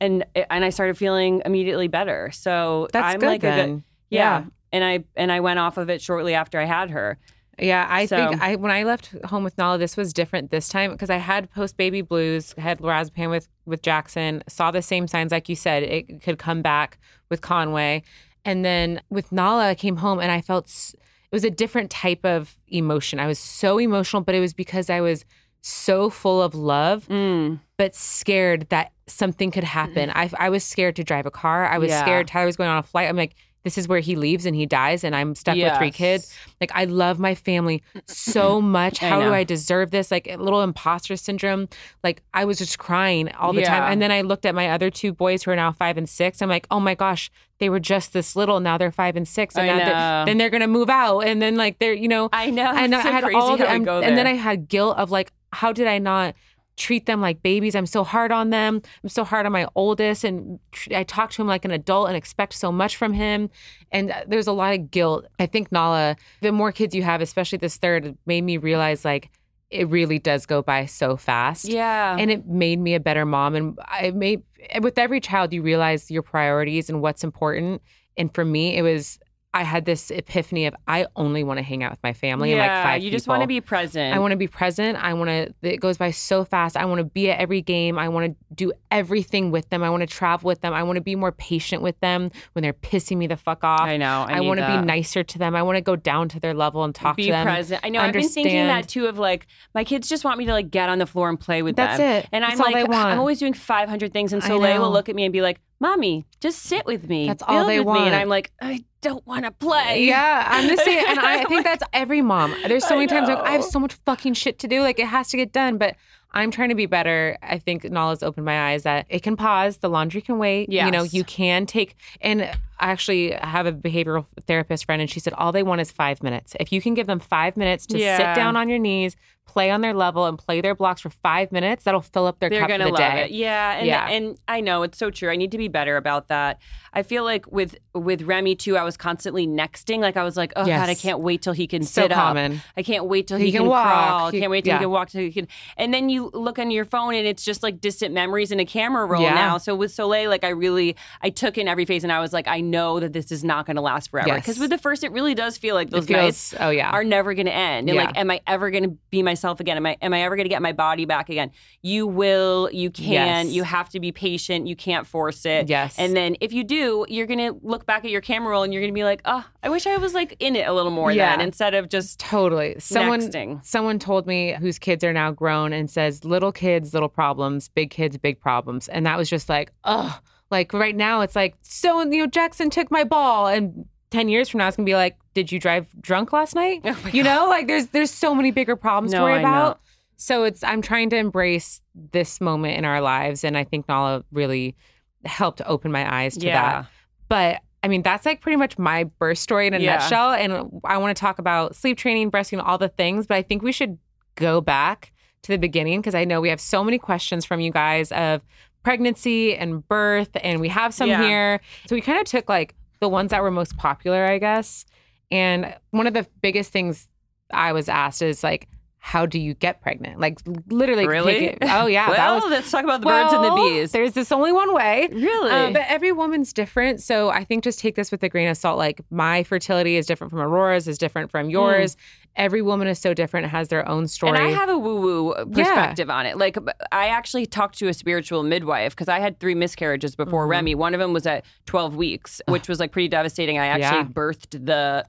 and 0.00 0.24
and 0.34 0.64
I 0.64 0.70
started 0.70 0.96
feeling 0.96 1.42
immediately 1.44 1.88
better. 1.88 2.30
So 2.32 2.88
That's 2.92 3.14
I'm 3.14 3.20
good 3.20 3.26
like 3.26 3.44
a 3.44 3.66
good 3.66 3.82
yeah. 4.10 4.40
Yeah. 4.40 4.44
And 4.72 4.84
I 4.84 5.04
and 5.16 5.32
I 5.32 5.40
went 5.40 5.58
off 5.58 5.78
of 5.78 5.90
it 5.90 6.00
shortly 6.02 6.34
after 6.34 6.58
I 6.58 6.64
had 6.64 6.90
her. 6.90 7.18
Yeah, 7.58 7.86
I 7.88 8.04
So- 8.06 8.16
think 8.28 8.42
I 8.42 8.56
when 8.56 8.70
I 8.70 8.82
left 8.82 9.14
home 9.24 9.42
with 9.42 9.56
Nala, 9.56 9.78
this 9.78 9.96
was 9.96 10.12
different 10.12 10.50
this 10.50 10.68
time 10.68 10.90
because 10.92 11.08
I 11.10 11.16
had 11.16 11.50
post 11.52 11.76
baby 11.76 12.02
blues, 12.02 12.54
had 12.58 12.80
lorazepam 12.80 13.30
with 13.30 13.48
with 13.64 13.82
Jackson, 13.82 14.42
saw 14.48 14.70
the 14.70 14.82
same 14.82 15.06
signs 15.06 15.32
like 15.32 15.48
you 15.48 15.56
said, 15.56 15.82
it 15.82 16.20
could 16.22 16.38
come 16.38 16.60
back 16.62 16.98
with 17.30 17.40
Conway, 17.40 18.02
and 18.44 18.64
then 18.64 19.00
with 19.08 19.32
Nala, 19.32 19.68
I 19.70 19.74
came 19.74 19.96
home 19.96 20.18
and 20.18 20.30
I 20.30 20.40
felt 20.42 20.66
it 20.68 21.34
was 21.34 21.44
a 21.44 21.50
different 21.50 21.90
type 21.90 22.24
of 22.24 22.56
emotion. 22.68 23.18
I 23.18 23.26
was 23.26 23.38
so 23.38 23.78
emotional, 23.78 24.22
but 24.22 24.34
it 24.34 24.40
was 24.40 24.52
because 24.54 24.90
I 24.90 25.00
was 25.00 25.24
so 25.62 26.10
full 26.10 26.40
of 26.42 26.54
love, 26.54 27.08
Mm. 27.08 27.58
but 27.78 27.94
scared 27.96 28.68
that 28.68 28.92
something 29.08 29.50
could 29.50 29.64
happen. 29.64 30.10
I 30.14 30.30
I 30.38 30.50
was 30.50 30.62
scared 30.62 30.94
to 30.96 31.04
drive 31.04 31.24
a 31.26 31.30
car. 31.30 31.66
I 31.66 31.78
was 31.78 31.88
Yeah. 31.90 32.02
scared 32.02 32.28
Tyler 32.28 32.46
was 32.46 32.56
going 32.56 32.68
on 32.70 32.78
a 32.78 32.82
flight. 32.82 33.08
I'm 33.08 33.16
like. 33.16 33.34
This 33.66 33.76
is 33.76 33.88
where 33.88 33.98
he 33.98 34.14
leaves 34.14 34.46
and 34.46 34.54
he 34.54 34.64
dies, 34.64 35.02
and 35.02 35.16
I'm 35.16 35.34
stuck 35.34 35.56
with 35.56 35.76
three 35.76 35.90
kids. 35.90 36.32
Like 36.60 36.70
I 36.72 36.84
love 36.84 37.18
my 37.18 37.34
family 37.34 37.82
so 38.06 38.60
much. 38.78 39.02
I 39.02 39.08
How 39.08 39.20
do. 39.20 39.34
I 39.34 39.42
deserve 39.42 39.90
this? 39.90 40.12
Like 40.12 40.28
a 40.30 40.36
little 40.36 40.62
imposter 40.62 41.16
syndrome. 41.16 41.68
Like 42.04 42.22
I 42.32 42.44
was 42.44 42.58
just 42.58 42.78
crying 42.78 43.28
all 43.32 43.52
the 43.52 43.62
time. 43.62 43.90
And 43.90 44.00
then 44.00 44.12
I 44.12 44.20
looked 44.20 44.46
at 44.46 44.54
my 44.54 44.70
other 44.70 44.88
two 44.88 45.12
boys 45.12 45.42
who 45.42 45.50
are 45.50 45.56
now 45.56 45.72
five 45.72 45.98
and 45.98 46.08
six. 46.08 46.40
I'm 46.40 46.48
like, 46.48 46.68
oh 46.70 46.78
my 46.78 46.94
gosh, 46.94 47.28
they 47.58 47.68
were 47.68 47.80
just 47.80 48.12
this 48.12 48.36
little. 48.36 48.60
Now 48.60 48.78
they're 48.78 48.92
five 48.92 49.16
and 49.16 49.26
six, 49.26 49.56
and 49.56 49.68
I 49.68 49.78
now 49.78 49.84
they're, 49.84 50.26
then 50.26 50.38
they're 50.38 50.50
gonna 50.50 50.68
move 50.68 50.88
out, 50.88 51.22
and 51.22 51.42
then 51.42 51.56
like 51.56 51.80
they're 51.80 51.92
you 51.92 52.06
know. 52.06 52.28
I 52.32 52.50
know. 52.50 52.70
And 52.72 52.94
it's 52.94 53.04
I 53.04 53.10
had 53.10 53.24
crazy 53.24 53.36
all 53.36 53.56
the, 53.56 53.66
how 53.66 53.78
we 53.78 53.88
I'm- 53.88 54.04
and 54.04 54.16
then. 54.16 54.28
I 54.28 54.34
had 54.34 54.68
guilt 54.68 54.96
of 54.96 55.10
like, 55.10 55.32
how 55.52 55.72
did 55.72 55.88
I 55.88 55.98
not? 55.98 56.36
Treat 56.76 57.06
them 57.06 57.20
like 57.20 57.42
babies. 57.42 57.74
I'm 57.74 57.86
so 57.86 58.04
hard 58.04 58.30
on 58.32 58.50
them. 58.50 58.82
I'm 59.02 59.08
so 59.08 59.24
hard 59.24 59.46
on 59.46 59.52
my 59.52 59.66
oldest 59.74 60.24
and 60.24 60.58
I 60.90 61.04
talk 61.04 61.30
to 61.32 61.42
him 61.42 61.48
like 61.48 61.64
an 61.64 61.70
adult 61.70 62.08
and 62.08 62.16
expect 62.16 62.52
so 62.52 62.70
much 62.70 62.96
from 62.96 63.12
him. 63.12 63.50
And 63.92 64.10
uh, 64.10 64.24
there's 64.26 64.46
a 64.46 64.52
lot 64.52 64.74
of 64.74 64.90
guilt. 64.90 65.26
I 65.38 65.46
think 65.46 65.72
Nala, 65.72 66.16
the 66.42 66.52
more 66.52 66.72
kids 66.72 66.94
you 66.94 67.02
have, 67.02 67.20
especially 67.20 67.58
this 67.58 67.76
third, 67.76 68.04
it 68.06 68.16
made 68.26 68.42
me 68.42 68.58
realize 68.58 69.04
like 69.04 69.30
it 69.70 69.88
really 69.88 70.18
does 70.18 70.46
go 70.46 70.62
by 70.62 70.86
so 70.86 71.16
fast. 71.16 71.66
Yeah. 71.66 72.16
And 72.18 72.30
it 72.30 72.46
made 72.46 72.78
me 72.78 72.94
a 72.94 73.00
better 73.00 73.24
mom. 73.24 73.54
And 73.54 73.78
I 73.86 74.10
made 74.10 74.42
with 74.80 74.98
every 74.98 75.20
child, 75.20 75.52
you 75.52 75.62
realize 75.62 76.10
your 76.10 76.22
priorities 76.22 76.88
and 76.88 77.00
what's 77.00 77.24
important. 77.24 77.82
And 78.16 78.32
for 78.34 78.44
me, 78.44 78.76
it 78.76 78.82
was 78.82 79.18
I 79.56 79.62
had 79.62 79.86
this 79.86 80.10
epiphany 80.10 80.66
of 80.66 80.76
I 80.86 81.06
only 81.16 81.42
want 81.42 81.56
to 81.56 81.62
hang 81.62 81.82
out 81.82 81.90
with 81.90 82.02
my 82.02 82.12
family 82.12 82.52
and 82.52 82.58
like 82.58 82.68
yeah, 82.68 82.82
five 82.82 83.02
you 83.02 83.10
just 83.10 83.26
want 83.26 83.40
to 83.40 83.46
be 83.46 83.62
present. 83.62 84.14
I 84.14 84.18
want 84.18 84.32
to 84.32 84.36
be 84.36 84.48
present. 84.48 85.02
I 85.02 85.14
want 85.14 85.30
to, 85.30 85.54
it 85.62 85.78
goes 85.78 85.96
by 85.96 86.10
so 86.10 86.44
fast. 86.44 86.76
I 86.76 86.84
want 86.84 86.98
to 86.98 87.04
be 87.04 87.30
at 87.30 87.40
every 87.40 87.62
game. 87.62 87.98
I 87.98 88.10
want 88.10 88.26
to 88.26 88.54
do 88.54 88.74
everything 88.90 89.50
with 89.50 89.66
them. 89.70 89.82
I 89.82 89.88
want 89.88 90.02
to 90.02 90.06
travel 90.06 90.46
with 90.46 90.60
them. 90.60 90.74
I 90.74 90.82
want 90.82 90.96
to 90.98 91.00
be 91.00 91.16
more 91.16 91.32
patient 91.32 91.80
with 91.80 91.98
them 92.00 92.30
when 92.52 92.64
they're 92.64 92.74
pissing 92.74 93.16
me 93.16 93.26
the 93.26 93.38
fuck 93.38 93.64
off. 93.64 93.80
I 93.80 93.96
know. 93.96 94.26
I, 94.28 94.36
I, 94.36 94.40
want 94.40 94.60
to 94.60 94.66
be 94.66 94.86
nicer 94.86 95.24
to 95.24 95.38
them. 95.38 95.56
I 95.56 95.62
want 95.62 95.76
to 95.76 95.80
go 95.80 95.96
down 95.96 96.28
to 96.28 96.40
their 96.40 96.52
level 96.52 96.84
and 96.84 96.94
talk 96.94 97.16
be 97.16 97.24
to 97.24 97.32
them. 97.32 97.46
Be 97.46 97.50
present. 97.50 97.80
I 97.82 97.88
know. 97.88 98.00
I've 98.00 98.12
been 98.12 98.28
thinking 98.28 98.66
that 98.66 98.88
too. 98.88 99.06
Of 99.06 99.18
like, 99.18 99.46
my 99.74 99.84
kids 99.84 100.06
just 100.06 100.22
want 100.22 100.36
me 100.36 100.44
to 100.44 100.52
like 100.52 100.70
get 100.70 100.90
on 100.90 100.98
the 100.98 101.06
floor 101.06 101.30
and 101.30 101.40
play 101.40 101.62
with 101.62 101.76
That's 101.76 101.96
them. 101.96 102.16
it. 102.18 102.28
And 102.30 102.44
That's 102.44 102.60
I'm 102.60 102.72
like. 102.72 102.90
I'm 102.90 103.18
always 103.18 103.38
doing 103.38 103.54
500 103.54 104.12
things, 104.12 104.34
and 104.34 104.44
Soleil 104.44 104.82
will 104.82 104.90
look 104.90 105.08
at 105.08 105.14
me 105.14 105.24
and 105.24 105.32
be 105.32 105.40
like, 105.40 105.60
"Mommy, 105.80 106.26
just 106.40 106.60
sit 106.60 106.86
with 106.86 107.08
me. 107.08 107.26
That's 107.26 107.42
all 107.42 107.66
they 107.66 107.78
with 107.78 107.86
me." 107.86 107.92
want. 107.92 108.06
And 108.06 108.14
I'm 108.16 108.28
like, 108.28 108.52
I 108.60 108.84
don't 109.02 109.26
want 109.26 109.44
to 109.44 109.50
play. 109.50 110.04
Yeah, 110.04 110.46
I'm 110.48 110.68
the 110.68 110.76
same. 110.76 111.04
And 111.06 111.18
I 111.20 111.44
think 111.44 111.64
that's 111.64 111.84
every 111.92 112.22
mom. 112.22 112.54
There's 112.66 112.86
so 112.86 112.94
I 112.94 112.98
many 112.98 113.06
times 113.06 113.28
like, 113.28 113.38
I 113.38 113.52
have 113.52 113.64
so 113.64 113.78
much 113.78 113.94
fucking 114.06 114.34
shit 114.34 114.58
to 114.60 114.68
do. 114.68 114.80
Like 114.80 114.98
it 114.98 115.06
has 115.06 115.28
to 115.28 115.36
get 115.36 115.52
done. 115.52 115.78
But 115.78 115.96
I'm 116.32 116.50
trying 116.50 116.68
to 116.68 116.74
be 116.74 116.86
better. 116.86 117.38
I 117.42 117.58
think 117.58 117.84
Nala's 117.84 118.22
opened 118.22 118.44
my 118.44 118.72
eyes 118.72 118.82
that 118.82 119.06
it 119.08 119.22
can 119.22 119.36
pause. 119.36 119.78
The 119.78 119.88
laundry 119.88 120.20
can 120.20 120.38
wait. 120.38 120.70
You 120.86 120.90
know, 120.90 121.02
you 121.02 121.24
can 121.24 121.66
take. 121.66 121.96
And 122.20 122.50
I 122.78 122.90
actually 122.90 123.30
have 123.32 123.66
a 123.66 123.72
behavioral 123.72 124.26
therapist 124.46 124.84
friend, 124.84 125.00
and 125.00 125.10
she 125.10 125.20
said 125.20 125.32
all 125.34 125.52
they 125.52 125.62
want 125.62 125.80
is 125.80 125.90
five 125.90 126.22
minutes. 126.22 126.54
If 126.60 126.72
you 126.72 126.80
can 126.82 126.94
give 126.94 127.06
them 127.06 127.20
five 127.20 127.56
minutes 127.56 127.86
to 127.88 127.98
Yeah. 127.98 128.16
sit 128.18 128.34
down 128.40 128.56
on 128.56 128.68
your 128.68 128.78
knees, 128.78 129.16
play 129.46 129.70
on 129.70 129.80
their 129.80 129.94
level, 129.94 130.26
and 130.26 130.36
play 130.36 130.60
their 130.60 130.74
blocks 130.74 131.00
for 131.00 131.08
five 131.08 131.52
minutes, 131.52 131.84
that'll 131.84 132.00
fill 132.02 132.26
up 132.26 132.38
their 132.40 132.50
They're 132.50 132.60
cup 132.60 132.68
gonna 132.68 132.84
for 132.84 132.90
the 132.90 133.00
love 133.02 133.12
day. 133.12 133.24
it. 133.26 133.30
Yeah, 133.30 133.78
and 133.78 133.86
Yeah. 133.86 134.08
and 134.08 134.38
I 134.48 134.60
know 134.60 134.82
it's 134.82 134.98
so 134.98 135.10
true. 135.10 135.30
I 135.30 135.36
need 135.36 135.52
to 135.52 135.58
be 135.58 135.68
better 135.68 135.96
about 135.96 136.28
that. 136.28 136.60
I 136.92 137.02
feel 137.02 137.24
like 137.24 137.50
with 137.50 137.76
with 137.94 138.22
Remy 138.22 138.56
too, 138.56 138.76
I 138.76 138.82
was 138.82 138.96
constantly 138.98 139.46
nexting. 139.46 140.00
Like 140.00 140.16
I 140.18 140.22
was 140.24 140.36
like, 140.36 140.52
oh 140.56 140.66
god, 140.66 140.88
I 140.90 140.94
can't 140.94 141.20
wait 141.20 141.40
till 141.42 141.52
he 141.54 141.66
can 141.66 141.82
So 141.82 142.02
sit 142.02 142.10
common. 142.10 142.54
up. 142.56 142.58
I 142.76 142.82
can't 142.82 143.06
wait 143.06 143.26
till 143.28 143.38
he, 143.38 143.46
He 143.46 143.52
can, 143.52 143.62
can 143.62 143.70
walk. 143.70 143.86
crawl. 143.86 144.30
He- 144.30 144.40
can't 144.40 144.50
wait 144.50 144.64
till 144.64 144.72
yeah. 144.72 144.78
he 144.78 144.82
can 144.84 144.90
walk. 144.90 145.08
Till 145.10 145.20
he 145.22 145.32
can. 145.32 145.48
And 145.78 145.94
then 145.94 146.10
you 146.10 146.30
look 146.34 146.58
on 146.58 146.70
your 146.70 146.84
phone 146.84 147.14
and 147.14 147.26
it's 147.26 147.42
just 147.44 147.62
like 147.62 147.80
distant 147.80 148.12
memories 148.12 148.50
in 148.52 148.60
a 148.60 148.66
camera 148.66 149.06
roll 149.06 149.22
now. 149.22 149.56
So 149.58 149.74
with 149.74 149.92
Soleil, 149.92 150.28
like 150.28 150.44
I 150.44 150.50
really 150.50 150.96
I 151.22 151.30
took 151.30 151.56
in 151.56 151.68
every 151.68 151.84
phase 151.86 152.02
and 152.04 152.12
I 152.12 152.20
was 152.20 152.32
like, 152.34 152.48
I 152.48 152.60
know 152.70 153.00
that 153.00 153.12
this 153.12 153.32
is 153.32 153.42
not 153.44 153.66
going 153.66 153.76
to 153.76 153.82
last 153.82 154.10
forever. 154.10 154.28
Yes. 154.28 154.40
Because 154.40 154.58
with 154.58 154.70
the 154.70 154.78
first, 154.78 155.04
it 155.04 155.12
really 155.12 155.34
does 155.34 155.56
feel 155.56 155.74
like 155.74 155.90
those 155.90 156.06
feels- 156.06 156.16
nights 156.16 156.54
oh 156.60 156.70
yeah. 156.70 156.90
are 156.90 157.04
never 157.04 157.34
going 157.34 157.46
to 157.46 157.54
end. 157.54 157.88
And 157.88 157.96
Yeah. 157.96 158.04
like, 158.04 158.16
am 158.18 158.30
I 158.30 158.40
ever 158.46 158.70
going 158.70 158.82
to 158.84 158.96
be 159.10 159.22
myself 159.22 159.60
again? 159.60 159.76
Am 159.76 159.86
I 159.86 159.96
am 160.02 160.12
I 160.12 160.22
ever 160.22 160.36
going 160.36 160.44
to 160.44 160.50
get 160.50 160.62
my 160.62 160.72
body 160.72 161.04
back 161.04 161.28
again? 161.28 161.50
You 161.82 162.06
will. 162.06 162.68
You 162.72 162.90
can. 162.90 163.46
Yes. 163.46 163.54
You 163.54 163.62
have 163.62 163.88
to 163.90 164.00
be 164.00 164.12
patient. 164.12 164.66
You 164.66 164.76
can't 164.76 165.06
force 165.06 165.46
it. 165.46 165.68
Yes. 165.68 165.98
And 165.98 166.16
then 166.16 166.36
if 166.40 166.52
you 166.52 166.64
do, 166.64 167.06
you're 167.08 167.26
going 167.26 167.38
to 167.38 167.58
look 167.62 167.86
back 167.86 168.04
at 168.04 168.10
your 168.10 168.20
camera 168.20 168.50
roll 168.50 168.62
and 168.62 168.72
you're 168.72 168.82
going 168.82 168.92
to 168.92 168.98
be 168.98 169.04
like, 169.04 169.22
oh, 169.24 169.44
I 169.62 169.68
wish 169.68 169.86
I 169.86 169.96
was 169.98 170.14
like 170.14 170.36
in 170.40 170.56
it 170.56 170.66
a 170.68 170.72
little 170.72 170.90
more 170.90 171.12
Yeah. 171.12 171.36
then 171.36 171.46
instead 171.46 171.74
of 171.74 171.88
just 171.88 172.18
Totally. 172.20 172.76
Someone 172.78 173.20
Nexting. 173.20 173.64
someone 173.64 173.98
told 173.98 174.26
me 174.26 174.54
whose 174.60 174.78
kids 174.78 175.04
are 175.04 175.12
now 175.12 175.30
grown 175.30 175.72
and 175.72 175.88
says 175.90 176.24
little 176.24 176.52
kids, 176.52 176.92
little 176.92 177.08
problems, 177.08 177.68
big 177.68 177.90
kids, 177.90 178.16
big 178.18 178.40
problems. 178.40 178.88
And 178.88 179.06
that 179.06 179.16
was 179.18 179.28
just 179.30 179.48
like, 179.48 179.70
ugh. 179.84 180.12
Like 180.50 180.72
right 180.72 180.94
now 180.94 181.20
it's 181.22 181.34
like, 181.36 181.56
so 181.62 182.00
you 182.02 182.18
know, 182.18 182.26
Jackson 182.26 182.70
took 182.70 182.90
my 182.90 183.04
ball 183.04 183.46
and 183.48 183.86
10 184.10 184.28
years 184.28 184.48
from 184.48 184.58
now 184.58 184.68
it's 184.68 184.76
gonna 184.76 184.86
be 184.86 184.94
like, 184.94 185.16
did 185.34 185.50
you 185.50 185.58
drive 185.58 185.86
drunk 186.00 186.32
last 186.32 186.54
night? 186.54 186.80
Oh 186.84 186.98
you 187.12 187.22
know, 187.22 187.48
like 187.48 187.66
there's 187.66 187.88
there's 187.88 188.10
so 188.10 188.34
many 188.34 188.50
bigger 188.50 188.76
problems 188.76 189.12
to 189.12 189.20
worry 189.20 189.34
I 189.34 189.42
know. 189.42 189.48
about. 189.48 189.80
So 190.16 190.44
it's 190.44 190.62
I'm 190.64 190.80
trying 190.82 191.10
to 191.10 191.16
embrace 191.16 191.80
this 192.12 192.40
moment 192.40 192.78
in 192.78 192.84
our 192.84 193.00
lives. 193.00 193.44
And 193.44 193.56
I 193.58 193.64
think 193.64 193.88
Nala 193.88 194.24
really 194.32 194.76
helped 195.24 195.60
open 195.66 195.90
my 195.92 196.10
eyes 196.22 196.36
to 196.38 196.46
Yeah. 196.46 196.72
that. 196.82 196.86
But 197.28 197.60
I 197.82 197.88
mean, 197.88 198.02
that's 198.02 198.24
like 198.24 198.40
pretty 198.40 198.56
much 198.56 198.78
my 198.78 199.04
birth 199.04 199.38
story 199.38 199.66
in 199.66 199.74
a 199.74 199.78
Yeah. 199.78 199.96
nutshell. 199.96 200.32
And 200.32 200.80
I 200.84 200.96
want 200.98 201.14
to 201.16 201.20
talk 201.20 201.38
about 201.38 201.76
sleep 201.76 201.98
training, 201.98 202.30
breastfeeding, 202.30 202.62
all 202.66 202.78
the 202.78 202.88
things. 202.88 203.26
But 203.26 203.36
I 203.36 203.42
think 203.42 203.62
we 203.62 203.72
should 203.72 203.98
go 204.36 204.60
back 204.60 205.12
to 205.42 205.52
the 205.52 205.58
beginning 205.58 206.00
because 206.00 206.14
I 206.14 206.24
know 206.24 206.40
we 206.40 206.48
have 206.48 206.60
so 206.60 206.82
many 206.82 206.98
questions 206.98 207.44
from 207.44 207.60
you 207.60 207.70
guys 207.70 208.10
of 208.12 208.40
pregnancy 208.86 209.52
and 209.56 209.86
birth, 209.88 210.30
and 210.44 210.60
we 210.60 210.68
have 210.68 210.94
some 210.94 211.08
Yeah. 211.08 211.20
here. 211.20 211.60
So 211.88 211.96
we 211.96 212.00
kind 212.00 212.20
of 212.20 212.24
took 212.24 212.48
like 212.48 212.76
the 213.00 213.08
ones 213.08 213.32
that 213.32 213.42
were 213.42 213.50
most 213.50 213.76
popular, 213.76 214.24
I 214.24 214.38
guess. 214.38 214.86
And 215.32 215.74
one 215.90 216.06
of 216.06 216.14
the 216.14 216.24
biggest 216.40 216.70
things 216.70 217.08
I 217.52 217.72
was 217.72 217.88
asked 217.88 218.22
is 218.22 218.44
like, 218.44 218.68
how 219.06 219.24
do 219.24 219.38
you 219.38 219.54
get 219.54 219.80
pregnant? 219.80 220.18
Like 220.18 220.40
literally, 220.68 221.06
Really? 221.06 221.56
oh 221.62 221.86
yeah, 221.86 222.08
that 222.10 222.18
well, 222.18 222.34
was 222.40 222.50
let's 222.50 222.72
talk 222.72 222.82
about 222.82 223.02
the 223.02 223.06
birds 223.06 223.32
and 223.32 223.44
the 223.44 223.54
bees. 223.54 223.92
There's 223.92 224.14
this 224.14 224.32
only 224.32 224.50
one 224.50 224.74
way. 224.74 225.08
Really? 225.12 225.50
Um, 225.52 225.72
but 225.74 225.82
every 225.86 226.10
woman's 226.10 226.52
different. 226.52 227.00
So 227.00 227.28
I 227.28 227.44
think 227.44 227.62
just 227.62 227.78
take 227.78 227.94
this 227.94 228.10
with 228.10 228.20
a 228.24 228.28
grain 228.28 228.48
of 228.48 228.56
salt. 228.56 228.78
Like 228.78 229.00
my 229.12 229.44
fertility 229.44 229.94
is 229.94 230.06
different 230.06 230.32
from 230.32 230.40
Aurora's, 230.40 230.88
is 230.88 230.98
different 230.98 231.30
from 231.30 231.50
yours. 231.50 231.96
Every 232.34 232.62
woman 232.62 232.88
is 232.88 232.98
so 232.98 233.14
different, 233.14 233.46
has 233.46 233.68
their 233.68 233.88
own 233.88 234.08
story. 234.08 234.38
Hmm. 234.38 234.44
And 234.44 234.54
I 234.56 234.58
have 234.58 234.68
a 234.70 234.76
woo 234.76 235.00
woo 235.00 235.34
Yeah. 235.54 235.64
perspective 235.64 236.10
on 236.10 236.26
it. 236.26 236.36
Like, 236.36 236.56
I 236.90 237.06
actually 237.06 237.46
talked 237.46 237.78
to 237.78 237.86
a 237.86 237.94
spiritual 237.94 238.42
midwife 238.42 238.90
because 238.96 239.08
I 239.08 239.20
had 239.20 239.38
three 239.38 239.54
miscarriages 239.54 240.16
before 240.16 240.42
Mm-hmm. 240.42 240.50
Remy. 240.50 240.74
One 240.74 240.94
of 240.94 241.00
them 241.00 241.12
was 241.12 241.26
at 241.28 241.44
12 241.66 241.94
weeks, 241.94 242.40
which 242.48 242.68
was 242.68 242.80
like 242.80 242.90
pretty 242.90 243.06
devastating. 243.08 243.56
I 243.56 243.66
actually 243.66 243.98
Yeah. 244.00 244.04
birthed 244.08 244.66
the 244.66 245.06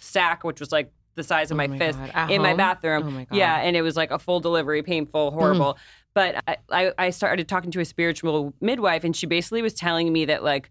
sack, 0.00 0.42
which 0.42 0.58
was 0.58 0.72
like 0.72 0.90
the 1.18 1.24
size 1.24 1.50
of 1.50 1.56
Oh 1.56 1.58
my, 1.58 1.66
my 1.66 1.78
fist 1.78 1.98
in 2.30 2.40
my 2.40 2.54
bathroom. 2.54 3.02
Oh 3.06 3.10
my 3.10 3.24
God. 3.24 3.36
Yeah. 3.36 3.58
And 3.58 3.76
it 3.76 3.82
was 3.82 3.96
like 3.96 4.10
a 4.10 4.18
full 4.18 4.40
delivery, 4.40 4.82
painful, 4.82 5.30
mm. 5.30 5.34
horrible. 5.34 5.76
But 6.14 6.42
I, 6.48 6.56
I, 6.70 6.92
I 6.96 7.10
started 7.10 7.46
talking 7.46 7.70
to 7.72 7.80
a 7.80 7.84
spiritual 7.84 8.54
midwife, 8.60 9.04
and 9.04 9.14
she 9.14 9.26
basically 9.26 9.60
was 9.60 9.74
telling 9.74 10.12
me 10.12 10.24
that, 10.24 10.42
like, 10.42 10.70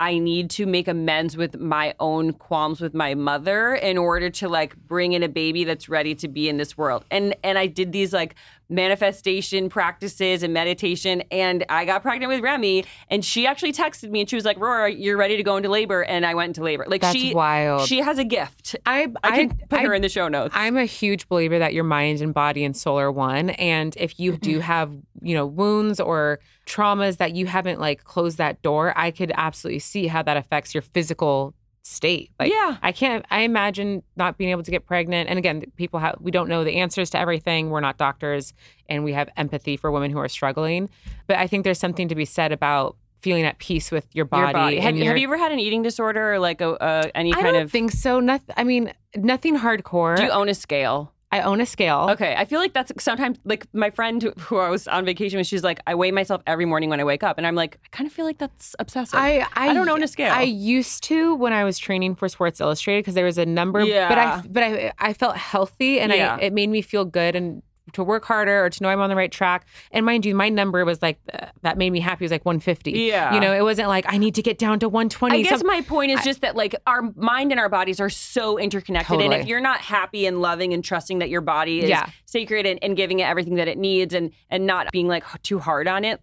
I 0.00 0.18
need 0.18 0.50
to 0.50 0.66
make 0.66 0.88
amends 0.88 1.36
with 1.36 1.58
my 1.58 1.94
own 2.00 2.32
qualms 2.32 2.80
with 2.80 2.94
my 2.94 3.14
mother 3.14 3.74
in 3.74 3.96
order 3.96 4.28
to 4.28 4.48
like 4.48 4.76
bring 4.76 5.12
in 5.12 5.22
a 5.22 5.28
baby 5.28 5.62
that's 5.64 5.88
ready 5.88 6.16
to 6.16 6.28
be 6.28 6.48
in 6.48 6.56
this 6.56 6.76
world. 6.76 7.04
And 7.10 7.34
and 7.44 7.58
I 7.58 7.68
did 7.68 7.92
these 7.92 8.12
like 8.12 8.34
manifestation 8.68 9.68
practices 9.68 10.42
and 10.42 10.54
meditation 10.54 11.22
and 11.30 11.64
I 11.68 11.84
got 11.84 12.02
pregnant 12.02 12.30
with 12.30 12.40
Remy 12.40 12.84
and 13.08 13.24
she 13.24 13.46
actually 13.46 13.72
texted 13.72 14.10
me 14.10 14.20
and 14.20 14.30
she 14.30 14.36
was 14.36 14.44
like, 14.44 14.58
"Rora, 14.58 14.90
you're 14.90 15.16
ready 15.16 15.36
to 15.36 15.42
go 15.42 15.56
into 15.56 15.68
labor." 15.68 16.02
And 16.02 16.24
I 16.24 16.34
went 16.34 16.50
into 16.50 16.62
labor. 16.62 16.84
Like 16.88 17.02
That's 17.02 17.16
she 17.16 17.34
wild. 17.34 17.86
She 17.86 18.00
has 18.00 18.18
a 18.18 18.24
gift. 18.24 18.76
I, 18.86 19.12
I 19.22 19.36
can 19.36 19.58
put 19.68 19.80
I- 19.80 19.82
her 19.82 19.94
in 19.94 20.02
the 20.02 20.08
show 20.08 20.28
notes. 20.28 20.54
I'm 20.56 20.76
a 20.76 20.84
huge 20.84 21.28
believer 21.28 21.58
that 21.58 21.74
your 21.74 21.84
mind 21.84 22.20
and 22.20 22.32
body 22.32 22.64
and 22.64 22.76
soul 22.76 22.98
are 22.98 23.12
one. 23.12 23.50
And 23.50 23.94
if 23.96 24.18
you 24.18 24.36
do 24.36 24.52
mm-hmm. 24.52 24.60
have, 24.60 24.92
you 25.20 25.34
know, 25.34 25.46
wounds 25.46 26.00
or 26.00 26.40
traumas 26.66 27.18
that 27.18 27.34
you 27.34 27.46
haven't 27.46 27.80
like 27.80 28.04
closed 28.04 28.38
that 28.38 28.62
door, 28.62 28.92
I 28.96 29.10
could 29.10 29.32
absolutely 29.34 29.80
see 29.80 30.06
how 30.06 30.22
that 30.22 30.36
affects 30.36 30.74
your 30.74 30.82
physical 30.82 31.54
state. 31.84 32.30
Like, 32.40 32.50
Yeah. 32.50 32.78
I 32.82 32.92
can't, 32.92 33.24
I 33.30 33.42
imagine 33.42 34.02
not 34.16 34.36
being 34.38 34.50
able 34.50 34.62
to 34.62 34.70
get 34.70 34.86
pregnant. 34.86 35.28
And 35.28 35.38
again, 35.38 35.62
people 35.76 36.00
have, 36.00 36.16
we 36.20 36.30
don't 36.30 36.48
know 36.48 36.64
the 36.64 36.76
answers 36.76 37.10
to 37.10 37.18
everything. 37.18 37.70
We're 37.70 37.80
not 37.80 37.98
doctors 37.98 38.52
and 38.88 39.04
we 39.04 39.12
have 39.12 39.28
empathy 39.36 39.76
for 39.76 39.90
women 39.90 40.10
who 40.10 40.18
are 40.18 40.28
struggling. 40.28 40.88
But 41.26 41.36
I 41.38 41.46
think 41.46 41.64
there's 41.64 41.78
something 41.78 42.08
to 42.08 42.14
be 42.14 42.24
said 42.24 42.52
about 42.52 42.96
feeling 43.20 43.44
at 43.44 43.58
peace 43.58 43.90
with 43.90 44.06
your 44.14 44.24
body. 44.26 44.42
Your 44.42 44.52
body. 44.52 44.80
Have, 44.80 44.96
your, 44.96 45.06
have 45.06 45.16
you 45.18 45.26
ever 45.28 45.38
had 45.38 45.52
an 45.52 45.58
eating 45.58 45.82
disorder 45.82 46.34
or 46.34 46.38
like 46.38 46.60
a, 46.60 46.70
uh, 46.82 47.08
any 47.14 47.32
I 47.32 47.36
kind 47.40 47.54
don't 47.54 47.62
of? 47.62 47.70
think 47.70 47.92
so. 47.92 48.20
Nothing. 48.20 48.54
I 48.56 48.64
mean, 48.64 48.92
nothing 49.16 49.58
hardcore. 49.58 50.16
do 50.16 50.24
you 50.24 50.30
own 50.30 50.48
a 50.50 50.54
scale? 50.54 51.13
I 51.34 51.40
own 51.42 51.60
a 51.60 51.66
scale. 51.66 52.08
Okay, 52.12 52.34
I 52.36 52.44
feel 52.44 52.60
like 52.60 52.72
that's 52.74 52.92
sometimes 53.02 53.38
like 53.44 53.66
my 53.72 53.90
friend 53.90 54.22
who- 54.38 54.58
I 54.58 54.68
was 54.70 54.86
on 54.88 55.04
vacation 55.04 55.36
with. 55.38 55.46
She's 55.46 55.64
like, 55.64 55.80
I 55.86 55.94
weigh 55.94 56.10
myself 56.12 56.42
every 56.46 56.64
morning 56.64 56.90
when 56.90 57.00
I 57.00 57.04
wake 57.04 57.22
up, 57.22 57.38
and 57.38 57.46
I'm 57.46 57.54
like, 57.56 57.78
I 57.84 57.88
kind 57.96 58.06
of 58.06 58.12
feel 58.12 58.24
like 58.24 58.38
that's 58.38 58.76
obsessive. 58.78 59.18
I, 59.18 59.44
I 59.54 59.74
don't 59.74 59.88
own 59.88 60.02
a 60.02 60.08
scale. 60.08 60.32
I 60.32 60.42
used 60.42 61.02
to 61.04 61.34
when 61.34 61.52
I 61.52 61.64
was 61.64 61.78
training 61.78 62.14
for 62.14 62.28
Sports 62.28 62.60
Illustrated 62.60 63.00
because 63.02 63.14
there 63.14 63.24
was 63.24 63.38
a 63.38 63.46
number. 63.46 63.80
But 63.80 64.18
I 64.18 64.42
but 64.48 64.62
I 64.62 64.92
I 64.98 65.12
felt 65.12 65.36
healthy 65.36 65.98
and 66.00 66.12
Yeah. 66.12 66.36
I 66.40 66.44
it 66.46 66.52
made 66.52 66.70
me 66.70 66.82
feel 66.82 67.04
good 67.04 67.34
and 67.34 67.62
to 67.92 68.02
work 68.02 68.24
harder 68.24 68.64
or 68.64 68.70
to 68.70 68.82
know 68.82 68.88
I'm 68.88 69.00
on 69.00 69.10
the 69.10 69.16
right 69.16 69.30
track. 69.30 69.66
And 69.92 70.06
mind 70.06 70.24
you, 70.24 70.34
my 70.34 70.48
number 70.48 70.84
was 70.84 71.02
like 71.02 71.18
uh, 71.32 71.46
that 71.62 71.76
made 71.76 71.90
me 71.90 72.00
happy. 72.00 72.24
It 72.24 72.26
was 72.26 72.30
like 72.32 72.44
150. 72.44 72.92
Yeah. 72.92 73.34
you 73.34 73.40
know, 73.40 73.52
it 73.52 73.62
wasn't 73.62 73.88
like 73.88 74.06
I 74.08 74.16
need 74.16 74.34
to 74.36 74.42
get 74.42 74.58
down 74.58 74.80
to 74.80 74.88
120. 74.88 75.38
I 75.38 75.42
guess 75.42 75.58
Some- 75.58 75.66
my 75.66 75.82
point 75.82 76.10
is 76.10 76.22
just 76.24 76.40
that 76.40 76.56
like 76.56 76.74
our 76.86 77.02
mind 77.14 77.50
and 77.50 77.60
our 77.60 77.68
bodies 77.68 78.00
are 78.00 78.08
so 78.10 78.58
interconnected, 78.58 79.08
totally. 79.08 79.26
and 79.34 79.34
if 79.42 79.46
you're 79.46 79.60
not 79.60 79.80
happy 79.80 80.24
and 80.26 80.40
loving 80.40 80.72
and 80.72 80.82
trusting 80.82 81.18
that 81.18 81.28
your 81.28 81.42
body 81.42 81.80
is 81.82 81.90
Yeah. 81.90 82.08
sacred 82.24 82.64
and, 82.66 82.78
and 82.82 82.96
giving 82.96 83.18
it 83.20 83.24
everything 83.24 83.56
that 83.56 83.68
it 83.68 83.76
needs, 83.78 84.14
and 84.14 84.30
and 84.50 84.66
not 84.66 84.90
being 84.90 85.06
like 85.08 85.24
too 85.42 85.58
hard 85.58 85.86
on 85.86 86.04
it, 86.04 86.20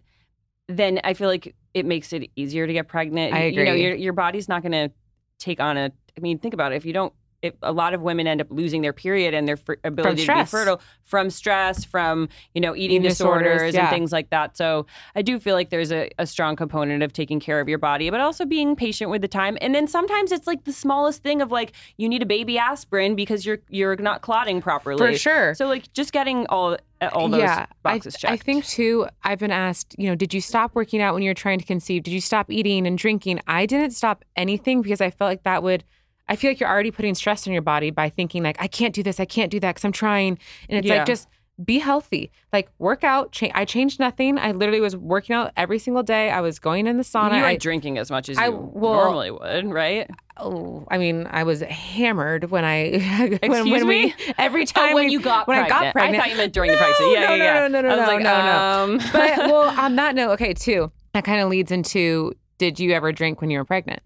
then 0.68 1.00
I 1.04 1.14
feel 1.14 1.28
like 1.28 1.54
it 1.74 1.86
makes 1.86 2.12
it 2.12 2.28
easier 2.36 2.66
to 2.66 2.72
get 2.72 2.88
pregnant. 2.88 3.34
I 3.34 3.38
agree. 3.44 3.60
You 3.62 3.68
know, 3.70 3.74
your 3.74 3.94
your 3.94 4.12
body's 4.12 4.48
not 4.48 4.62
going 4.62 4.72
to 4.72 4.90
take 5.38 5.60
on 5.60 5.76
a. 5.76 5.92
I 6.16 6.20
mean, 6.20 6.38
think 6.38 6.54
about 6.54 6.72
it. 6.72 6.76
If 6.76 6.84
you 6.84 6.92
don't. 6.92 7.12
If 7.42 7.54
a 7.62 7.72
lot 7.72 7.92
of 7.92 8.00
women 8.00 8.26
end 8.26 8.40
up 8.40 8.46
losing 8.50 8.82
their 8.82 8.92
period 8.92 9.34
and 9.34 9.46
their 9.46 9.56
fer- 9.56 9.78
ability 9.84 10.24
to 10.24 10.34
be 10.34 10.44
fertile 10.44 10.80
from 11.04 11.28
stress, 11.30 11.84
from 11.84 12.28
you 12.54 12.60
know 12.60 12.74
eating 12.74 12.96
Eating 12.96 13.08
disorders, 13.08 13.44
disorders, 13.44 13.74
yeah. 13.74 13.80
and 13.82 13.90
things 13.90 14.12
like 14.12 14.30
that. 14.30 14.56
So 14.56 14.86
I 15.14 15.22
do 15.22 15.38
feel 15.38 15.54
like 15.54 15.70
there's 15.70 15.92
a, 15.92 16.10
a 16.18 16.26
strong 16.26 16.56
component 16.56 17.02
of 17.02 17.12
taking 17.12 17.40
care 17.40 17.60
of 17.60 17.68
your 17.68 17.78
body, 17.78 18.10
but 18.10 18.20
also 18.20 18.44
being 18.44 18.76
patient 18.76 19.10
with 19.10 19.22
the 19.22 19.28
time. 19.28 19.58
And 19.60 19.74
then 19.74 19.86
sometimes 19.86 20.32
it's 20.32 20.46
like 20.46 20.64
the 20.64 20.72
smallest 20.72 21.22
thing 21.22 21.42
of 21.42 21.50
like 21.50 21.72
you 21.96 22.08
need 22.08 22.22
a 22.22 22.26
baby 22.26 22.58
aspirin 22.58 23.16
because 23.16 23.44
you're 23.44 23.58
you're 23.68 23.96
not 23.96 24.22
clotting 24.22 24.60
properly. 24.60 24.98
For 24.98 25.18
sure. 25.18 25.54
So 25.54 25.66
like 25.66 25.92
just 25.92 26.12
getting 26.12 26.46
all 26.46 26.76
all 27.12 27.28
those 27.28 27.40
yeah, 27.40 27.66
boxes 27.82 28.14
I, 28.14 28.18
checked. 28.18 28.32
I 28.32 28.36
think 28.36 28.64
too. 28.64 29.08
I've 29.24 29.38
been 29.38 29.50
asked, 29.50 29.94
you 29.98 30.08
know, 30.08 30.14
did 30.14 30.32
you 30.32 30.40
stop 30.40 30.74
working 30.74 31.00
out 31.00 31.14
when 31.14 31.22
you 31.22 31.30
were 31.30 31.34
trying 31.34 31.58
to 31.58 31.64
conceive? 31.64 32.04
Did 32.04 32.12
you 32.12 32.20
stop 32.20 32.50
eating 32.50 32.86
and 32.86 32.96
drinking? 32.96 33.40
I 33.46 33.66
didn't 33.66 33.90
stop 33.92 34.24
anything 34.36 34.82
because 34.82 35.00
I 35.00 35.10
felt 35.10 35.28
like 35.28 35.42
that 35.42 35.62
would 35.62 35.84
I 36.28 36.36
feel 36.36 36.50
like 36.50 36.60
you're 36.60 36.68
already 36.68 36.90
putting 36.90 37.14
stress 37.14 37.46
on 37.46 37.52
your 37.52 37.62
body 37.62 37.90
by 37.90 38.08
thinking 38.08 38.42
like 38.42 38.56
I 38.60 38.66
can't 38.68 38.94
do 38.94 39.02
this, 39.02 39.18
I 39.20 39.24
can't 39.24 39.50
do 39.50 39.60
that 39.60 39.74
because 39.74 39.84
I'm 39.84 39.92
trying, 39.92 40.38
and 40.68 40.78
it's 40.78 40.86
Yeah. 40.86 40.98
like 40.98 41.06
just 41.06 41.28
be 41.62 41.78
healthy. 41.78 42.30
Like 42.52 42.70
work 42.78 43.04
out. 43.04 43.30
Cha- 43.32 43.50
I 43.54 43.64
changed 43.66 44.00
nothing. 44.00 44.38
I 44.38 44.52
literally 44.52 44.80
was 44.80 44.96
working 44.96 45.36
out 45.36 45.52
every 45.56 45.78
single 45.78 46.02
day. 46.02 46.30
I 46.30 46.40
was 46.40 46.58
going 46.58 46.86
in 46.86 46.96
the 46.96 47.02
sauna. 47.04 47.36
you 47.36 47.42
weren't 47.42 47.60
drinking 47.60 47.98
as 47.98 48.10
much 48.10 48.28
as 48.30 48.38
I- 48.38 48.46
you 48.46 48.70
well- 48.72 48.94
normally 49.04 49.30
would, 49.30 49.66
right? 49.70 50.08
oh, 50.38 50.84
I 50.90 50.96
mean, 50.96 51.28
I 51.30 51.42
was 51.44 51.60
hammered 51.60 52.50
when 52.50 52.64
I 52.64 52.90
when, 53.18 53.32
Excuse 53.34 53.64
when 53.80 53.86
me? 53.86 54.06
we 54.06 54.34
every 54.38 54.64
time 54.64 54.92
Oh, 54.92 54.94
when 54.94 55.06
we- 55.06 55.12
you 55.12 55.20
got 55.20 55.46
when 55.46 55.58
pregnant. 55.58 55.80
I 55.80 55.84
got 55.84 55.92
pregnant. 55.92 56.16
I 56.16 56.18
thought 56.24 56.30
you 56.30 56.36
meant 56.38 56.52
during 56.54 56.70
the 56.70 56.76
pregnancy. 56.78 57.04
Yeah, 57.12 57.20
no, 57.28 57.34
yeah, 57.34 57.44
yeah. 57.44 57.68
no, 57.68 57.80
no, 57.80 57.80
no, 57.82 57.88
I 57.88 57.96
was 57.98 58.06
no, 58.06 58.12
like, 58.14 58.22
no, 58.22 58.44
no. 58.46 58.94
um, 58.94 58.98
but 59.12 59.38
well, 59.52 59.80
on 59.84 59.96
that 59.96 60.14
note, 60.14 60.30
okay, 60.32 60.54
too. 60.54 60.90
That 61.12 61.24
kind 61.24 61.42
of 61.42 61.50
leads 61.50 61.70
into: 61.70 62.32
Did 62.56 62.80
you 62.80 62.92
ever 62.92 63.12
drink 63.12 63.40
when 63.42 63.50
you 63.50 63.58
were 63.58 63.64
pregnant? 63.66 64.00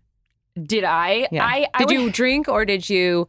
Did 0.62 0.84
I? 0.84 1.28
Yeah. 1.30 1.44
I, 1.44 1.66
I 1.74 1.78
did 1.84 1.88
would- 1.88 2.00
you 2.04 2.11
drink 2.11 2.48
or 2.48 2.64
did 2.64 2.88
you 2.88 3.28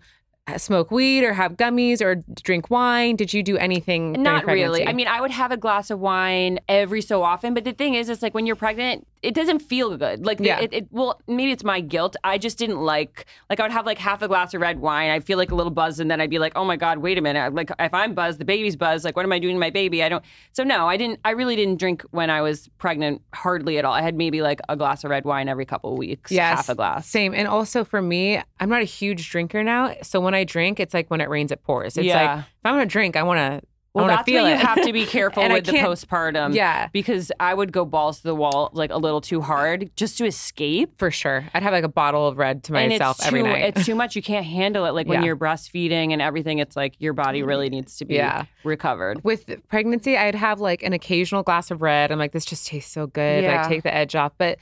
smoke 0.55 0.91
weed 0.91 1.25
or 1.25 1.34
have 1.34 1.57
gummies 1.57 2.01
or 2.01 2.15
drink 2.41 2.69
wine? 2.69 3.17
Did 3.17 3.34
you 3.34 3.43
do 3.43 3.57
anything? 3.57 4.13
Not 4.13 4.45
really. 4.45 4.88
I 4.88 4.93
mean, 4.93 5.07
I 5.07 5.19
would 5.19 5.32
have 5.32 5.51
a 5.51 5.57
glass 5.57 5.89
of 5.89 5.99
wine 5.99 6.59
every 6.69 7.01
so 7.01 7.21
often, 7.21 7.53
but 7.53 7.65
the 7.65 7.73
thing 7.73 7.95
is, 7.95 8.07
it's 8.07 8.21
like 8.21 8.34
when 8.34 8.45
you're 8.45 8.55
pregnant, 8.55 9.05
it 9.24 9.34
doesn't 9.34 9.59
feel 9.59 9.95
good. 9.97 10.26
Like, 10.26 10.39
Yeah. 10.39 10.59
it, 10.59 10.74
it, 10.74 10.88
well, 10.91 11.20
maybe 11.28 11.51
it's 11.51 11.63
my 11.63 11.82
guilt. 11.82 12.15
I 12.24 12.38
just 12.38 12.57
didn't 12.57 12.80
like, 12.80 13.26
like, 13.49 13.59
I 13.59 13.63
would 13.63 13.72
have 13.72 13.86
like 13.86 13.97
half 13.97 14.22
a 14.22 14.28
glass 14.28 14.53
of 14.53 14.61
red 14.61 14.80
wine. 14.80 15.09
I 15.09 15.20
feel 15.20 15.38
like 15.38 15.51
a 15.51 15.55
little 15.55 15.72
buzz, 15.72 15.99
and 15.99 16.09
then 16.09 16.22
I'd 16.22 16.30
be 16.30 16.39
like, 16.39 16.53
oh 16.55 16.63
my 16.65 16.76
God, 16.76 16.99
wait 16.99 17.18
a 17.18 17.22
minute. 17.22 17.53
Like, 17.53 17.72
if 17.80 17.93
I'm 17.93 18.13
buzzed, 18.13 18.39
the 18.39 18.45
baby's 18.45 18.76
buzzed. 18.76 19.05
Like, 19.05 19.15
what 19.15 19.26
am 19.26 19.32
I 19.32 19.39
doing 19.39 19.55
to 19.55 19.59
my 19.59 19.70
baby? 19.70 20.03
I 20.03 20.09
don't. 20.09 20.24
So, 20.53 20.63
no, 20.63 20.88
I 20.88 20.97
didn't, 20.97 21.20
I 21.26 21.32
really 21.32 21.55
didn't 21.55 21.78
drink 21.80 22.03
when 22.11 22.30
I 22.30 22.41
was 22.41 22.70
pregnant, 22.78 23.22
hardly 23.34 23.78
at 23.78 23.86
all. 23.86 23.93
I 23.93 24.01
had 24.01 24.15
maybe 24.15 24.41
like 24.41 24.61
a 24.70 24.76
glass 24.76 25.03
of 25.03 25.09
red 25.09 25.26
wine 25.26 25.49
every 25.49 25.65
couple 25.65 25.91
of 25.91 25.97
weeks, 25.97 26.32
yes, 26.32 26.55
half 26.57 26.70
a 26.70 26.76
glass. 26.76 27.07
Same. 27.07 27.34
And 27.34 27.47
also 27.47 27.84
for 27.84 28.01
me, 28.01 28.41
I'm 28.59 28.70
not 28.70 28.82
a 28.82 28.86
huge 28.86 29.30
drinker 29.30 29.63
now. 29.63 29.95
So 30.03 30.20
when 30.20 30.34
I 30.36 30.43
drink, 30.43 30.80
it's 30.80 30.93
like 30.93 31.09
when 31.09 31.22
it 31.22 31.30
rains, 31.30 31.51
it 31.51 31.63
pours. 31.63 31.97
It's 31.97 32.05
Yeah. 32.05 32.22
like 32.36 32.39
if 32.39 32.45
I'm 32.65 32.74
gonna 32.76 32.86
drink, 32.86 33.15
I 33.15 33.24
want 33.24 33.38
to. 33.61 33.68
Well, 33.97 34.05
I 34.05 34.15
that's 34.17 34.25
feel 34.25 34.43
why 34.43 34.51
you 34.51 34.57
have 34.57 34.81
to 34.83 34.93
be 34.93 35.05
careful 35.17 35.47
with 35.47 35.65
the 35.65 35.73
postpartum. 35.73 36.53
Yeah. 36.53 36.89
Because 36.91 37.31
I 37.39 37.53
would 37.53 37.71
go 37.71 37.85
balls 37.85 38.17
to 38.17 38.23
the 38.23 38.35
wall 38.35 38.69
like 38.73 38.91
a 38.91 38.97
little 38.97 39.21
too 39.21 39.41
hard 39.41 39.89
just 39.95 40.17
to 40.19 40.25
escape. 40.25 40.97
For 40.97 41.11
sure, 41.11 41.45
I'd 41.53 41.63
have 41.63 41.73
like 41.73 41.83
a 41.83 41.89
bottle 41.89 42.27
of 42.27 42.37
red 42.37 42.63
to 42.65 42.75
and 42.75 42.91
myself 42.91 43.17
it's 43.17 43.27
every 43.27 43.41
too, 43.41 43.47
night. 43.47 43.75
It's 43.75 43.85
too 43.85 43.95
much. 43.95 44.15
You 44.15 44.21
can't 44.21 44.45
handle 44.45 44.85
it. 44.85 44.91
Like 44.91 45.07
when 45.07 45.21
Yeah. 45.21 45.25
you're 45.27 45.37
breastfeeding 45.37 46.13
and 46.13 46.21
everything, 46.21 46.59
it's 46.59 46.75
like 46.75 46.95
your 46.99 47.13
body 47.13 47.43
really 47.43 47.67
mm. 47.69 47.73
needs 47.73 47.97
to 47.97 48.05
be 48.05 48.15
Yeah. 48.15 48.45
recovered. 48.63 49.23
with 49.23 49.49
pregnancy, 49.69 50.17
I'd 50.17 50.35
have 50.35 50.59
like 50.59 50.83
an 50.83 50.93
occasional 50.93 51.43
glass 51.43 51.71
of 51.71 51.81
red. 51.81 52.11
I'm 52.11 52.19
like, 52.19 52.31
this 52.31 52.45
just 52.45 52.67
tastes 52.67 52.91
so 52.91 53.07
good. 53.07 53.43
Yeah. 53.43 53.61
Like 53.61 53.69
take 53.69 53.83
the 53.83 53.93
edge 53.93 54.15
off. 54.15 54.33
But 54.37 54.59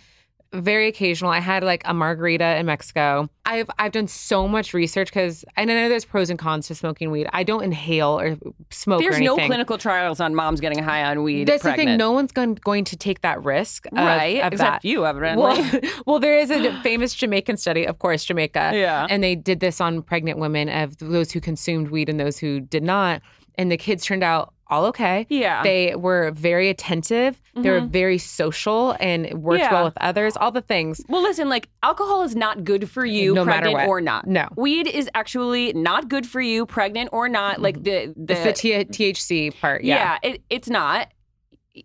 very 0.54 0.88
occasional. 0.88 1.32
I 1.32 1.40
had 1.40 1.64
like 1.64 1.82
a 1.86 1.94
margarita 1.94 2.58
in 2.58 2.66
Mexico. 2.66 3.30
I've 3.46 3.70
I've 3.78 3.92
done 3.92 4.08
so 4.08 4.48
much 4.48 4.74
research 4.74 5.10
because 5.10 5.46
and 5.56 5.70
I 5.70 5.74
know 5.74 5.90
there's 5.90 6.06
pros 6.06 6.30
and 6.30 6.40
cons 6.40 6.68
to 6.68 6.76
smoking 6.76 7.12
weed. 7.12 7.28
I 7.34 7.44
don't 7.44 7.64
inhale 7.64 8.20
or 8.20 8.38
smoke 8.72 9.02
There's 9.02 9.18
or 9.18 9.20
no 9.20 9.36
clinical 9.36 9.78
trials 9.78 10.20
on 10.20 10.34
moms 10.34 10.60
getting 10.62 10.84
high 10.84 11.04
on 11.04 11.24
weed. 11.24 11.48
That's 11.48 11.64
the 11.64 11.74
thing. 11.74 11.98
No 11.98 12.12
one's 12.12 12.32
going, 12.32 12.56
going 12.56 12.84
to 12.86 12.98
take 12.98 13.22
that 13.22 13.44
risk. 13.44 13.86
Of, 13.88 13.94
right? 13.94 14.42
Of 14.42 14.54
Except 14.54 14.84
that. 14.84 14.88
you, 14.88 15.06
evidently. 15.06 15.44
Well, 15.44 15.82
well, 16.06 16.20
there 16.20 16.38
is 16.38 16.50
a 16.50 16.82
famous 16.82 17.14
Jamaican 17.14 17.58
study, 17.58 17.86
of 17.86 18.00
course, 18.00 18.26
Jamaica. 18.26 18.72
Yeah. 18.74 19.08
And 19.10 19.24
they 19.24 19.36
did 19.36 19.60
this 19.60 19.80
on 19.80 20.02
pregnant 20.02 20.40
women 20.40 20.70
of 20.70 20.98
those 20.98 21.32
who 21.32 21.40
consumed 21.40 21.90
weed 21.90 22.10
and 22.10 22.20
those 22.20 22.38
who 22.38 22.60
did 22.60 22.84
not. 22.84 23.22
And 23.58 23.72
the 23.72 23.78
kids 23.78 24.04
turned 24.04 24.24
out 24.24 24.54
all 24.68 24.86
okay. 24.86 25.28
Yeah. 25.30 25.62
They 25.64 25.96
were 25.96 26.32
very 26.32 26.70
attentive. 26.70 27.40
They 27.56 27.70
were 27.70 27.82
Mhm. 27.82 27.90
very 27.90 28.18
social 28.18 28.96
and 29.00 29.32
worked 29.44 29.62
Yeah. 29.62 29.72
well 29.74 29.86
with 29.86 29.98
others, 30.02 30.36
all 30.36 30.52
the 30.52 30.62
things. 30.62 31.02
well, 31.08 31.22
listen, 31.22 31.50
like 31.50 31.70
alcohol 31.84 32.24
is 32.24 32.36
not 32.36 32.64
good 32.64 32.90
for 32.90 33.06
you, 33.06 33.34
No 33.34 33.46
matter 33.46 33.68
pregnant 33.68 33.88
or 33.90 34.02
not. 34.02 34.28
No. 34.28 34.48
Weed 34.56 34.88
is 34.88 35.10
actually 35.14 35.72
not 35.74 36.10
good 36.10 36.26
for 36.26 36.42
you, 36.42 36.66
pregnant 36.66 37.10
or 37.14 37.30
not. 37.30 37.62
Like 37.62 37.84
the 37.84 38.14
the, 38.18 38.34
It's 38.34 38.44
the 38.44 38.54
T- 38.54 38.86
THC 39.14 39.52
part. 39.62 39.84
Yeah. 39.84 40.18
it, 40.24 40.42
it's 40.50 40.70
not 40.70 41.10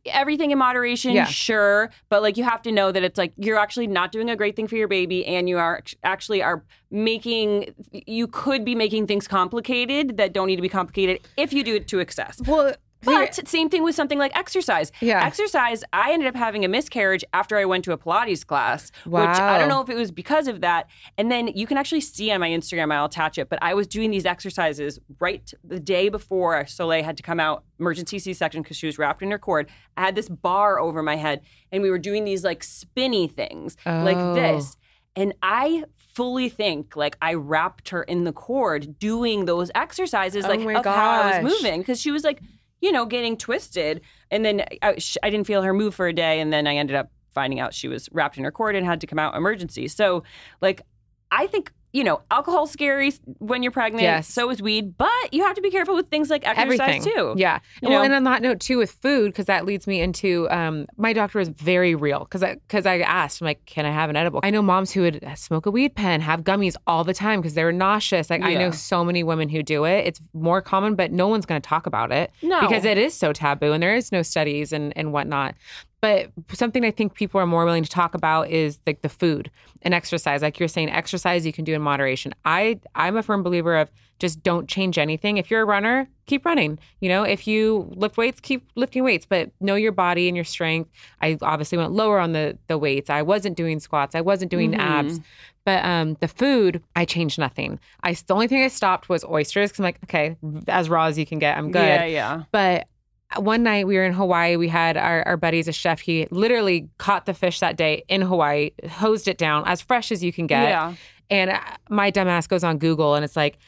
everything 0.07 0.51
in 0.51 0.59
moderation 0.59 1.13
Yeah. 1.13 1.25
sure 1.25 1.91
but 2.09 2.23
like 2.23 2.37
you 2.37 2.45
have 2.45 2.63
to 2.63 2.73
know 2.73 2.93
that 2.93 3.03
it's 3.03 3.19
like 3.19 3.33
you're 3.37 3.59
actually 3.59 3.87
not 3.87 4.13
doing 4.13 4.31
a 4.31 4.37
great 4.37 4.55
thing 4.57 4.67
for 4.69 4.77
your 4.77 4.89
baby 4.89 5.27
and 5.27 5.49
you 5.49 5.59
are 5.59 5.83
actually 6.05 6.43
are 6.43 6.63
making 6.91 7.75
you 7.93 8.27
could 8.27 8.65
be 8.65 8.75
making 8.75 9.07
things 9.07 9.27
complicated 9.27 10.17
that 10.17 10.33
don't 10.33 10.47
need 10.47 10.57
to 10.57 10.63
be 10.63 10.69
complicated 10.69 11.21
if 11.37 11.53
you 11.53 11.63
do 11.65 11.75
it 11.75 11.89
to 11.89 11.99
excess 12.01 12.41
Well, 12.47 12.75
but 13.03 13.49
same 13.49 13.69
thing 13.69 13.83
with 13.83 13.95
something 13.95 14.19
like 14.19 14.37
exercise. 14.37 14.93
Yeah. 15.01 15.25
Exercise, 15.25 15.83
I 15.93 16.13
ended 16.13 16.29
up 16.29 16.37
having 16.37 16.65
a 16.65 16.69
miscarriage 16.69 17.25
after 17.33 17.57
I 17.57 17.65
went 17.65 17.85
to 17.85 17.93
a 17.93 17.99
Pilates 17.99 18.47
class, 18.47 18.93
which 19.07 19.23
I 19.23 19.59
don't 19.59 19.69
know 19.69 19.81
if 19.81 19.89
it 19.89 19.97
was 19.97 20.11
because 20.11 20.49
of 20.49 20.61
that. 20.61 20.89
And 21.19 21.31
then 21.31 21.49
you 21.49 21.67
can 21.67 21.77
actually 21.77 22.01
see 22.03 22.31
on 22.31 22.41
my 22.41 22.49
Instagram, 22.49 22.93
I'll 22.93 23.07
attach 23.07 23.39
it, 23.39 23.49
but 23.49 23.59
I 23.63 23.75
was 23.75 23.87
doing 23.87 24.11
these 24.11 24.27
exercises 24.27 24.99
right 25.19 25.53
the 25.65 25.81
day 25.81 26.09
before 26.09 26.67
Soleil 26.67 27.03
had 27.05 27.17
to 27.17 27.23
come 27.23 27.41
out, 27.41 27.65
emergency 27.79 28.19
C 28.19 28.33
section, 28.35 28.63
because 28.63 28.77
she 28.77 28.87
was 28.87 28.99
wrapped 28.99 29.23
in 29.23 29.31
her 29.31 29.39
cord. 29.39 29.69
I 29.97 30.03
had 30.03 30.15
this 30.15 30.29
bar 30.29 30.79
over 30.79 31.03
my 31.03 31.17
head, 31.17 31.41
and 31.73 31.83
we 31.83 31.91
were 31.91 31.99
doing 31.99 32.25
these 32.25 32.45
like 32.45 32.63
spinny 32.63 33.29
things 33.29 33.77
like 33.87 34.17
Oh. 34.17 34.35
this. 34.35 34.77
And 35.17 35.35
I 35.43 35.85
fully 36.15 36.49
think 36.49 36.97
like 36.97 37.17
I 37.21 37.35
wrapped 37.35 37.89
her 37.91 38.03
in 38.03 38.25
the 38.25 38.33
cord 38.33 38.99
doing 38.99 39.45
those 39.45 39.71
exercises, 39.75 40.45
Oh 40.45 40.49
like 40.49 40.61
my 40.61 40.75
of 40.75 40.85
how 40.85 41.11
I 41.23 41.43
was 41.43 41.53
moving, 41.53 41.81
because 41.81 42.01
she 42.01 42.11
was 42.11 42.25
like, 42.25 42.41
you 42.81 42.93
know, 42.93 43.07
getting 43.07 43.37
twisted. 43.37 44.01
And 44.31 44.45
then 44.45 44.61
uh, 44.61 44.65
I, 44.83 44.99
I 45.23 45.31
didn't 45.31 45.47
feel 45.47 45.63
her 45.63 45.73
move 45.73 45.95
for 45.95 46.07
a 46.07 46.13
day, 46.13 46.41
and 46.41 46.53
then 46.53 46.67
I 46.67 46.77
ended 46.77 46.97
up 46.97 47.11
finding 47.33 47.61
out 47.61 47.73
she 47.75 47.89
was 47.89 48.09
wrapped 48.13 48.39
in 48.39 48.45
her 48.45 48.51
cord 48.51 48.75
and 48.75 48.85
had 48.85 49.01
to 49.01 49.07
come 49.07 49.19
out 49.19 49.35
emergency. 49.37 49.89
So, 49.89 50.23
like, 50.61 50.83
I 51.31 51.47
think. 51.47 51.73
You 51.93 52.05
know, 52.05 52.23
alcohol's 52.31 52.71
scary 52.71 53.13
when 53.39 53.63
you're 53.63 53.73
pregnant. 53.73 54.03
Yes. 54.03 54.29
So 54.29 54.49
is 54.51 54.63
weed, 54.63 54.97
but 54.97 55.33
you 55.33 55.43
have 55.45 55.57
to 55.57 55.61
be 55.61 55.71
careful 55.71 55.95
with 55.97 56.09
things 56.09 56.31
like 56.31 56.47
exercise 56.47 56.81
everything 56.81 57.03
too. 57.03 57.35
Yeah. 57.37 57.59
You 57.83 57.89
well, 57.89 57.99
know? 57.99 58.05
and 58.05 58.15
on 58.15 58.25
that 58.25 58.43
note 58.43 58.61
too, 58.61 58.79
with 58.79 58.93
food, 58.93 59.33
because 59.33 59.47
that 59.47 59.65
leads 59.67 59.87
me 59.87 60.01
into 60.01 60.49
um, 60.51 60.87
my 60.97 61.13
doctor 61.13 61.39
was 61.39 61.49
very 61.49 61.95
real 61.95 62.21
because 62.21 62.43
I 62.43 62.55
because 62.55 62.87
I 62.87 62.99
asked, 63.01 63.41
I'm 63.41 63.47
like, 63.47 63.65
can 63.67 63.87
I 63.87 63.91
have 63.91 64.11
an 64.11 64.17
edible? 64.17 64.41
I 64.43 64.51
know 64.51 64.63
moms 64.63 64.93
who 64.93 65.03
would 65.03 65.25
smoke 65.35 65.67
a 65.67 65.71
weed 65.71 65.95
pen, 65.95 66.21
have 66.21 66.43
gummies 66.43 66.77
all 66.87 67.03
the 67.05 67.15
time 67.15 67.41
because 67.41 67.55
they're 67.55 67.73
nauseous. 67.73 68.31
Like 68.31 68.43
I 68.43 68.55
know 68.55 68.71
so 68.71 69.05
many 69.05 69.23
women 69.23 69.49
who 69.49 69.63
do 69.63 69.85
it. 69.85 70.07
It's 70.07 70.21
more 70.33 70.63
common, 70.63 70.95
but 70.95 71.13
no 71.13 71.29
one's 71.29 71.47
going 71.47 71.61
to 71.61 71.69
talk 71.69 71.87
about 71.87 72.13
it 72.13 72.31
No. 72.43 72.61
because 72.61 72.85
it 72.85 72.99
is 72.99 73.15
so 73.15 73.33
taboo 73.33 73.73
and 73.73 73.83
there 73.83 73.95
is 73.95 74.13
no 74.13 74.23
studies 74.23 74.73
and 74.73 74.93
and 74.97 75.13
whatnot. 75.13 75.55
But 76.01 76.31
something 76.53 76.85
I 76.85 76.91
think 76.91 77.15
people 77.15 77.41
are 77.41 77.47
more 77.47 77.65
willing 77.67 77.83
to 77.83 77.91
talk 77.91 78.15
about 78.15 78.49
is 78.49 78.79
like 78.87 79.03
the 79.03 79.09
food 79.11 79.51
and 79.83 79.93
exercise. 79.93 80.41
Like 80.41 80.59
you're 80.59 80.69
saying, 80.69 80.91
exercise 80.91 81.45
you 81.45 81.53
can 81.53 81.65
do 81.65 81.75
in 81.75 81.83
moderation. 81.83 82.33
I 82.45 82.81
I'm 82.95 83.17
a 83.17 83.23
firm 83.23 83.43
believer 83.43 83.77
of 83.77 83.91
just 84.19 84.43
don't 84.43 84.69
change 84.69 84.99
anything. 84.99 85.37
If 85.39 85.51
you're 85.51 85.63
a 85.63 85.65
runner, 85.67 86.09
keep 86.27 86.45
running. 86.47 86.79
You 87.01 87.09
know, 87.09 87.23
if 87.23 87.47
you 87.47 87.91
lift 87.95 88.17
weights, 88.17 88.41
keep 88.41 88.67
lifting 88.77 89.03
weights, 89.05 89.27
but 89.27 89.51
know 89.61 89.75
your 89.75 89.93
body 89.93 90.29
and 90.29 90.37
your 90.37 90.45
strength. 90.45 90.91
I 91.21 91.37
obviously 91.43 91.77
went 91.79 91.93
lower 91.93 92.19
on 92.19 92.33
the 92.33 92.57
the 92.69 92.79
weights. 92.79 93.11
I 93.11 93.21
wasn't 93.23 93.57
doing 93.57 93.79
squats. 93.81 94.15
I 94.15 94.21
wasn't 94.23 94.51
doing 94.51 94.73
Mhm. 94.73 94.79
abs. 94.79 95.21
But 95.67 95.85
um, 95.85 96.17
the 96.21 96.29
food, 96.29 96.83
I 96.97 97.05
changed 97.05 97.39
nothing. 97.39 97.79
I 98.03 98.15
the 98.15 98.33
only 98.35 98.49
thing 98.49 98.63
I 98.63 98.69
stopped 98.69 99.11
was 99.11 99.23
oysters 99.25 99.71
because 99.71 99.81
I'm 99.81 99.85
like, 99.85 99.99
okay, 100.05 100.37
as 100.67 100.89
raw 100.89 101.05
as 101.05 101.19
you 101.19 101.27
can 101.27 101.39
get, 101.39 101.59
I'm 101.59 101.71
good. 101.71 101.87
Yeah, 101.87 102.05
yeah. 102.07 102.43
But 102.53 102.89
one 103.37 103.63
night 103.63 103.87
we 103.87 103.97
were 103.97 104.05
in 104.05 104.13
Hawaii. 104.13 104.57
We 104.57 104.69
had 104.69 104.97
our, 104.97 105.23
our 105.27 105.37
buddy's 105.37 105.69
a 105.69 105.73
chef. 105.73 106.01
He 106.01 106.27
literally 106.31 106.89
caught 106.99 107.27
the 107.27 107.35
fish 107.35 107.61
that 107.61 107.77
day 107.77 108.05
in 108.09 108.23
Hawaii, 108.23 108.71
hosed 108.89 109.29
it 109.29 109.39
down 109.39 109.65
as 109.67 109.81
fresh 109.81 110.11
as 110.11 110.23
you 110.25 110.33
can 110.33 110.47
get. 110.47 110.69
Yeah. 110.69 110.95
And 111.31 111.51
uh, 111.51 111.61
my 111.89 112.11
dumbass 112.11 112.49
goes 112.49 112.65
on 112.65 112.79
Google 112.79 113.15
and 113.15 113.25
it's 113.25 113.37
like, 113.37 113.59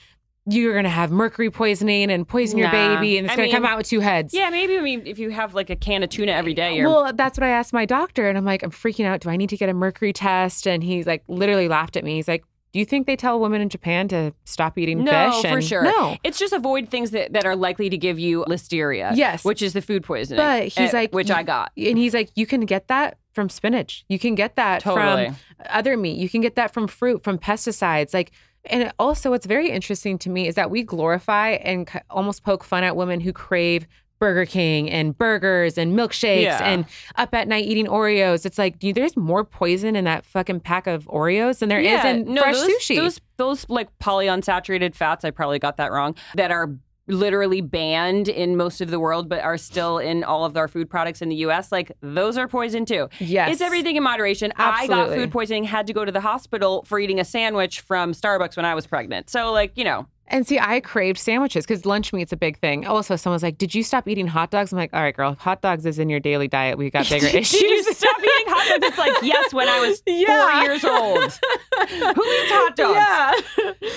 you're 0.44 0.72
going 0.72 0.82
to 0.82 0.90
have 0.90 1.12
mercury 1.12 1.52
poisoning 1.52 2.10
and 2.10 2.26
poison 2.26 2.58
your 2.58 2.68
baby 2.72 3.16
and 3.16 3.26
it's 3.26 3.38
I 3.38 3.46
to 3.46 3.52
come 3.52 3.64
out 3.64 3.78
with 3.78 3.86
two 3.86 4.00
heads. 4.00 4.34
Yeah, 4.34 4.50
maybe. 4.50 4.76
I 4.76 4.80
mean, 4.80 5.06
if 5.06 5.20
you 5.20 5.30
have 5.30 5.54
like 5.54 5.70
a 5.70 5.76
can 5.76 6.02
of 6.02 6.10
tuna 6.10 6.32
every 6.32 6.52
day, 6.52 6.74
you're 6.76 6.88
Well, 6.88 7.12
that's 7.12 7.38
what 7.38 7.44
I 7.44 7.50
asked 7.50 7.72
my 7.72 7.84
doctor. 7.84 8.28
And 8.28 8.36
I'm 8.36 8.44
like, 8.44 8.64
I'm 8.64 8.72
freaking 8.72 9.04
out. 9.04 9.20
Do 9.20 9.30
I 9.30 9.36
need 9.36 9.50
to 9.50 9.56
get 9.56 9.68
a 9.68 9.74
mercury 9.74 10.12
test? 10.12 10.66
And 10.66 10.82
he's 10.82 11.06
like, 11.06 11.22
literally 11.28 11.68
laughed 11.68 11.96
at 11.96 12.02
me. 12.02 12.16
He's 12.16 12.26
like, 12.26 12.44
do 12.72 12.78
you 12.78 12.86
think 12.86 13.06
they 13.06 13.16
tell 13.16 13.38
women 13.38 13.60
in 13.60 13.68
Japan 13.68 14.08
to 14.08 14.32
stop 14.44 14.78
eating 14.78 15.04
fish? 15.04 15.12
No, 15.12 15.42
fish? 15.42 15.52
for 15.52 15.60
sure. 15.60 15.82
No. 15.82 16.16
It's 16.24 16.38
just 16.38 16.54
avoid 16.54 16.88
things 16.88 17.10
that, 17.10 17.34
that 17.34 17.44
are 17.44 17.54
likely 17.54 17.90
to 17.90 17.98
give 17.98 18.18
you 18.18 18.44
listeria. 18.48 19.14
Yes. 19.14 19.44
Which 19.44 19.60
is 19.60 19.74
the 19.74 19.82
food 19.82 20.04
poisoning. 20.04 20.38
But 20.38 20.64
he's 20.64 20.94
eh, 20.94 20.98
like, 20.98 21.12
which 21.12 21.30
I 21.30 21.42
got. 21.42 21.72
And 21.76 21.98
he's 21.98 22.14
like, 22.14 22.30
you 22.34 22.46
can 22.46 22.62
get 22.62 22.88
that 22.88 23.18
from 23.32 23.50
spinach. 23.50 24.04
You 24.08 24.18
can 24.18 24.34
get 24.34 24.56
that 24.56 24.80
Totally. 24.80 25.26
from 25.26 25.36
other 25.68 25.96
meat. 25.98 26.16
You 26.16 26.30
can 26.30 26.40
get 26.40 26.56
that 26.56 26.72
from 26.72 26.88
fruit, 26.88 27.22
from 27.22 27.38
pesticides. 27.38 28.14
Like, 28.14 28.32
and 28.64 28.92
also, 28.98 29.30
what's 29.30 29.46
very 29.46 29.70
interesting 29.70 30.18
to 30.18 30.30
me 30.30 30.46
is 30.46 30.54
that 30.54 30.70
we 30.70 30.82
glorify 30.82 31.50
and 31.50 31.88
almost 32.08 32.44
poke 32.44 32.62
fun 32.64 32.84
at 32.84 32.96
women 32.96 33.20
who 33.20 33.32
crave 33.32 33.86
Burger 34.22 34.46
King 34.46 34.88
and 34.88 35.18
burgers 35.18 35.76
and 35.76 35.98
milkshakes 35.98 36.42
Yeah. 36.42 36.64
and 36.64 36.84
up 37.16 37.34
at 37.34 37.48
night 37.48 37.64
eating 37.64 37.88
Oreos. 37.88 38.46
It's 38.46 38.56
like, 38.56 38.78
dude, 38.78 38.94
there's 38.94 39.16
more 39.16 39.42
poison 39.42 39.96
in 39.96 40.04
that 40.04 40.24
fucking 40.24 40.60
pack 40.60 40.86
of 40.86 41.06
Oreos 41.06 41.58
than 41.58 41.68
there 41.68 41.80
is 41.80 42.04
in 42.04 42.36
fresh 42.36 42.54
those, 42.54 42.70
sushi. 42.70 42.94
Those 42.96 43.20
those 43.36 43.66
like 43.68 43.88
polyunsaturated 43.98 44.94
fats, 44.94 45.24
I 45.24 45.32
probably 45.32 45.58
got 45.58 45.76
that 45.78 45.90
wrong, 45.90 46.14
that 46.36 46.52
are 46.52 46.70
literally 47.08 47.60
banned 47.60 48.28
in 48.28 48.56
most 48.56 48.80
of 48.80 48.92
the 48.92 49.00
world 49.00 49.28
but 49.28 49.40
are 49.40 49.58
still 49.58 49.98
in 49.98 50.22
all 50.22 50.44
of 50.44 50.56
our 50.56 50.68
food 50.68 50.88
products 50.88 51.20
in 51.20 51.28
the 51.28 51.34
US 51.36 51.72
like 51.72 51.90
those 52.00 52.38
are 52.38 52.46
poison 52.46 52.84
too. 52.84 53.08
Yes. 53.18 53.50
It's 53.54 53.60
everything 53.60 53.96
in 53.96 54.04
moderation. 54.04 54.52
I 54.56 54.86
got 54.86 55.08
food 55.08 55.32
poisoning 55.32 55.64
had 55.64 55.88
to 55.88 55.92
go 55.92 56.04
to 56.04 56.12
the 56.12 56.20
hospital 56.20 56.84
for 56.86 57.00
eating 57.00 57.18
a 57.18 57.24
sandwich 57.24 57.80
from 57.80 58.12
Starbucks 58.12 58.56
when 58.56 58.64
I 58.64 58.76
was 58.76 58.86
pregnant. 58.86 59.30
So 59.30 59.50
like, 59.50 59.72
you 59.74 59.82
know, 59.82 60.06
And 60.28 60.46
see, 60.46 60.58
I 60.58 60.80
craved 60.80 61.18
sandwiches 61.18 61.66
because 61.66 61.84
lunch 61.84 62.12
meat's 62.12 62.32
a 62.32 62.36
big 62.36 62.56
thing. 62.58 62.86
Also, 62.86 63.16
someone's 63.16 63.42
like, 63.42 63.58
"Did 63.58 63.74
you 63.74 63.82
stop 63.82 64.08
eating 64.08 64.26
hot 64.26 64.50
dogs?" 64.50 64.72
I'm 64.72 64.78
like, 64.78 64.94
"All 64.94 65.02
right, 65.02 65.14
girl, 65.14 65.32
if 65.32 65.38
hot 65.38 65.60
dogs 65.60 65.84
is 65.84 65.98
in 65.98 66.08
your 66.08 66.20
daily 66.20 66.48
diet. 66.48 66.78
We 66.78 66.88
got 66.90 67.06
bigger 67.10 67.26
issues." 67.26 67.60
Did 67.60 67.70
you 67.70 67.82
stop 67.92 68.16
eating 68.18 68.30
hot 68.54 68.68
dogs? 68.80 68.86
It's 68.86 68.98
like, 68.98 69.12
yes, 69.22 69.52
when 69.52 69.68
I 69.68 69.80
was 69.80 70.02
Yeah. 70.06 70.50
four 70.52 70.62
years 70.62 70.84
old. 70.84 71.22
Who 71.90 72.24
eats 72.24 72.50
hot 72.50 72.76
dogs? 72.76 73.44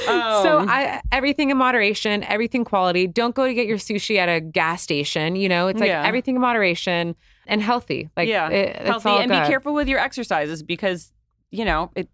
Yeah. 0.07 0.43
so 0.43 0.59
Um, 0.59 0.69
I 0.69 1.01
everything 1.11 1.51
in 1.51 1.57
moderation, 1.57 2.23
everything 2.23 2.65
quality. 2.65 3.07
Don't 3.07 3.33
go 3.35 3.45
to 3.45 3.53
get 3.53 3.67
your 3.67 3.77
sushi 3.77 4.17
at 4.17 4.27
a 4.27 4.41
gas 4.41 4.81
station. 4.81 5.35
You 5.37 5.47
know, 5.47 5.67
it's 5.67 5.79
like 5.79 5.87
Yeah. 5.87 6.05
everything 6.05 6.35
in 6.35 6.41
moderation 6.41 7.15
and 7.47 7.61
healthy. 7.61 8.09
Like 8.17 8.27
yeah, 8.27 8.49
it- 8.49 8.75
it's 8.77 8.89
healthy 8.89 9.09
and 9.09 9.31
good. 9.31 9.41
be 9.43 9.47
careful 9.47 9.73
with 9.73 9.87
your 9.87 9.99
exercises 9.99 10.63
because 10.63 11.13
you 11.51 11.63
know 11.63 11.91
it. 11.95 12.09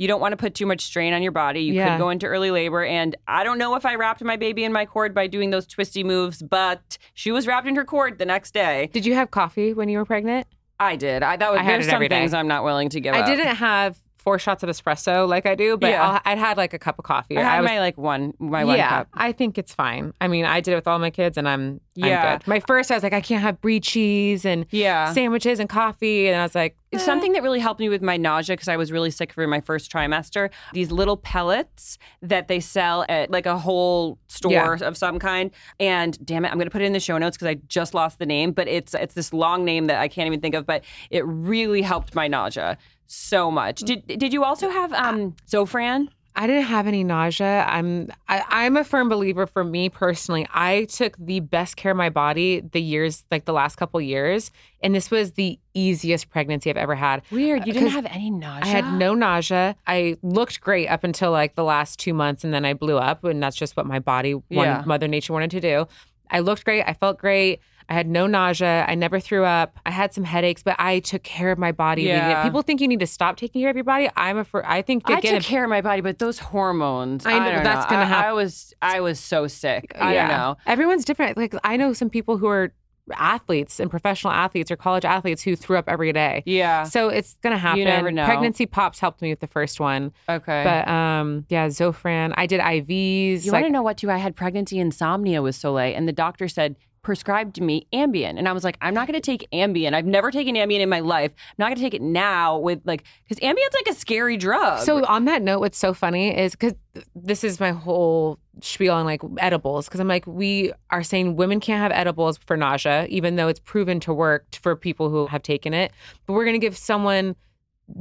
You 0.00 0.08
don't 0.08 0.20
want 0.20 0.32
to 0.32 0.38
put 0.38 0.54
too 0.54 0.64
much 0.64 0.80
strain 0.80 1.12
on 1.12 1.22
your 1.22 1.30
body. 1.30 1.60
You 1.60 1.74
Yeah. 1.74 1.90
could 1.90 1.98
go 1.98 2.08
into 2.08 2.26
early 2.26 2.50
labor, 2.50 2.82
and 2.82 3.14
I 3.28 3.44
don't 3.44 3.58
know 3.58 3.74
if 3.74 3.84
I 3.84 3.96
wrapped 3.96 4.22
my 4.24 4.36
baby 4.36 4.64
in 4.64 4.72
my 4.72 4.86
cord 4.86 5.14
by 5.14 5.26
doing 5.26 5.50
those 5.50 5.66
twisty 5.66 6.02
moves, 6.02 6.40
but 6.42 6.96
she 7.12 7.30
was 7.30 7.46
wrapped 7.46 7.68
in 7.68 7.76
her 7.76 7.84
cord 7.84 8.18
the 8.18 8.24
next 8.24 8.54
day. 8.54 8.88
Did 8.94 9.04
you 9.04 9.12
have 9.14 9.30
coffee 9.30 9.74
when 9.74 9.90
you 9.90 9.98
were 9.98 10.06
pregnant? 10.06 10.46
I 10.80 10.96
did. 10.96 11.22
I 11.22 11.36
that 11.36 11.50
was 11.52 11.60
I 11.60 11.64
had 11.64 11.74
there's 11.74 11.86
it 11.86 11.90
some 11.90 12.08
things 12.08 12.32
I'm 12.32 12.48
not 12.48 12.64
willing 12.64 12.88
to 12.88 13.00
give 13.00 13.14
I 13.14 13.20
up. 13.20 13.26
didn't 13.26 13.56
have 13.56 13.98
four 14.20 14.38
shots 14.38 14.62
of 14.62 14.68
espresso 14.68 15.26
like 15.28 15.46
I 15.46 15.54
do, 15.54 15.76
but 15.76 15.90
Yeah. 15.90 16.06
I'll, 16.06 16.20
I'd 16.24 16.38
had 16.38 16.56
like 16.56 16.74
a 16.74 16.78
cup 16.78 16.98
of 16.98 17.04
coffee. 17.04 17.38
I 17.38 17.42
had 17.42 17.60
was, 17.62 17.70
my 17.70 17.80
like 17.80 17.96
one 17.96 18.34
my 18.38 18.64
one 18.64 18.76
yeah, 18.76 18.88
cup. 18.90 19.08
I 19.14 19.32
think 19.32 19.56
it's 19.56 19.72
fine. 19.74 20.12
I 20.20 20.28
mean, 20.28 20.44
I 20.44 20.60
did 20.60 20.72
it 20.72 20.74
with 20.76 20.86
all 20.86 20.98
my 20.98 21.10
kids, 21.10 21.38
and 21.38 21.48
I'm 21.48 21.80
I'm 22.02 22.08
Yeah. 22.08 22.36
good. 22.38 22.46
My 22.46 22.60
first, 22.60 22.90
I 22.90 22.94
was 22.94 23.02
like, 23.02 23.12
I 23.12 23.20
can't 23.20 23.42
have 23.42 23.60
brie 23.60 23.80
cheese 23.80 24.44
and 24.44 24.66
Yeah. 24.70 25.12
sandwiches 25.12 25.58
and 25.58 25.68
coffee, 25.68 26.28
and 26.28 26.38
I 26.38 26.42
was 26.44 26.54
like, 26.54 26.76
eh. 26.92 26.98
Something 26.98 27.32
that 27.32 27.42
really 27.42 27.60
helped 27.60 27.80
me 27.80 27.88
with 27.88 28.02
my 28.02 28.16
nausea 28.16 28.56
because 28.56 28.68
I 28.68 28.76
was 28.76 28.92
really 28.92 29.10
sick 29.10 29.32
for 29.32 29.46
my 29.46 29.60
first 29.60 29.90
trimester. 29.90 30.50
These 30.72 30.90
little 30.92 31.16
pellets 31.16 31.98
that 32.22 32.48
they 32.48 32.60
sell 32.60 33.04
at 33.08 33.30
like 33.30 33.46
a 33.46 33.58
whole 33.58 34.18
store 34.28 34.52
Yeah. 34.52 34.86
of 34.86 34.96
some 34.96 35.18
kind. 35.18 35.50
And 35.78 36.18
damn 36.24 36.44
it, 36.44 36.48
I'm 36.48 36.58
going 36.58 36.66
to 36.66 36.70
put 36.70 36.82
it 36.82 36.86
in 36.86 36.92
the 36.92 37.00
show 37.00 37.16
notes 37.18 37.36
because 37.36 37.48
I 37.48 37.54
just 37.68 37.94
lost 37.94 38.18
the 38.18 38.26
name, 38.26 38.52
but 38.52 38.68
it's 38.68 38.92
it's 38.94 39.14
this 39.14 39.32
long 39.32 39.64
name 39.64 39.86
that 39.86 39.98
I 40.00 40.08
can't 40.08 40.26
even 40.26 40.40
think 40.40 40.54
of. 40.54 40.66
But 40.66 40.84
it 41.10 41.24
really 41.26 41.82
helped 41.82 42.14
my 42.14 42.28
nausea 42.28 42.76
so 43.12 43.50
much. 43.50 43.80
Did 43.80 44.06
did 44.06 44.32
you 44.32 44.44
also 44.44 44.70
have 44.70 44.92
um 44.92 45.34
Zofran? 45.50 46.08
I 46.36 46.46
didn't 46.46 46.66
have 46.66 46.86
any 46.86 47.02
nausea. 47.02 47.66
I'm 47.68 48.08
I, 48.28 48.44
I'm 48.48 48.76
a 48.76 48.84
firm 48.84 49.08
believer. 49.08 49.46
For 49.48 49.64
me 49.64 49.88
personally, 49.88 50.46
I 50.54 50.84
took 50.84 51.16
the 51.18 51.40
best 51.40 51.76
care 51.76 51.90
of 51.90 51.96
my 51.98 52.08
body 52.08 52.60
the 52.60 52.80
years 52.80 53.24
like 53.32 53.46
the 53.46 53.52
last 53.52 53.74
couple 53.76 54.00
years, 54.00 54.52
and 54.80 54.94
this 54.94 55.10
was 55.10 55.32
the 55.32 55.58
easiest 55.74 56.30
pregnancy 56.30 56.70
I've 56.70 56.76
ever 56.76 56.94
had. 56.94 57.22
Weird. 57.32 57.66
You 57.66 57.72
Uh, 57.72 57.74
didn't 57.74 57.88
have 57.90 58.06
any 58.06 58.30
nausea. 58.30 58.64
I 58.64 58.68
had 58.68 58.92
no 58.94 59.14
nausea. 59.14 59.74
I 59.88 60.16
looked 60.22 60.60
great 60.60 60.86
up 60.86 61.02
until 61.02 61.32
like 61.32 61.56
the 61.56 61.64
last 61.64 61.98
two 61.98 62.14
months, 62.14 62.44
and 62.44 62.54
then 62.54 62.64
I 62.64 62.74
blew 62.74 62.96
up, 62.96 63.24
and 63.24 63.42
that's 63.42 63.56
just 63.56 63.76
what 63.76 63.86
my 63.86 63.98
body, 63.98 64.34
wanted, 64.34 64.50
Yeah. 64.52 64.82
Mother 64.86 65.08
Nature 65.08 65.32
wanted 65.32 65.50
to 65.50 65.60
do. 65.60 65.88
I 66.30 66.38
looked 66.38 66.64
great. 66.64 66.84
I 66.86 66.92
felt 66.94 67.18
great. 67.18 67.58
I 67.90 67.94
had 67.94 68.06
no 68.08 68.28
nausea. 68.28 68.84
I 68.88 68.94
never 68.94 69.18
threw 69.18 69.44
up. 69.44 69.76
I 69.84 69.90
had 69.90 70.14
some 70.14 70.22
headaches, 70.22 70.62
but 70.62 70.76
I 70.78 71.00
took 71.00 71.24
care 71.24 71.50
of 71.50 71.58
my 71.58 71.72
body. 71.72 72.04
Yeah. 72.04 72.44
People 72.44 72.62
think 72.62 72.80
you 72.80 72.86
need 72.86 73.00
to 73.00 73.06
stop 73.06 73.36
taking 73.36 73.60
care 73.62 73.68
of 73.70 73.76
your 73.76 73.84
body. 73.84 74.08
I'm 74.16 74.38
a. 74.38 74.44
For, 74.44 74.64
I 74.64 74.80
think 74.80 75.10
I 75.10 75.20
took 75.20 75.42
care 75.42 75.64
of 75.64 75.70
my 75.70 75.80
body, 75.80 76.00
but 76.00 76.20
those 76.20 76.38
hormones. 76.38 77.26
I 77.26 77.32
I, 77.32 77.38
know, 77.40 77.52
don't 77.56 77.64
that's 77.64 77.90
know. 77.90 77.96
gonna 77.98 78.14
I- 78.14 78.28
I 78.28 78.32
was 78.32 78.72
I 78.80 79.00
was 79.00 79.18
so 79.18 79.48
sick. 79.48 79.92
I 79.98 80.14
don't 80.14 80.28
know. 80.28 80.56
Everyone's 80.66 81.04
different. 81.04 81.36
Like 81.36 81.54
I 81.64 81.76
know 81.76 81.92
some 81.92 82.10
people 82.10 82.38
who 82.38 82.46
are 82.46 82.72
athletes 83.14 83.80
and 83.80 83.90
professional 83.90 84.32
athletes 84.32 84.70
or 84.70 84.76
college 84.76 85.04
athletes 85.04 85.42
who 85.42 85.56
threw 85.56 85.76
up 85.76 85.88
every 85.88 86.12
day. 86.12 86.44
Yeah. 86.46 86.84
So 86.84 87.08
it's 87.08 87.34
gonna 87.42 87.58
happen. 87.58 87.80
You 87.80 87.86
never 87.86 88.12
know. 88.12 88.24
Pregnancy 88.24 88.66
pops 88.66 89.00
helped 89.00 89.20
me 89.20 89.30
with 89.30 89.40
the 89.40 89.48
first 89.48 89.80
one, 89.80 90.12
Okay. 90.28 90.62
but 90.64 90.86
um, 90.88 91.44
yeah, 91.48 91.66
Zofran. 91.66 92.34
I 92.36 92.46
did 92.46 92.60
IVs. 92.60 93.44
You 93.44 93.50
like, 93.52 93.62
want 93.62 93.66
to 93.66 93.72
know 93.72 93.82
what 93.82 93.96
too? 93.98 94.10
I 94.12 94.16
had 94.18 94.36
pregnancy 94.36 94.78
insomnia 94.78 95.42
with 95.42 95.56
Soleil, 95.56 95.96
and 95.96 96.06
the 96.06 96.12
doctor 96.12 96.46
said 96.46 96.76
prescribed 97.02 97.60
me 97.60 97.86
Ambien, 97.92 98.38
and 98.38 98.48
I 98.48 98.52
was 98.52 98.64
like, 98.64 98.76
I'm 98.80 98.94
not 98.94 99.06
going 99.06 99.20
to 99.20 99.24
take 99.24 99.48
Ambien. 99.52 99.94
I've 99.94 100.06
never 100.06 100.30
taken 100.30 100.54
Ambien 100.54 100.80
in 100.80 100.88
my 100.88 101.00
life. 101.00 101.32
I'm 101.36 101.54
not 101.58 101.66
going 101.66 101.76
to 101.76 101.82
take 101.82 101.94
it 101.94 102.02
now 102.02 102.58
with 102.58 102.80
like 102.84 103.04
because 103.28 103.40
Ambien's 103.40 103.74
like 103.74 103.88
a 103.88 103.94
scary 103.94 104.36
drug. 104.36 104.80
So 104.80 105.04
on 105.06 105.24
that 105.26 105.42
note, 105.42 105.60
what's 105.60 105.78
so 105.78 105.94
funny 105.94 106.36
is 106.36 106.52
because 106.52 106.74
this 107.14 107.44
is 107.44 107.60
my 107.60 107.70
whole 107.70 108.38
spiel 108.60 108.94
on 108.94 109.04
like 109.04 109.22
edibles. 109.38 109.86
Because 109.86 110.00
I'm 110.00 110.08
like, 110.08 110.26
we 110.26 110.72
are 110.90 111.02
saying 111.02 111.36
women 111.36 111.60
can't 111.60 111.80
have 111.80 111.92
edibles 111.92 112.38
for 112.38 112.56
nausea, 112.56 113.06
even 113.06 113.36
though 113.36 113.48
it's 113.48 113.60
proven 113.60 114.00
to 114.00 114.14
work 114.14 114.46
for 114.54 114.76
people 114.76 115.08
who 115.10 115.26
have 115.26 115.42
taken 115.42 115.74
it. 115.74 115.92
But 116.26 116.34
we're 116.34 116.44
gonna 116.44 116.58
give 116.58 116.76
someone 116.76 117.36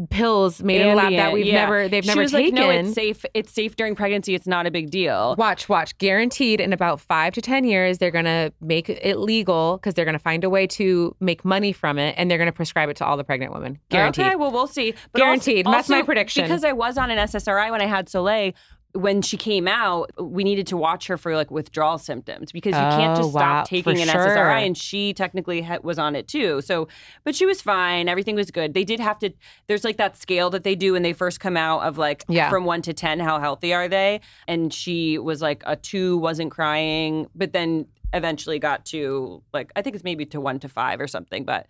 pills 0.10 0.62
made 0.62 0.82
in 0.82 0.90
a 0.90 0.96
lab 0.96 1.12
that 1.14 1.34
we've 1.34 1.46
yeah. 1.46 1.62
never 1.62 1.88
they've 1.88 2.04
she 2.04 2.10
never 2.10 2.22
was 2.22 2.32
taken. 2.32 2.56
like, 2.56 2.66
no, 2.66 2.70
it's 2.70 2.94
safe. 2.94 3.26
It's 3.34 3.52
safe 3.52 3.76
during 3.76 3.96
pregnancy. 3.96 4.36
It's 4.36 4.48
not 4.48 4.66
a 4.66 4.72
big 4.72 4.90
deal. 4.90 5.36
Watch, 5.38 5.70
watch. 5.70 5.98
Guaranteed 5.98 6.60
in 6.62 6.74
about 6.74 7.00
five 7.00 7.34
to 7.34 7.42
10 7.42 7.64
years, 7.64 7.98
they're 7.98 8.12
going 8.12 8.26
to 8.26 8.54
make 8.62 8.90
it 8.90 9.18
legal 9.18 9.78
because 9.78 9.94
they're 9.94 10.06
going 10.06 10.14
to 10.14 10.20
find 10.20 10.44
a 10.44 10.50
way 10.50 10.68
to 10.68 11.16
make 11.20 11.44
money 11.44 11.72
from 11.72 11.98
it 11.98 12.16
and 12.18 12.30
they're 12.30 12.38
going 12.38 12.48
to 12.48 12.54
prescribe 12.54 12.90
it 12.90 12.98
to 12.98 13.06
all 13.06 13.18
the 13.18 13.24
pregnant 13.24 13.54
women. 13.54 13.80
Guaranteed. 13.90 14.26
Okay, 14.26 14.36
well, 14.36 14.52
we'll 14.52 14.68
see. 14.68 14.94
But 15.12 15.20
Guaranteed. 15.20 15.66
Also, 15.66 15.78
That's 15.78 15.90
my 15.90 16.02
prediction. 16.02 16.44
Because 16.44 16.64
I 16.64 16.74
was 16.74 16.98
on 16.98 17.12
an 17.12 17.18
SSRI 17.18 17.72
when 17.72 17.82
I 17.82 17.86
had 17.86 18.10
Soleil. 18.10 18.54
When 18.94 19.22
she 19.22 19.38
came 19.38 19.68
out, 19.68 20.10
we 20.20 20.44
needed 20.44 20.66
to 20.68 20.78
watch 20.78 21.06
her 21.08 21.18
for 21.18 21.36
like 21.36 21.52
withdrawal 21.52 22.00
symptoms 22.00 22.52
because 22.52 22.72
you 22.72 22.80
can't 22.80 23.18
Oh, 23.18 23.22
just 23.22 23.34
wow, 23.36 23.40
stop 23.64 23.68
taking 23.68 23.96
for 23.98 24.02
an 24.02 24.08
sure. 24.08 24.28
SSRI. 24.36 24.66
And 24.66 24.76
she 24.76 25.14
technically 25.14 25.62
ha- 25.62 25.78
was 25.84 26.00
on 26.00 26.16
it 26.16 26.28
too. 26.28 26.62
So, 26.62 26.88
but 27.24 27.36
she 27.36 27.46
was 27.46 27.62
fine. 27.62 28.10
Everything 28.10 28.36
was 28.36 28.50
good. 28.50 28.74
They 28.74 28.84
did 28.84 29.00
have 29.00 29.20
to. 29.20 29.30
There's 29.68 29.84
like 29.84 29.98
that 29.98 30.18
scale 30.18 30.50
that 30.50 30.64
they 30.64 30.74
do 30.74 30.94
when 30.94 31.04
they 31.04 31.14
first 31.14 31.40
come 31.40 31.56
out 31.56 31.82
of 31.84 32.00
like 32.00 32.26
Yeah. 32.28 32.50
from 32.50 32.66
one 32.66 32.82
to 32.82 32.94
ten, 32.94 33.20
how 33.20 33.40
healthy 33.40 33.76
are 33.76 33.88
they? 33.88 34.22
And 34.48 34.74
she 34.74 35.20
was 35.20 35.40
like 35.40 35.62
a 35.68 35.76
two, 35.76 36.18
wasn't 36.18 36.50
crying, 36.52 37.28
but 37.36 37.54
then 37.54 37.86
eventually 38.14 38.60
got 38.60 38.86
to 38.86 39.44
like 39.54 39.72
I 39.76 39.82
think 39.82 39.96
it's 39.96 40.04
maybe 40.04 40.26
to 40.28 40.42
one 40.42 40.60
to 40.60 40.70
five 40.70 41.00
or 41.00 41.08
something. 41.08 41.46
But 41.46 41.68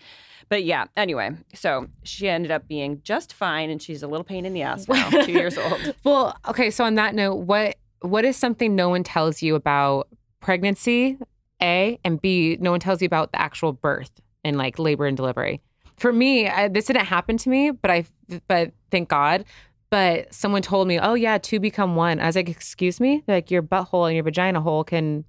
but 0.47 0.63
yeah, 0.63 0.85
anyway, 0.97 1.31
so 1.53 1.87
she 2.03 2.27
ended 2.27 2.51
up 2.51 2.67
being 2.67 3.01
just 3.03 3.33
fine, 3.33 3.69
and 3.69 3.81
she's 3.81 4.03
a 4.03 4.07
little 4.07 4.23
pain 4.23 4.45
in 4.45 4.53
the 4.53 4.63
ass 4.63 4.87
now, 4.87 5.09
two 5.09 5.31
years 5.31 5.57
old. 5.57 5.95
Well, 6.03 6.37
okay. 6.47 6.71
So 6.71 6.83
on 6.83 6.95
that 6.95 7.13
note, 7.15 7.35
what 7.35 7.77
what 8.01 8.25
is 8.25 8.37
something 8.37 8.75
no 8.75 8.89
one 8.89 9.03
tells 9.03 9.41
you 9.41 9.55
about 9.55 10.07
pregnancy? 10.39 11.17
A 11.61 11.99
and 12.05 12.21
B. 12.21 12.57
No 12.59 12.71
one 12.71 12.79
tells 12.79 13.01
you 13.01 13.05
about 13.05 13.31
the 13.33 13.41
actual 13.41 13.73
birth 13.73 14.11
and 14.43 14.57
like 14.57 14.79
labor 14.79 15.05
and 15.05 15.17
delivery. 15.17 15.61
For 15.97 16.13
me, 16.13 16.47
I, 16.47 16.69
this 16.69 16.85
didn't 16.85 17.05
happen 17.05 17.37
to 17.37 17.49
me, 17.49 17.71
but 17.71 17.91
I 17.91 18.05
but 18.47 18.71
thank 18.91 19.09
God. 19.09 19.43
But 19.89 20.33
someone 20.33 20.61
told 20.61 20.87
me, 20.87 20.99
"Oh 20.99 21.15
yeah, 21.15 21.37
two 21.37 21.59
become 21.59 21.95
one." 21.95 22.19
I 22.19 22.27
was 22.27 22.35
like, 22.35 22.47
"Excuse 22.47 22.99
me? 22.99 23.23
Like 23.27 23.51
your 23.51 23.61
butthole 23.61 24.07
and 24.07 24.15
your 24.15 24.23
vagina 24.23 24.61
hole 24.61 24.83
can 24.83 25.25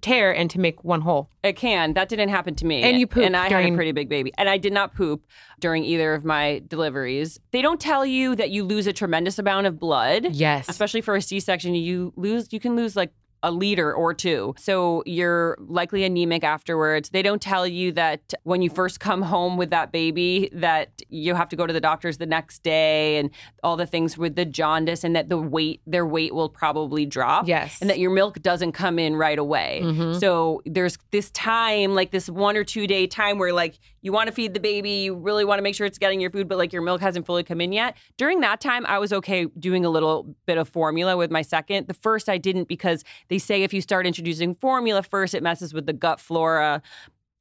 tear 0.00 0.34
and 0.34 0.50
to 0.50 0.60
make 0.60 0.84
one 0.84 1.02
hole." 1.02 1.30
It 1.42 1.56
can. 1.56 1.94
That 1.94 2.08
didn't 2.08 2.28
happen 2.28 2.54
to 2.56 2.66
me. 2.66 2.82
And 2.82 2.98
you 2.98 3.06
pooped 3.06 3.26
And 3.26 3.36
I 3.36 3.48
had 3.48 3.72
a 3.72 3.74
pretty 3.74 3.92
big 3.92 4.08
baby. 4.08 4.32
And 4.38 4.48
I 4.48 4.58
did 4.58 4.72
not 4.72 4.94
poop 4.94 5.24
during 5.60 5.84
either 5.84 6.14
of 6.14 6.24
my 6.24 6.62
deliveries. 6.68 7.40
They 7.52 7.62
don't 7.62 7.80
tell 7.80 8.04
you 8.04 8.34
that 8.36 8.50
you 8.50 8.64
lose 8.64 8.86
a 8.86 8.92
tremendous 8.92 9.38
amount 9.38 9.66
of 9.66 9.78
blood. 9.78 10.28
Yes. 10.32 10.68
Especially 10.68 11.00
for 11.00 11.14
a 11.14 11.22
C-section, 11.22 11.74
you 11.74 12.12
lose 12.16 12.52
you 12.52 12.60
can 12.60 12.76
lose 12.76 12.96
like 12.96 13.12
a 13.44 13.50
liter 13.50 13.92
or 13.94 14.14
two. 14.14 14.54
So 14.58 15.02
you're 15.06 15.56
likely 15.60 16.02
anemic 16.02 16.42
afterwards. 16.42 17.10
They 17.10 17.22
don't 17.22 17.42
tell 17.42 17.66
you 17.66 17.92
that 17.92 18.34
when 18.42 18.62
you 18.62 18.70
first 18.70 18.98
come 19.00 19.22
home 19.22 19.56
with 19.56 19.70
that 19.70 19.92
baby 19.92 20.48
that 20.52 21.02
you 21.10 21.34
have 21.34 21.48
to 21.50 21.56
go 21.56 21.66
to 21.66 21.72
the 21.72 21.80
doctors 21.80 22.16
the 22.18 22.26
next 22.26 22.62
day 22.62 23.18
and 23.18 23.30
all 23.62 23.76
the 23.76 23.86
things 23.86 24.16
with 24.16 24.34
the 24.34 24.46
jaundice 24.46 25.04
and 25.04 25.14
that 25.14 25.28
the 25.28 25.38
weight 25.38 25.82
their 25.86 26.06
weight 26.06 26.34
will 26.34 26.48
probably 26.48 27.04
drop. 27.04 27.46
Yes. 27.46 27.78
And 27.82 27.90
that 27.90 27.98
your 27.98 28.10
milk 28.10 28.40
doesn't 28.40 28.72
come 28.72 28.98
in 28.98 29.14
right 29.14 29.38
away. 29.38 29.80
Mhm. 29.84 30.18
So 30.18 30.62
there's 30.64 30.96
this 31.12 31.30
time, 31.32 31.94
like 31.94 32.10
this 32.10 32.28
one 32.30 32.56
or 32.56 32.64
two 32.64 32.86
day 32.86 33.06
time 33.06 33.38
where 33.38 33.52
like 33.52 33.74
you 34.00 34.12
want 34.12 34.26
to 34.28 34.32
feed 34.32 34.54
the 34.54 34.60
baby, 34.60 34.90
you 35.04 35.14
really 35.14 35.44
want 35.44 35.58
to 35.58 35.62
make 35.62 35.74
sure 35.74 35.86
it's 35.86 35.98
getting 35.98 36.20
your 36.20 36.30
food, 36.30 36.48
but 36.48 36.58
like 36.58 36.72
your 36.72 36.82
milk 36.82 37.00
hasn't 37.00 37.26
fully 37.26 37.42
come 37.42 37.60
in 37.60 37.72
yet. 37.72 37.96
During 38.16 38.40
that 38.40 38.60
time, 38.60 38.84
I 38.86 38.98
was 38.98 39.12
okay 39.12 39.46
doing 39.58 39.84
a 39.84 39.90
little 39.90 40.34
bit 40.46 40.58
of 40.58 40.68
formula 40.68 41.16
with 41.16 41.30
my 41.30 41.42
second. 41.42 41.88
The 41.88 41.94
first 41.94 42.28
I 42.28 42.38
didn't 42.38 42.68
because 42.68 43.02
they 43.28 43.33
say 43.38 43.62
if 43.62 43.72
you 43.74 43.80
start 43.80 44.06
introducing 44.06 44.54
formula 44.54 45.02
first, 45.02 45.34
it 45.34 45.42
messes 45.42 45.72
with 45.74 45.86
the 45.86 45.92
gut 45.92 46.20
flora. 46.20 46.82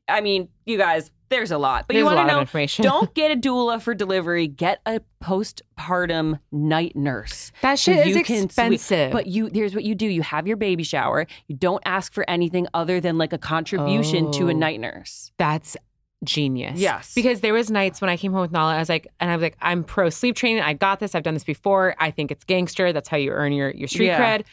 I 0.08 0.20
mean, 0.22 0.50
you 0.66 0.78
guys, 0.78 1.12
there's 1.30 1.52
a 1.52 1.58
lot. 1.58 1.88
But 1.88 1.96
you 1.96 2.04
There's 2.04 2.12
a 2.12 2.16
want 2.16 2.28
to 2.30 2.34
know 2.36 2.42
information. 2.42 2.84
don't 2.84 3.14
get 3.16 3.32
a 3.32 3.36
doula 3.36 3.82
for 3.82 3.94
delivery, 3.96 4.48
get 4.48 4.82
a 4.86 5.00
postpartum 5.24 6.40
night 6.52 6.96
nurse. 6.96 7.52
That 7.62 7.80
So 7.80 7.94
shit 7.94 8.08
is 8.08 8.16
you 8.16 8.24
can 8.24 8.38
swe- 8.42 8.46
expensive. 8.46 9.12
but 9.12 9.28
you 9.28 9.50
here's 9.54 9.74
what 9.74 9.84
you 9.84 9.96
do. 9.96 10.06
You 10.08 10.22
have 10.22 10.48
your 10.48 10.58
baby 10.58 10.84
shower. 10.84 11.26
You 11.48 11.56
don't 11.56 11.82
ask 11.86 12.14
for 12.14 12.30
anything 12.30 12.68
other 12.74 13.00
than 13.00 13.18
like 13.18 13.34
a 13.34 13.38
contribution 13.38 14.32
to 14.34 14.48
a 14.50 14.54
Oh. 14.54 14.58
night 14.58 14.80
nurse. 14.80 15.32
That's 15.38 15.76
genius. 16.24 16.80
Yes. 16.80 17.14
Because 17.16 17.42
there 17.42 17.54
was 17.54 17.70
nights 17.70 18.00
when 18.00 18.10
I 18.10 18.16
came 18.18 18.32
home 18.32 18.42
with 18.42 18.52
Nala, 18.52 18.76
I 18.76 18.80
was 18.80 18.88
like, 18.90 19.08
and 19.20 19.30
I 19.30 19.36
was 19.36 19.44
like, 19.44 19.58
I'm 19.62 19.84
pro 19.84 20.10
sleep 20.10 20.36
training. 20.36 20.62
I 20.64 20.74
got 20.74 21.00
this. 21.00 21.16
I've 21.16 21.24
done 21.24 21.34
this 21.34 21.44
before. 21.44 21.96
I 22.00 22.12
think 22.12 22.32
it's 22.32 22.44
gangster. 22.46 22.94
That's 22.94 23.10
how 23.10 23.18
you 23.18 23.32
earn 23.32 23.52
your, 23.52 23.72
your 23.72 23.88
street 23.90 24.08
Yeah. 24.08 24.20
cred. 24.40 24.44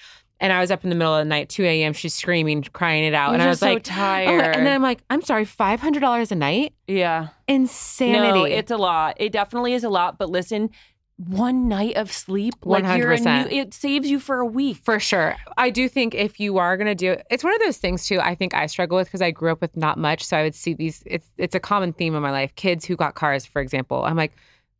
And 0.40 0.52
I 0.52 0.60
was 0.60 0.70
up 0.70 0.84
in 0.84 0.90
the 0.90 0.96
middle 0.96 1.14
of 1.14 1.20
the 1.20 1.28
night, 1.28 1.50
2 1.50 1.64
a.m. 1.64 1.92
She's 1.92 2.14
screaming, 2.14 2.62
crying 2.62 3.04
it 3.04 3.12
out. 3.12 3.28
You're 3.28 3.34
and 3.34 3.42
I 3.42 3.48
was 3.48 3.58
so 3.58 3.68
like, 3.68 3.78
oh, 3.78 3.80
tired. 3.80 4.56
and 4.56 4.66
then 4.66 4.72
I'm 4.72 4.82
like, 4.82 5.02
I'm 5.10 5.20
sorry, 5.20 5.44
$500 5.44 6.30
a 6.30 6.34
night? 6.34 6.72
Yeah. 6.86 7.28
Insanity. 7.46 8.38
No, 8.38 8.44
it's 8.44 8.70
a 8.70 8.78
lot. 8.78 9.16
It 9.18 9.32
definitely 9.32 9.74
is 9.74 9.84
a 9.84 9.90
lot. 9.90 10.16
But 10.16 10.30
listen, 10.30 10.70
one 11.28 11.68
night 11.68 11.96
of 11.96 12.10
sleep, 12.10 12.54
like 12.64 12.84
you're 12.98 13.12
a 13.12 13.20
new, 13.20 13.26
100%. 13.26 13.52
it 13.52 13.74
saves 13.74 14.08
you 14.08 14.18
for 14.18 14.38
a 14.38 14.46
week. 14.46 14.78
For 14.82 14.98
sure. 14.98 15.36
I 15.58 15.68
do 15.68 15.86
think 15.86 16.14
if 16.14 16.40
you 16.40 16.56
are 16.56 16.78
going 16.78 16.86
to 16.86 16.94
do 16.94 17.12
it, 17.12 17.26
it's 17.30 17.44
one 17.44 17.54
of 17.54 17.60
those 17.60 17.76
things 17.76 18.06
too. 18.06 18.18
I 18.18 18.34
think 18.34 18.54
I 18.54 18.64
struggle 18.64 18.96
with 18.96 19.08
because 19.08 19.20
I 19.20 19.30
grew 19.30 19.52
up 19.52 19.60
with 19.60 19.76
not 19.76 19.98
much. 19.98 20.24
So 20.24 20.38
I 20.38 20.42
would 20.42 20.54
see 20.54 20.72
these, 20.72 21.02
it's, 21.04 21.30
it's 21.36 21.54
a 21.54 21.60
common 21.60 21.92
theme 21.92 22.14
in 22.14 22.22
my 22.22 22.30
life. 22.30 22.54
Kids 22.54 22.86
who 22.86 22.96
got 22.96 23.14
cars, 23.14 23.44
for 23.44 23.60
example. 23.60 24.02
I'm 24.04 24.16
like, 24.16 24.32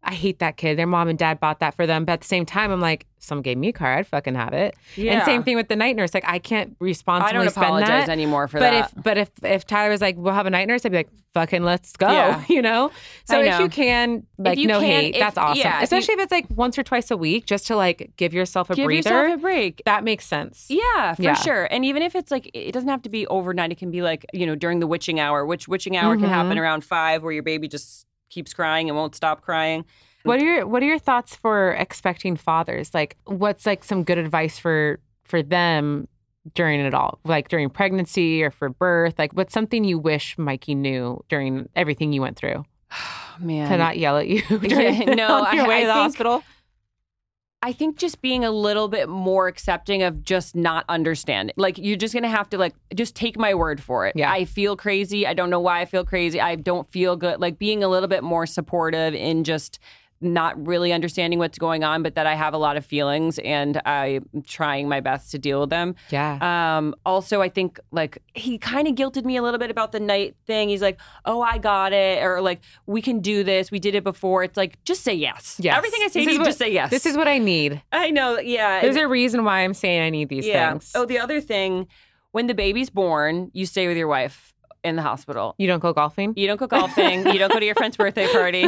I 0.02 0.14
hate 0.14 0.38
that 0.38 0.56
kid. 0.56 0.78
Their 0.78 0.86
mom 0.86 1.08
and 1.08 1.18
dad 1.18 1.40
bought 1.40 1.60
that 1.60 1.74
for 1.74 1.86
them. 1.86 2.06
But 2.06 2.14
at 2.14 2.20
the 2.22 2.26
same 2.26 2.46
time, 2.46 2.70
I'm 2.70 2.80
like, 2.80 3.06
someone 3.18 3.42
gave 3.42 3.58
me 3.58 3.68
a 3.68 3.72
car. 3.72 3.98
I'd 3.98 4.06
fucking 4.06 4.34
have 4.34 4.54
it. 4.54 4.74
Yeah. 4.96 5.12
And 5.12 5.24
same 5.24 5.42
thing 5.42 5.56
with 5.56 5.68
the 5.68 5.76
night 5.76 5.94
nurse. 5.94 6.14
Like, 6.14 6.24
I 6.26 6.38
can't 6.38 6.70
I 6.80 6.84
responsibly 6.84 7.34
don't 7.34 7.50
spend 7.50 7.66
apologize 7.66 8.06
that. 8.06 8.08
anymore 8.12 8.48
for 8.48 8.58
but 8.60 8.70
that. 8.70 8.92
if 8.96 9.02
but 9.04 9.18
if 9.18 9.30
if 9.42 9.66
Tyler 9.66 9.90
was 9.90 10.00
like, 10.00 10.16
we'll 10.16 10.32
have 10.32 10.46
a 10.46 10.50
night 10.50 10.66
nurse, 10.68 10.86
I'd 10.86 10.92
be 10.92 10.96
like, 10.98 11.10
fucking 11.34 11.62
let's 11.62 11.96
go. 11.96 12.10
Yeah. 12.10 12.42
You 12.48 12.62
know? 12.62 12.90
So 13.26 13.38
I 13.40 13.44
if 13.44 13.60
you 13.60 13.68
can, 13.68 14.26
like 14.38 14.58
you 14.58 14.66
no 14.66 14.80
can- 14.80 14.88
hate, 14.88 15.14
if- 15.16 15.20
that's 15.20 15.36
awesome. 15.36 15.58
yeah, 15.58 15.74
if 15.76 15.80
you- 15.80 15.98
Especially 15.98 16.14
if 16.14 16.20
it's 16.20 16.32
like 16.32 16.46
once 16.48 16.78
or 16.78 16.82
twice 16.82 17.10
a 17.10 17.16
week, 17.16 17.44
just 17.44 17.66
to 17.66 17.76
like 17.76 18.12
give 18.16 18.32
yourself 18.32 18.70
a 18.70 18.74
Give 18.74 18.86
breather. 18.86 19.10
yourself 19.10 19.34
a 19.34 19.40
break. 19.40 19.82
that 19.84 20.02
makes 20.02 20.24
sense. 20.26 20.66
Yeah, 20.70 21.14
for 21.14 21.22
Yeah. 21.22 21.34
sure. 21.34 21.64
And 21.70 21.84
even 21.84 22.02
if 22.02 22.14
it's 22.16 22.30
like, 22.30 22.50
it 22.54 22.72
doesn't 22.72 22.88
have 22.88 23.02
to 23.02 23.10
be 23.10 23.26
overnight. 23.26 23.70
It 23.70 23.78
can 23.78 23.90
be 23.90 24.00
like, 24.00 24.24
you 24.32 24.46
know, 24.46 24.54
during 24.54 24.80
the 24.80 24.86
witching 24.86 25.20
hour, 25.20 25.44
which 25.44 25.68
witching 25.68 25.96
hour 25.96 26.14
can 26.14 26.24
mm-hmm. 26.24 26.32
happen 26.32 26.58
around 26.58 26.84
five, 26.84 27.22
where 27.22 27.32
your 27.32 27.42
baby 27.42 27.68
just 27.68 28.06
keeps 28.30 28.54
crying 28.54 28.88
and 28.88 28.96
won't 28.96 29.14
stop 29.14 29.42
crying. 29.42 29.84
What 30.22 30.40
are 30.40 30.44
your 30.44 30.66
What 30.66 30.82
are 30.82 30.86
your 30.86 30.98
thoughts 30.98 31.34
for 31.36 31.72
expecting 31.72 32.36
fathers? 32.36 32.92
Like, 32.94 33.16
what's 33.24 33.66
like 33.66 33.84
some 33.84 34.04
good 34.04 34.18
advice 34.18 34.58
for 34.58 34.98
for 35.24 35.42
them 35.42 36.08
during 36.54 36.80
it 36.80 36.94
all, 36.94 37.18
like 37.24 37.48
during 37.48 37.68
pregnancy 37.70 38.42
or 38.42 38.50
for 38.50 38.68
birth? 38.70 39.18
Like, 39.18 39.32
what's 39.32 39.52
something 39.52 39.84
you 39.84 39.98
wish 39.98 40.36
Mikey 40.38 40.74
knew 40.74 41.22
during 41.28 41.68
everything 41.76 42.12
you 42.12 42.20
went 42.22 42.36
through 42.36 42.64
Oh, 42.92 43.36
man. 43.40 43.68
to 43.70 43.76
not 43.78 43.98
yell 43.98 44.16
at 44.18 44.26
you 44.28 44.42
during 44.48 45.02
Yeah, 45.08 45.14
no, 45.14 45.44
on 45.44 45.54
your 45.56 45.64
I- 45.64 45.68
way 45.68 45.76
I 45.76 45.80
to 45.82 45.86
the 45.86 45.92
think- 45.92 46.02
hospital? 46.02 46.42
I 47.62 47.72
think 47.72 47.98
just 47.98 48.22
being 48.22 48.42
a 48.42 48.50
little 48.50 48.88
bit 48.88 49.08
more 49.08 49.46
accepting 49.46 50.02
of 50.02 50.24
just 50.24 50.56
not 50.56 50.86
understanding. 50.88 51.54
Like 51.58 51.76
you're 51.76 51.96
just 51.96 52.14
gonna 52.14 52.28
have 52.28 52.48
to 52.50 52.58
like 52.58 52.74
just 52.94 53.14
take 53.14 53.38
my 53.38 53.54
word 53.54 53.82
for 53.82 54.06
it. 54.06 54.16
Yeah. 54.16 54.32
I 54.32 54.46
feel 54.46 54.76
crazy. 54.76 55.26
I 55.26 55.34
don't 55.34 55.50
know 55.50 55.60
why 55.60 55.80
I 55.80 55.84
feel 55.84 56.04
crazy. 56.04 56.40
I 56.40 56.54
don't 56.54 56.88
feel 56.90 57.16
good. 57.16 57.38
Like 57.38 57.58
being 57.58 57.84
a 57.84 57.88
little 57.88 58.08
bit 58.08 58.22
more 58.22 58.46
supportive 58.46 59.14
in 59.14 59.44
just 59.44 59.78
not 60.20 60.66
really 60.66 60.92
understanding 60.92 61.38
what's 61.38 61.58
going 61.58 61.82
on, 61.82 62.02
but 62.02 62.14
that 62.14 62.26
I 62.26 62.34
have 62.34 62.52
a 62.52 62.58
lot 62.58 62.76
of 62.76 62.84
feelings 62.84 63.38
and 63.38 63.80
I'm 63.86 64.26
trying 64.46 64.88
my 64.88 65.00
best 65.00 65.30
to 65.30 65.38
deal 65.38 65.60
with 65.60 65.70
them. 65.70 65.94
Yeah. 66.10 66.38
Um, 66.40 66.94
also, 67.06 67.40
I 67.40 67.48
think 67.48 67.80
like 67.90 68.22
he 68.34 68.58
kind 68.58 68.86
of 68.86 68.94
guilted 68.94 69.24
me 69.24 69.36
a 69.36 69.42
little 69.42 69.58
bit 69.58 69.70
about 69.70 69.92
the 69.92 70.00
night 70.00 70.36
thing. 70.46 70.68
He's 70.68 70.82
like, 70.82 71.00
"Oh, 71.24 71.40
I 71.40 71.58
got 71.58 71.92
it," 71.92 72.22
or 72.22 72.40
like, 72.40 72.60
"We 72.86 73.00
can 73.00 73.20
do 73.20 73.42
this. 73.42 73.70
We 73.70 73.78
did 73.78 73.94
it 73.94 74.04
before." 74.04 74.44
It's 74.44 74.56
like, 74.56 74.82
just 74.84 75.02
say 75.02 75.14
yes. 75.14 75.56
Yes. 75.58 75.76
Everything 75.76 76.00
I 76.04 76.08
say 76.08 76.24
to 76.24 76.32
you, 76.32 76.38
what- 76.38 76.44
just 76.44 76.58
say 76.58 76.72
yes. 76.72 76.90
This 76.90 77.06
is 77.06 77.16
what 77.16 77.28
I 77.28 77.38
need. 77.38 77.82
I 77.92 78.10
know. 78.10 78.38
Yeah. 78.38 78.82
There's 78.82 78.96
a 78.96 79.08
reason 79.08 79.44
why 79.44 79.60
I'm 79.60 79.74
saying 79.74 80.02
I 80.02 80.10
need 80.10 80.28
these 80.28 80.46
yeah. 80.46 80.72
things. 80.72 80.92
Oh, 80.94 81.06
the 81.06 81.18
other 81.18 81.40
thing, 81.40 81.86
when 82.32 82.46
the 82.46 82.54
baby's 82.54 82.90
born, 82.90 83.50
you 83.54 83.64
stay 83.64 83.88
with 83.88 83.96
your 83.96 84.08
wife 84.08 84.52
in 84.82 84.96
the 84.96 85.02
hospital. 85.02 85.54
you 85.58 85.66
don't 85.66 85.80
go 85.80 85.92
golfing? 85.92 86.32
You 86.36 86.46
don't 86.46 86.56
go 86.58 86.66
golfing. 86.66 87.26
you 87.26 87.38
don't 87.38 87.52
go 87.52 87.58
to 87.60 87.66
your 87.66 87.74
friend's 87.74 87.96
birthday 87.98 88.26
party. 88.32 88.64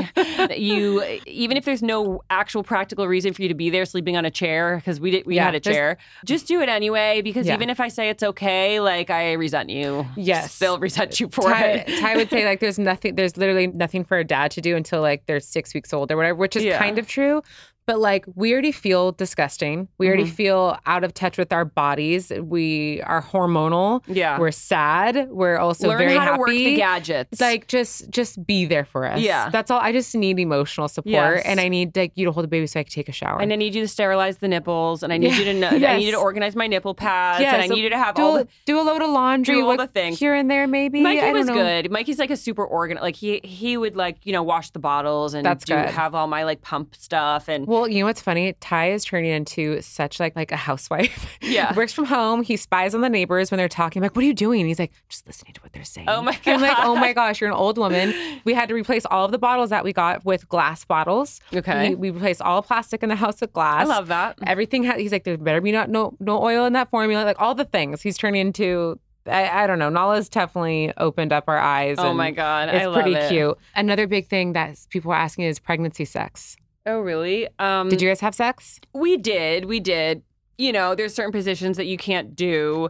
You 0.57 1.03
even 1.27 1.57
if 1.57 1.65
there's 1.65 1.83
no 1.83 2.23
actual 2.31 2.63
practical 2.63 3.07
reason 3.09 3.33
for 3.33 3.43
you 3.43 3.49
to 3.49 3.55
be 3.55 3.71
there, 3.71 3.85
sleeping 3.85 4.17
on 4.17 4.25
a 4.25 4.31
chair 4.31 4.77
because 4.77 5.01
we 5.01 5.11
did 5.11 5.27
we 5.27 5.37
Yeah, 5.37 5.47
had 5.47 5.55
a 5.55 5.61
chair. 5.61 5.99
Just 6.25 6.47
do 6.47 6.61
it 6.61 6.69
anyway 6.69 7.23
because 7.23 7.47
Yeah. 7.47 7.55
even 7.55 7.71
if 7.71 7.81
I 7.81 7.89
say 7.89 8.09
it's 8.09 8.23
okay, 8.23 8.81
like 8.81 9.11
I 9.11 9.33
resent 9.33 9.71
you. 9.71 10.07
Yes. 10.17 10.59
they'll 10.59 10.79
resent 10.79 11.19
you 11.21 11.29
for 11.31 11.43
Ty, 11.51 11.65
it. 11.87 12.01
Ty 12.01 12.17
would 12.17 12.31
say 12.31 12.45
like 12.45 12.61
there's 12.61 12.79
nothing 12.91 13.15
there's 13.15 13.37
literally 13.37 13.67
nothing 13.69 14.05
for 14.05 14.19
a 14.19 14.25
dad 14.25 14.51
to 14.53 14.61
do 14.61 14.77
until 14.77 15.01
like 15.01 15.27
they're 15.27 15.41
six 15.41 15.75
weeks 15.75 15.93
old 15.93 16.11
or 16.13 16.17
whatever, 16.17 16.37
which 16.37 16.57
is 16.57 16.65
Yeah. 16.65 16.79
kind 16.79 16.99
of 16.99 17.07
true. 17.07 17.43
But 17.87 17.99
like 17.99 18.25
we 18.37 18.53
already 18.53 18.71
feel 18.71 19.11
disgusting. 19.13 19.89
We 19.99 20.07
already 20.07 20.25
Mhm. 20.25 20.29
feel 20.35 20.79
out 20.87 21.03
of 21.03 21.15
touch 21.15 21.37
with 21.37 21.53
our 21.53 21.65
bodies. 21.65 22.31
We 22.41 23.03
are 23.03 23.21
hormonal. 23.21 24.03
Yeah. 24.07 24.39
We're 24.39 24.53
sad. 24.53 25.29
We're 25.31 25.57
also 25.59 25.89
Learn 25.89 25.99
very 25.99 26.13
how 26.15 26.21
happy. 26.21 26.35
to 26.37 26.39
work 26.41 26.51
the 26.51 26.77
gadgets. 26.77 27.41
like 27.41 27.67
just 27.67 28.09
just 28.11 28.47
be 28.47 28.67
there 28.67 28.85
for 28.85 29.05
us. 29.07 29.21
Yeah. 29.21 29.49
That's 29.51 29.69
all. 29.71 29.81
I 29.81 29.91
just 29.93 30.15
need 30.15 30.39
emotional 30.39 30.87
support 30.87 31.11
Yes. 31.13 31.43
and 31.45 31.59
I 31.61 31.69
need 31.69 31.97
like 31.97 32.13
you 32.15 32.25
to 32.27 32.31
hold 32.33 32.45
the 32.45 32.49
baby 32.49 32.69
so 32.69 32.79
I 32.79 32.85
can 32.85 32.93
take 32.93 33.09
a 33.09 33.13
shower. 33.13 33.41
and 33.41 33.53
I 33.53 33.57
need 33.57 33.75
you 33.75 33.83
to 33.83 33.89
sterilize 33.89 34.39
the 34.39 34.49
nipples, 34.49 35.03
and 35.03 35.13
I 35.13 35.19
need 35.19 35.33
Yeah. 35.33 35.39
you 35.39 35.45
to 35.47 35.55
know. 35.55 35.69
I 35.71 35.97
need 35.99 36.05
you 36.07 36.13
to 36.13 36.19
organize 36.29 36.55
my 36.55 36.69
nipple 36.69 36.95
pads, 36.95 37.43
and 37.45 37.63
I 37.63 37.67
so 37.67 37.75
need 37.75 37.83
you 37.83 37.91
to 37.91 37.99
have 37.99 38.15
do, 38.15 38.23
all 38.23 38.37
a- 38.37 38.45
the. 38.45 38.49
do 38.65 38.81
a 38.81 38.83
load 38.83 39.03
of 39.03 39.11
laundry, 39.11 39.57
do 39.57 39.67
all 39.69 39.77
the 39.77 39.87
things. 39.89 40.19
here 40.21 40.35
and 40.35 40.49
there, 40.49 40.67
maybe. 40.69 41.01
Mikey 41.01 41.21
I 41.21 41.25
don't 41.33 41.35
was 41.35 41.51
good. 41.51 41.91
Mikey's 41.91 42.19
like 42.21 42.31
a 42.31 42.37
super 42.37 42.65
organ. 42.65 42.99
Like 43.03 43.17
he 43.17 43.41
he 43.43 43.77
would 43.77 43.97
like 43.97 44.19
you 44.25 44.33
know 44.33 44.45
wash 44.45 44.71
the 44.71 44.79
bottles 44.79 45.35
and 45.35 45.45
That's 45.45 45.65
do 45.65 45.75
good. 45.75 45.87
have 45.91 46.15
all 46.15 46.29
my 46.29 46.45
like 46.45 46.63
pump 46.63 46.95
stuff 46.95 47.49
and 47.49 47.67
Well, 47.73 47.89
you 47.89 48.01
know 48.01 48.07
what's 48.07 48.21
funny? 48.21 48.53
Ty 48.61 48.91
is 48.93 49.05
turning 49.05 49.31
into 49.31 49.81
such 49.83 50.21
like 50.21 50.37
like 50.37 50.53
a 50.53 50.57
housewife. 50.57 51.27
Yeah. 51.41 51.75
works 51.77 51.93
from 51.93 52.05
home. 52.05 52.43
He 52.43 52.57
spies 52.57 52.95
on 52.95 53.01
the 53.01 53.09
neighbors 53.09 53.51
when 53.51 53.59
they're 53.59 53.69
talking. 53.69 54.01
I'm 54.01 54.05
like, 54.05 54.15
what 54.15 54.23
are 54.23 54.27
you 54.27 54.35
doing? 54.35 54.61
And 54.61 54.69
he's 54.69 54.79
like, 54.79 54.93
just 55.09 55.27
listening 55.27 55.55
to 55.55 55.61
what 55.63 55.73
they're 55.73 55.85
saying. 55.85 56.09
Oh 56.09 56.21
my 56.23 56.39
I'm 56.47 56.61
like, 56.61 56.77
oh 56.79 56.95
my 56.97 57.13
gosh. 57.15 57.41
you're 57.41 57.51
an 57.51 57.57
old 57.57 57.79
woman. 57.79 58.15
We 58.45 58.55
had 58.55 58.69
to 58.69 58.75
replace 58.75 59.07
all 59.07 59.25
of 59.25 59.33
the 59.33 59.39
bottles 59.39 59.71
that 59.71 59.85
we 59.85 59.93
got 59.93 60.25
with 60.25 60.49
glass 60.49 60.85
bottles. 60.85 61.41
Okay. 61.55 61.91
We, 61.91 61.95
we 61.95 62.11
replaced 62.11 62.43
all 62.43 62.63
plastic 62.63 63.03
in 63.03 63.09
the 63.09 63.17
house 63.17 63.41
with 63.41 63.53
glass. 63.53 63.83
I 63.83 63.85
love 63.89 64.09
that. 64.09 64.39
Everything. 64.47 64.85
Ha- 64.85 64.99
he's 64.99 65.13
like, 65.13 65.25
there 65.25 65.37
better 65.39 65.61
be 65.61 65.73
not 65.73 65.89
no 65.89 66.15
no 66.21 66.43
oil 66.43 66.65
in 66.67 66.75
that 66.75 66.91
formula. 66.91 67.25
Like 67.25 67.41
all 67.41 67.55
the 67.55 67.65
things. 67.65 68.03
He's 68.03 68.19
turning 68.19 68.41
into. 68.43 69.01
I, 69.25 69.63
I 69.63 69.67
don't 69.69 69.79
know. 69.79 69.89
Nala's 69.89 70.29
definitely 70.29 70.93
opened 70.97 71.33
up 71.33 71.45
our 71.47 71.59
eyes. 71.59 71.97
Oh 72.01 72.13
my 72.13 72.33
god, 72.33 72.71
It's 72.71 72.83
I 72.83 72.87
love 72.87 73.03
pretty 73.03 73.15
it. 73.15 73.29
cute. 73.29 73.57
Another 73.77 74.09
big 74.09 74.27
thing 74.27 74.53
that 74.55 74.77
people 74.91 75.13
are 75.13 75.17
asking 75.17 75.45
is 75.45 75.61
pregnancy 75.61 76.05
sex. 76.05 76.57
Oh 76.87 76.99
really? 77.01 77.49
Um, 77.59 77.89
Did 77.89 78.03
you 78.03 78.09
guys 78.09 78.21
have 78.21 78.35
sex? 78.35 78.81
We 78.93 79.17
did. 79.17 79.67
We 79.67 79.81
did. 79.81 80.23
You 80.59 80.73
know, 80.73 80.95
there's 80.95 81.15
certain 81.15 81.33
positions 81.33 81.77
that 81.77 81.87
you 81.87 81.97
can't 81.97 82.35
do. 82.37 82.89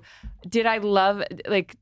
Did 0.48 0.66
I 0.66 0.78
love 0.78 1.22
like? 1.46 1.76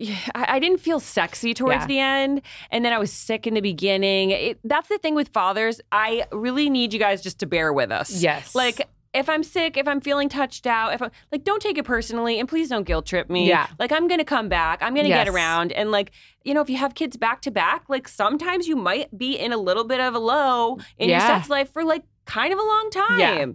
I 0.00 0.46
I 0.56 0.58
didn't 0.58 0.78
feel 0.78 1.00
sexy 1.00 1.54
towards 1.54 1.82
Yeah. 1.82 1.86
the 1.86 1.98
end, 1.98 2.42
and 2.70 2.84
then 2.84 2.92
I 2.92 2.98
was 2.98 3.12
sick 3.12 3.46
in 3.46 3.54
the 3.54 3.60
beginning. 3.60 4.30
It, 4.30 4.58
that's 4.64 4.88
the 4.88 4.98
thing 4.98 5.14
with 5.14 5.28
fathers. 5.28 5.80
I 5.90 6.24
really 6.32 6.68
need 6.70 6.92
you 6.92 6.98
guys 6.98 7.22
just 7.22 7.38
to 7.40 7.46
bear 7.46 7.72
with 7.72 7.90
us. 7.90 8.22
Yes. 8.22 8.54
Like 8.54 8.88
if 9.14 9.28
I'm 9.28 9.42
sick, 9.42 9.76
if 9.76 9.86
I'm 9.86 10.00
feeling 10.00 10.28
touched 10.28 10.66
out, 10.66 10.94
if 10.94 11.02
I'm 11.02 11.10
like, 11.30 11.44
don't 11.44 11.60
take 11.62 11.76
it 11.78 11.84
personally, 11.84 12.38
and 12.40 12.48
please 12.48 12.68
don't 12.70 12.84
guilt 12.86 13.06
trip 13.06 13.28
me. 13.28 13.48
Yeah. 13.48 13.66
Like 13.78 13.92
I'm 13.92 14.08
gonna 14.08 14.24
come 14.24 14.48
back. 14.48 14.82
I'm 14.82 14.94
gonna 14.94 15.08
Yes. 15.08 15.26
get 15.26 15.34
around, 15.34 15.72
and 15.72 15.90
like 15.90 16.12
you 16.44 16.54
know, 16.54 16.60
if 16.60 16.70
you 16.70 16.76
have 16.78 16.94
kids 16.94 17.16
back 17.16 17.40
to 17.42 17.50
back, 17.50 17.84
like 17.88 18.08
sometimes 18.08 18.66
you 18.66 18.74
might 18.76 19.16
be 19.16 19.38
in 19.38 19.52
a 19.52 19.56
little 19.58 19.84
bit 19.84 20.00
of 20.00 20.14
a 20.14 20.18
low 20.18 20.78
in 20.98 21.08
your 21.10 21.20
sex 21.20 21.48
life 21.48 21.72
for 21.72 21.84
like 21.84 22.02
kind 22.24 22.52
of 22.52 22.58
a 22.58 22.62
long 22.62 22.90
time. 22.90 23.18
Yeah. 23.18 23.46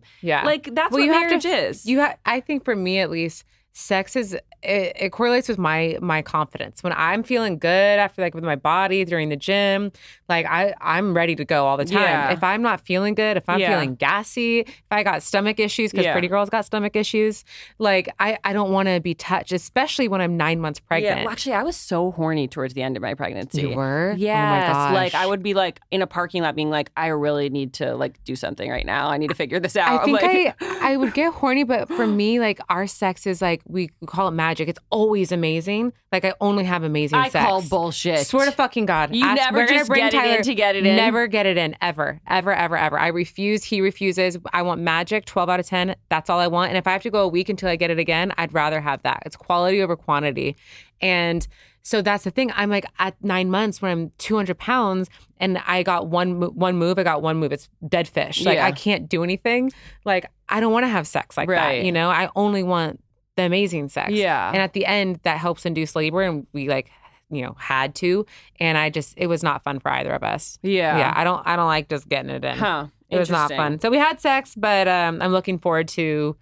yeah. 0.42 0.46
Like 0.46 0.74
that's 0.76 0.92
Well, 0.92 1.00
what 1.02 1.06
you 1.06 1.14
have 1.14 1.28
marriage 1.30 1.44
to- 1.44 1.50
is. 1.70 1.86
You 1.86 2.02
ha- 2.02 2.16
I 2.26 2.40
think 2.40 2.64
for 2.66 2.76
me 2.76 3.00
at 3.00 3.10
least, 3.10 3.44
sex 3.74 4.16
is 4.16 4.38
it, 4.64 4.94
it 5.00 5.10
correlates 5.12 5.48
with 5.48 5.58
my 5.58 5.98
my 6.02 6.22
confidence. 6.22 6.84
When 6.84 6.94
I'm 6.94 7.24
feeling 7.24 7.58
good 7.60 8.00
after 8.00 8.22
like 8.22 8.34
with 8.34 8.44
my 8.44 8.56
body 8.56 9.06
during 9.06 9.30
the 9.30 9.36
gym, 9.36 9.92
like 10.30 10.46
I 10.48 10.74
I'm 10.82 11.14
ready 11.14 11.36
to 11.36 11.46
go 11.46 11.66
all 11.68 11.78
the 11.78 11.86
time. 11.86 12.02
Yeah. 12.02 12.32
If 12.32 12.44
I'm 12.44 12.62
not 12.62 12.82
feeling 12.82 13.14
good, 13.14 13.38
if 13.38 13.48
I'm 13.48 13.60
Yeah. 13.60 13.72
feeling 13.72 13.96
gassy, 13.96 14.62
if 14.62 14.74
I 14.92 15.04
got 15.04 15.22
stomach 15.24 15.60
issues 15.60 15.92
because 15.92 16.06
Yeah. 16.06 16.12
pretty 16.14 16.28
girls 16.28 16.50
got 16.50 16.66
stomach 16.66 16.96
issues, 16.96 17.46
like 17.78 18.10
I 18.20 18.38
I 18.44 18.54
don't 18.54 18.72
want 18.72 18.88
to 18.88 19.00
be 19.00 19.14
touched, 19.14 19.52
especially 19.52 20.08
when 20.08 20.22
I'm 20.22 20.38
nine 20.38 20.60
months 20.60 20.80
pregnant. 20.80 21.18
Yeah, 21.20 21.24
well, 21.24 21.32
actually, 21.32 21.54
I 21.54 21.64
was 21.64 21.76
so 21.78 22.12
horny 22.12 22.48
towards 22.48 22.74
the 22.74 22.82
end 22.82 22.96
of 22.98 23.04
my 23.04 23.14
pregnancy. 23.14 23.62
You 23.62 23.70
were? 23.76 24.14
Oh 24.14 24.18
Yes. 24.18 24.94
like. 24.94 25.14
I 25.14 25.26
would 25.26 25.42
be 25.44 25.54
like 25.54 25.80
in 25.92 26.02
a 26.02 26.08
parking 26.08 26.42
lot, 26.44 26.56
being 26.56 26.70
like, 26.70 26.92
I 26.98 27.08
really 27.08 27.50
need 27.50 27.74
to 27.74 27.96
like 27.96 28.24
do 28.24 28.36
something 28.36 28.70
right 28.70 28.86
now. 28.86 29.10
I 29.10 29.18
need 29.18 29.30
to 29.30 29.36
figure 29.36 29.60
this 29.60 29.76
out. 29.76 30.02
I 30.02 30.06
think 30.06 30.22
like, 30.22 30.56
I 30.62 30.94
I 30.94 30.98
would 30.98 31.14
get 31.14 31.34
horny, 31.34 31.64
but 31.64 31.88
for 31.90 32.08
me, 32.08 32.40
like 32.40 32.60
our 32.70 32.88
sex 32.88 33.26
is 33.28 33.42
like 33.42 33.62
we 33.68 33.90
call 34.06 34.28
it 34.28 34.32
magic. 34.32 34.57
It's 34.60 34.80
always 34.90 35.32
amazing. 35.32 35.94
Like 36.12 36.26
I 36.26 36.34
only 36.42 36.64
have 36.64 36.84
amazing 36.84 37.20
I 37.20 37.30
sex. 37.30 37.46
call 37.46 37.62
bullshit. 37.62 38.26
Swear 38.26 38.46
to 38.46 38.52
fucking 38.52 38.86
God. 38.86 39.14
You 39.16 39.34
never 39.36 39.66
just 39.68 39.88
bring 39.90 40.00
get 40.02 40.14
it 40.14 40.18
in 40.18 40.22
Tyler- 40.24 40.44
to 40.44 40.56
get 40.56 40.76
it 40.76 40.86
in? 40.86 40.96
Never 40.96 41.28
get 41.28 41.46
it 41.46 41.58
in, 41.58 41.76
ever, 41.82 42.20
ever, 42.28 42.54
ever, 42.54 42.76
ever. 42.78 43.00
I 43.00 43.08
refuse. 43.08 43.64
He 43.64 43.82
refuses. 43.82 44.38
I 44.54 44.62
want 44.64 44.82
magic, 44.82 45.26
12 45.26 45.50
out 45.50 45.60
of 45.60 45.66
10. 45.68 45.96
That's 46.10 46.30
all 46.30 46.40
I 46.40 46.48
want. 46.48 46.70
And 46.70 46.78
if 46.78 46.88
I 46.88 46.92
have 46.94 47.04
to 47.04 47.10
go 47.10 47.24
a 47.24 47.28
week 47.28 47.50
until 47.50 47.70
I 47.70 47.76
get 47.76 47.92
it 47.92 48.00
again, 48.00 48.34
I'd 48.38 48.54
rather 48.54 48.82
have 48.82 49.04
that. 49.04 49.24
It's 49.26 49.36
quality 49.36 49.82
over 49.82 49.96
quantity. 49.96 50.56
And 51.02 51.48
so 51.84 52.02
that's 52.02 52.26
the 52.26 52.32
thing. 52.32 52.52
I'm 52.56 52.70
like 52.70 52.86
at 53.00 53.16
nine 53.24 53.50
months 53.50 53.82
when 53.82 53.92
I'm 53.92 54.12
200 54.18 54.58
pounds 54.58 55.10
and 55.40 55.58
I 55.66 55.84
got 55.84 56.08
one 56.08 56.42
one 56.56 56.76
move. 56.78 57.00
I 57.00 57.04
got 57.04 57.22
one 57.22 57.38
move. 57.38 57.54
It's 57.54 57.70
dead 57.88 58.08
fish. 58.10 58.44
Like 58.44 58.56
Yeah. 58.56 58.66
I 58.66 58.72
can't 58.74 59.08
do 59.08 59.24
anything. 59.24 59.72
Like 60.04 60.26
I 60.50 60.60
don't 60.60 60.74
want 60.74 60.84
to 60.84 60.90
have 60.90 61.08
sex 61.08 61.38
like 61.38 61.48
Right. 61.50 61.78
that. 61.78 61.86
You 61.86 61.92
know, 61.94 62.10
I 62.10 62.30
only 62.36 62.62
want 62.64 63.00
the 63.38 63.44
amazing 63.44 63.88
sex. 63.88 64.12
Yeah. 64.12 64.50
And 64.50 64.58
at 64.58 64.74
the 64.74 64.86
end, 64.86 65.22
that 65.24 65.38
helps 65.38 65.66
induce 65.66 65.96
labor, 65.96 66.22
and 66.22 66.46
we 66.52 66.68
like, 66.68 66.92
you 67.30 67.42
know, 67.44 67.56
had 67.58 67.96
to. 67.96 68.26
And 68.60 68.78
I 68.78 68.90
just, 68.90 69.14
it 69.18 69.28
was 69.28 69.42
not 69.44 69.64
fun 69.64 69.80
for 69.80 69.90
either 69.92 70.12
of 70.12 70.24
us. 70.24 70.60
yeah. 70.62 70.98
Yeah, 70.98 71.14
I 71.16 71.24
don't, 71.24 71.42
I 71.48 71.56
don't 71.56 71.68
like 71.68 71.88
just 71.88 72.10
getting 72.10 72.30
it 72.30 72.44
in. 72.44 72.58
Huh. 72.58 72.88
It 73.10 73.18
was 73.18 73.30
not 73.30 73.50
fun. 73.52 73.80
So 73.80 73.90
we 73.90 73.98
had 73.98 74.20
sex, 74.20 74.54
but 74.56 74.88
um, 74.90 75.22
I'm 75.22 75.32
looking 75.32 75.60
forward 75.60 75.88
to 75.90 76.36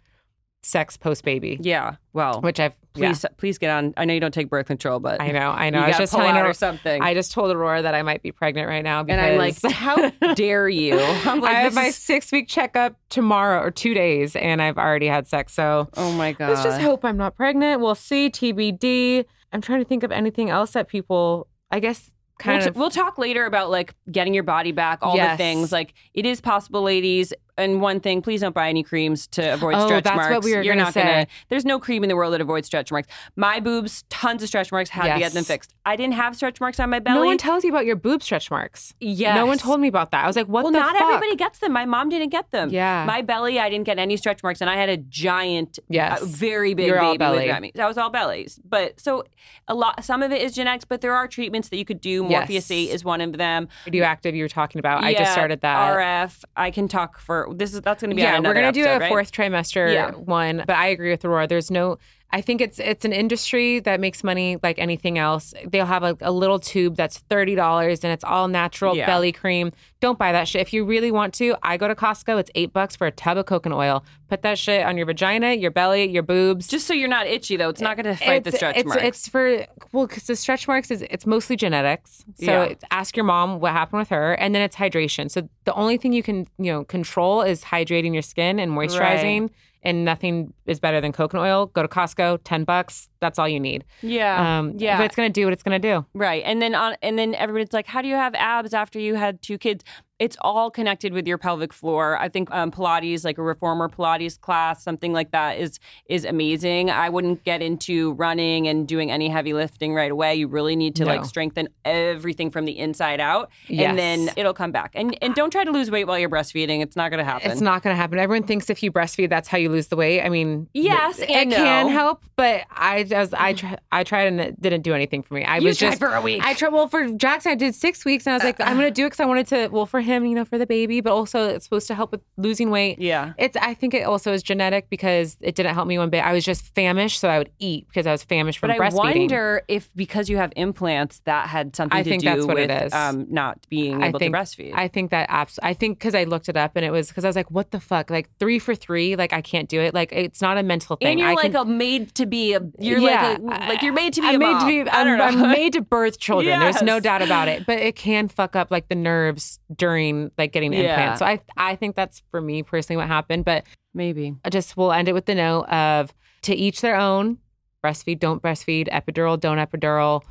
sex 0.65 0.97
post 0.97 1.23
baby, 1.23 1.57
Yeah. 1.61 1.95
Well, 2.13 2.41
which 2.41 2.59
I've 2.59 2.73
yeah. 2.95 3.09
please 3.09 3.25
please 3.37 3.57
get 3.57 3.69
on. 3.69 3.93
I 3.97 4.05
know 4.05 4.13
you 4.13 4.19
don't 4.19 4.33
take 4.33 4.49
birth 4.49 4.65
control, 4.67 4.99
but 4.99 5.21
I 5.21 5.31
know, 5.31 5.51
I 5.51 5.69
know. 5.69 5.79
I 5.79 5.89
was 5.89 5.97
just 5.97 6.13
telling 6.13 6.33
her 6.35 6.45
or 6.45 6.53
something. 6.53 7.01
I 7.01 7.13
just 7.13 7.31
told 7.31 7.51
Aurora 7.51 7.81
that 7.81 7.93
I 7.93 8.01
might 8.01 8.23
be 8.23 8.31
pregnant 8.31 8.67
right 8.67 8.83
now 8.83 9.03
because 9.03 9.19
and 9.19 9.27
I'm 9.33 9.37
like, 9.37 9.61
how 9.71 10.09
dare 10.33 10.67
you? 10.67 10.99
I'm 11.25 11.39
like, 11.41 11.55
I 11.55 11.59
have 11.61 11.73
my 11.73 11.85
is- 11.85 11.95
six 11.97 12.31
week 12.31 12.47
checkup 12.47 12.95
tomorrow 13.09 13.61
or 13.61 13.69
two 13.69 13.93
days, 13.93 14.35
and 14.35 14.61
I've 14.61 14.77
already 14.77 15.07
had 15.07 15.27
sex. 15.27 15.53
So 15.53 15.89
oh 15.95 16.11
my 16.13 16.31
god. 16.31 16.49
let's 16.49 16.63
just 16.63 16.81
hope 16.81 17.05
I'm 17.05 17.17
not 17.17 17.35
pregnant. 17.35 17.81
We'll 17.81 17.95
see. 17.95 18.29
TBD. 18.29 19.25
I'm 19.53 19.61
trying 19.61 19.79
to 19.79 19.85
think 19.85 20.03
of 20.03 20.11
anything 20.11 20.49
else 20.49 20.71
that 20.71 20.87
people, 20.87 21.47
I 21.71 21.79
guess, 21.79 22.09
kind 22.39 22.59
we'll, 22.59 22.67
of. 22.67 22.73
t- 22.73 22.79
we'll 22.79 22.89
talk 22.89 23.17
later 23.17 23.45
about 23.45 23.69
like 23.69 23.93
getting 24.11 24.33
your 24.33 24.43
body 24.43 24.71
back, 24.71 24.99
all 25.01 25.17
the 25.17 25.37
things. 25.37 25.71
Like 25.71 25.93
it 26.13 26.25
is 26.25 26.41
possible, 26.41 26.81
ladies. 26.81 27.33
And 27.57 27.79
one 27.81 28.01
thing, 28.01 28.21
please 28.21 28.41
don't 28.41 28.53
buy 28.53 28.67
any 28.67 28.83
creams 28.83 29.27
to 29.27 29.53
avoid 29.53 29.75
Oh, 29.75 29.85
stretch 29.85 30.03
that's 30.03 30.15
marks. 30.15 30.29
what 30.35 30.43
we 30.43 30.53
were 30.55 30.61
You're 30.61 30.73
gonna 30.73 30.85
not 30.85 30.93
gonna. 30.93 31.21
say. 31.21 31.27
There's 31.47 31.63
no 31.63 31.79
cream 31.79 32.03
in 32.03 32.09
the 32.09 32.15
world 32.17 32.33
that 32.33 32.41
avoids 32.41 32.67
stretch 32.67 32.91
marks. 32.91 33.07
My 33.37 33.61
boobs, 33.61 34.03
tons 34.09 34.43
of 34.43 34.49
stretch 34.49 34.73
marks. 34.73 34.89
Had 34.89 35.13
to 35.13 35.19
get 35.19 35.31
them 35.31 35.45
fixed. 35.45 35.73
I 35.85 35.95
didn't 35.95 36.15
have 36.15 36.35
stretch 36.35 36.59
marks 36.59 36.79
on 36.81 36.89
my 36.89 36.99
belly. 36.99 37.19
no 37.19 37.25
one 37.25 37.37
tells 37.37 37.63
you 37.63 37.69
about 37.69 37.85
your 37.85 37.95
boob 37.95 38.21
stretch 38.23 38.51
marks. 38.51 38.93
Yes. 38.99 39.35
No 39.35 39.45
one 39.45 39.57
told 39.57 39.79
me 39.79 39.87
about 39.87 40.11
that. 40.11 40.23
I 40.25 40.27
was 40.27 40.35
like, 40.35 40.47
what 40.47 40.63
well, 40.63 40.73
not 40.73 40.91
fuck? 40.97 41.01
everybody 41.01 41.35
gets 41.37 41.59
them. 41.59 41.71
My 41.71 41.85
mom 41.85 42.09
didn't 42.09 42.29
get 42.29 42.51
them. 42.51 42.69
Yeah. 42.71 43.05
My 43.07 43.21
belly, 43.21 43.57
I 43.59 43.69
didn't 43.69 43.85
get 43.85 43.99
any 43.99 44.17
stretch 44.17 44.43
marks, 44.43 44.59
and 44.59 44.69
I 44.69 44.75
had 44.75 44.89
a 44.89 44.97
giant, 44.97 45.79
Yes. 45.87 46.23
very 46.23 46.73
big 46.73 46.87
You're 46.87 46.99
baby 46.99 47.17
belly. 47.19 47.47
with 47.47 47.61
me. 47.61 47.71
That 47.75 47.87
was 47.87 47.97
all 47.97 48.09
bellies. 48.09 48.59
But 48.67 48.99
so 48.99 49.23
a 49.69 49.75
lot, 49.75 50.03
some 50.03 50.21
of 50.23 50.31
it 50.33 50.41
is 50.41 50.53
genetics, 50.55 50.83
but 50.83 50.99
there 51.01 51.13
are 51.13 51.27
treatments 51.27 51.69
that 51.69 51.77
you 51.77 51.85
could 51.85 52.01
do. 52.01 52.23
Yes. 52.29 52.31
Morpheus 52.31 52.69
8 52.69 52.89
is 52.89 53.05
one 53.05 53.21
of 53.21 53.37
them. 53.37 53.69
Radioactive, 53.85 54.35
you 54.35 54.43
were 54.43 54.49
talking 54.49 54.79
about. 54.79 55.03
I 55.05 55.13
just 55.13 55.31
started 55.31 55.61
that. 55.61 55.95
RF. 55.95 56.43
I 56.57 56.69
can 56.71 56.87
talk 56.89 57.17
for 57.19 57.44
this 57.53 57.73
is 57.73 57.81
that's 57.81 58.01
going 58.01 58.09
to 58.11 58.15
be 58.15 58.21
yeah, 58.21 58.39
we're 58.39 58.53
gonna 58.53 58.71
do 58.71 58.81
episode, 58.81 58.95
a 58.95 58.99
right? 58.99 59.09
fourth 59.09 59.31
trimester 59.31 59.93
Yeah. 59.93 60.11
one, 60.11 60.63
but 60.65 60.75
I 60.75 60.87
agree 60.87 61.11
with 61.11 61.23
Aurora. 61.25 61.47
There's 61.47 61.69
no. 61.71 61.97
I 62.31 62.41
think 62.41 62.59
it's 62.59 62.79
it's 62.79 63.05
an 63.05 63.13
industry 63.13 63.79
that 63.81 63.99
makes 63.99 64.23
money 64.23 64.57
like 64.61 64.77
anything 64.77 65.17
else. 65.17 65.53
They'll 65.65 65.85
have 65.85 66.03
a, 66.03 66.17
a 66.21 66.31
little 66.31 66.59
tube 66.59 66.97
that's 66.97 67.19
thirty 67.19 67.55
dollars 67.55 68.03
and 68.03 68.11
it's 68.11 68.23
all 68.23 68.47
natural 68.47 68.95
Yeah. 68.95 69.05
belly 69.05 69.31
cream. 69.31 69.71
Don't 70.01 70.19
buy 70.19 70.31
that 70.33 70.47
shit. 70.47 70.61
If 70.61 70.73
you 70.73 70.83
really 70.83 71.11
want 71.11 71.33
to, 71.35 71.55
I 71.63 71.77
go 71.77 71.87
to 71.87 71.95
Costco. 71.95 72.39
It's 72.39 72.51
eight 72.55 72.73
bucks 72.73 72.95
for 72.95 73.07
a 73.07 73.11
tub 73.11 73.37
of 73.37 73.45
coconut 73.45 73.77
oil. 73.77 74.03
Put 74.27 74.41
that 74.41 74.57
shit 74.57 74.85
on 74.85 74.97
your 74.97 75.05
vagina, 75.05 75.53
your 75.53 75.71
belly, 75.71 76.09
your 76.09 76.23
boobs. 76.23 76.67
Just 76.67 76.87
so 76.87 76.93
you're 76.93 77.07
not 77.07 77.25
itchy 77.27 77.55
though, 77.55 77.69
it's 77.69 77.79
not 77.81 77.95
going 77.95 78.05
to 78.05 78.21
fight 78.21 78.43
the 78.43 78.51
stretch 78.51 78.75
it's, 78.77 78.87
marks. 78.87 79.03
It's 79.03 79.29
for 79.29 79.65
well, 79.93 80.07
because 80.07 80.23
the 80.23 80.35
stretch 80.35 80.67
marks 80.67 80.91
is 80.91 81.03
it's 81.03 81.25
mostly 81.25 81.55
genetics. 81.55 82.25
So 82.35 82.65
Yeah. 82.65 82.73
ask 82.91 83.15
your 83.15 83.23
mom 83.23 83.59
what 83.59 83.71
happened 83.71 83.99
with 83.99 84.09
her, 84.09 84.33
and 84.33 84.53
then 84.53 84.61
it's 84.61 84.75
hydration. 84.75 85.31
So 85.31 85.47
the 85.63 85.73
only 85.73 85.97
thing 85.97 86.11
you 86.11 86.23
can 86.23 86.47
you 86.57 86.71
know 86.71 86.83
control 86.83 87.43
is 87.43 87.63
hydrating 87.63 88.13
your 88.13 88.23
skin 88.23 88.59
and 88.59 88.71
moisturizing. 88.73 89.49
And 89.85 90.03
nothing 90.03 90.51
is 90.65 90.79
better 90.79 90.99
than 90.99 91.13
coconut 91.13 91.45
oil. 91.45 91.67
Go 91.67 91.83
to 91.83 91.87
Costco, 91.87 92.39
ten 92.43 92.63
bucks. 92.63 93.07
That's 93.19 93.39
all 93.39 93.47
you 93.49 93.59
need. 93.59 93.85
yeah, 94.01 94.59
Um, 94.59 94.73
yeah. 94.77 94.97
but 94.97 95.05
it's 95.05 95.15
gonna 95.15 95.29
do 95.29 95.45
what 95.45 95.53
it's 95.53 95.63
gonna 95.63 95.79
do. 95.79 96.05
Right. 96.13 96.43
And 96.45 96.61
then 96.61 96.75
on 96.75 96.95
and 97.01 97.17
then 97.17 97.35
everybody's 97.35 97.73
like, 97.73 97.87
How 97.87 98.01
do 98.01 98.07
you 98.07 98.15
have 98.15 98.35
abs 98.35 98.73
after 98.73 98.99
you 98.99 99.15
had 99.15 99.41
two 99.41 99.57
kids? 99.57 99.83
It's 100.17 100.37
all 100.39 100.71
connected 100.71 101.11
with 101.11 101.27
your 101.27 101.37
pelvic 101.37 101.73
floor. 101.73 102.17
I 102.17 102.29
think 102.29 102.49
um, 102.49 102.71
Pilates, 102.71 103.25
like 103.25 103.37
a 103.37 103.43
reformer 103.43 103.89
Pilates 103.89 104.39
class, 104.39 104.81
something 104.81 105.11
like 105.11 105.31
that 105.31 105.57
is 105.59 105.77
is 106.07 106.23
amazing. 106.23 106.89
I 106.89 107.09
wouldn't 107.09 107.43
get 107.43 107.61
into 107.61 108.13
running 108.13 108.65
and 108.69 108.87
doing 108.87 109.11
any 109.11 109.27
heavy 109.27 109.51
lifting 109.51 109.93
right 109.93 110.09
away. 110.09 110.35
You 110.35 110.47
really 110.47 110.77
need 110.77 110.95
to 110.97 111.03
No. 111.03 111.15
like 111.15 111.25
strengthen 111.25 111.67
everything 111.83 112.49
from 112.49 112.63
the 112.63 112.77
inside 112.79 113.19
out. 113.19 113.49
Yes. 113.67 113.89
And 113.89 113.99
then 113.99 114.29
it'll 114.37 114.53
come 114.53 114.71
back. 114.71 114.91
And 114.95 115.17
and 115.21 115.35
don't 115.35 115.51
try 115.51 115.65
to 115.65 115.71
lose 115.71 115.91
weight 115.91 116.07
while 116.07 116.17
you're 116.17 116.29
breastfeeding. 116.29 116.81
It's 116.81 116.95
not 116.95 117.11
gonna 117.11 117.25
happen. 117.25 117.51
It's 117.51 117.59
not 117.61 117.83
gonna 117.83 117.95
happen. 117.97 118.17
Everyone 118.17 118.47
thinks 118.47 118.69
if 118.69 118.81
you 118.83 118.91
breastfeed, 118.93 119.29
that's 119.29 119.49
how 119.49 119.57
you 119.57 119.69
lose 119.69 119.87
the 119.87 119.97
weight. 119.97 120.21
I 120.21 120.29
mean, 120.29 120.67
Yes 120.73 121.19
it, 121.19 121.29
and 121.29 121.51
it 121.51 121.55
can 121.55 121.89
help, 121.89 122.23
but 122.37 122.63
I 122.71 123.03
just 123.09 123.33
I 123.33 123.53
try, 123.53 123.77
I 123.91 124.03
tried 124.03 124.27
and 124.27 124.39
it 124.41 124.61
didn't 124.61 124.81
do 124.81 124.93
anything 124.93 125.23
for 125.23 125.33
me. 125.33 125.43
I 125.43 125.57
You 125.57 125.67
was 125.67 125.77
tried 125.77 125.89
just 125.89 125.99
for 125.99 126.13
a 126.13 126.21
week. 126.21 126.41
I 126.43 126.53
tried. 126.53 126.73
Well, 126.73 126.87
for 126.87 127.07
Jackson, 127.09 127.51
I 127.51 127.55
did 127.55 127.75
six 127.75 128.05
weeks, 128.05 128.25
and 128.25 128.33
I 128.33 128.35
was 128.37 128.43
like, 128.43 128.59
I'm 128.61 128.75
gonna 128.75 128.91
do 128.91 129.03
it 129.05 129.07
because 129.07 129.19
I 129.19 129.25
wanted 129.25 129.47
to. 129.47 129.67
Well, 129.69 129.85
for 129.85 130.01
him, 130.01 130.25
you 130.25 130.35
know, 130.35 130.45
for 130.45 130.57
the 130.57 130.65
baby, 130.65 131.01
but 131.01 131.13
also 131.13 131.47
it's 131.49 131.65
supposed 131.65 131.87
to 131.87 131.95
help 131.95 132.11
with 132.11 132.21
losing 132.37 132.69
weight. 132.69 132.99
yeah. 132.99 133.33
It's. 133.37 133.57
I 133.57 133.73
think 133.73 133.93
it 133.93 134.03
also 134.03 134.33
is 134.33 134.43
genetic 134.43 134.89
because 134.89 135.37
it 135.41 135.55
didn't 135.55 135.73
help 135.73 135.87
me 135.87 135.97
one 135.97 136.09
bit. 136.09 136.25
I 136.25 136.33
was 136.33 136.43
just 136.43 136.63
famished, 136.75 137.19
so 137.19 137.29
I 137.29 137.37
would 137.37 137.51
eat 137.59 137.87
because 137.87 138.07
I 138.07 138.11
was 138.11 138.23
famished 138.23 138.59
from 138.59 138.71
breastfeeding. 138.71 138.77
But 138.77 138.93
I 138.93 139.09
wonder 139.11 139.61
if 139.67 139.89
because 139.95 140.29
you 140.29 140.37
have 140.37 140.51
implants, 140.55 141.21
that 141.25 141.47
had 141.47 141.75
something 141.75 141.97
I 141.97 142.03
to 142.03 142.09
think 142.09 142.21
do 142.23 142.29
that's 142.29 142.45
what 142.45 142.55
with 142.55 142.69
it 142.69 142.83
is. 142.85 142.93
Um, 142.93 143.27
not 143.29 143.65
being 143.69 144.01
I 144.03 144.07
able 144.07 144.19
think 144.19 144.33
to 144.33 144.39
breastfeed. 144.41 144.73
I 144.75 144.87
think 144.87 145.11
that 145.11 145.29
abs- 145.29 145.59
I 145.61 145.73
think 145.73 145.99
because 145.99 146.15
I 146.15 146.23
looked 146.23 146.49
it 146.49 146.57
up 146.57 146.75
and 146.75 146.85
it 146.85 146.91
was 146.91 147.07
because 147.07 147.25
I 147.25 147.27
was 147.27 147.35
like, 147.35 147.51
what 147.51 147.71
the 147.71 147.79
fuck? 147.79 148.09
Like 148.09 148.29
three 148.39 148.59
for 148.59 148.75
three? 148.75 149.15
Like 149.15 149.33
I 149.33 149.41
can't 149.41 149.69
do 149.69 149.79
it. 149.81 149.93
Like 149.93 150.11
it's 150.11 150.41
not 150.41 150.57
a 150.57 150.63
mental 150.63 150.95
thing. 150.95 151.07
and 151.07 151.19
you're 151.19 151.29
I 151.29 151.33
like 151.33 151.51
can, 151.53 151.55
a 151.55 151.65
made 151.65 152.13
to 152.15 152.25
be 152.25 152.53
a. 152.53 152.61
You're 152.79 152.94
Yeah, 153.01 153.37
like 153.41 153.61
a, 153.63 153.67
like 153.69 153.81
you're 153.81 153.93
made 153.93 154.13
to 154.13 154.21
be 154.21 154.27
I'm 154.27 154.35
a 154.35 154.39
made 154.39 154.51
mom. 154.51 154.61
to 154.61 154.83
be. 154.85 154.89
I 154.89 155.01
I'm. 155.01 155.21
I'm 155.43 155.51
made 155.51 155.73
to 155.73 155.81
birth 155.81 156.19
children. 156.19 156.59
There's 156.59 156.81
no 156.81 156.99
doubt 156.99 157.21
about 157.21 157.47
it. 157.47 157.65
But 157.65 157.79
it 157.79 157.95
can 157.95 158.27
fuck 158.27 158.55
up 158.55 158.71
like 158.71 158.87
the 158.89 158.95
nerves 158.95 159.59
during 159.75 160.31
like 160.37 160.51
getting 160.51 160.73
Yeah. 160.73 160.79
implants. 160.91 161.19
So 161.19 161.25
I 161.25 161.39
I 161.57 161.75
think 161.75 161.95
that's 161.95 162.21
for 162.31 162.41
me 162.41 162.63
personally 162.63 162.97
what 162.97 163.07
happened. 163.07 163.45
But 163.45 163.65
Maybe. 163.93 164.35
I 164.43 164.49
just 164.49 164.75
we'll 164.75 164.91
end 164.91 165.07
it 165.07 165.13
with 165.13 165.25
the 165.25 165.35
note 165.35 165.63
of 165.69 166.13
to 166.43 166.53
each 166.55 166.81
their 166.81 166.95
own. 166.97 167.37
Breastfeed, 167.83 168.19
don't 168.19 168.41
breastfeed. 168.41 168.89
Epidural, 168.89 169.39
don't 169.39 169.57
epidural. 169.57 170.21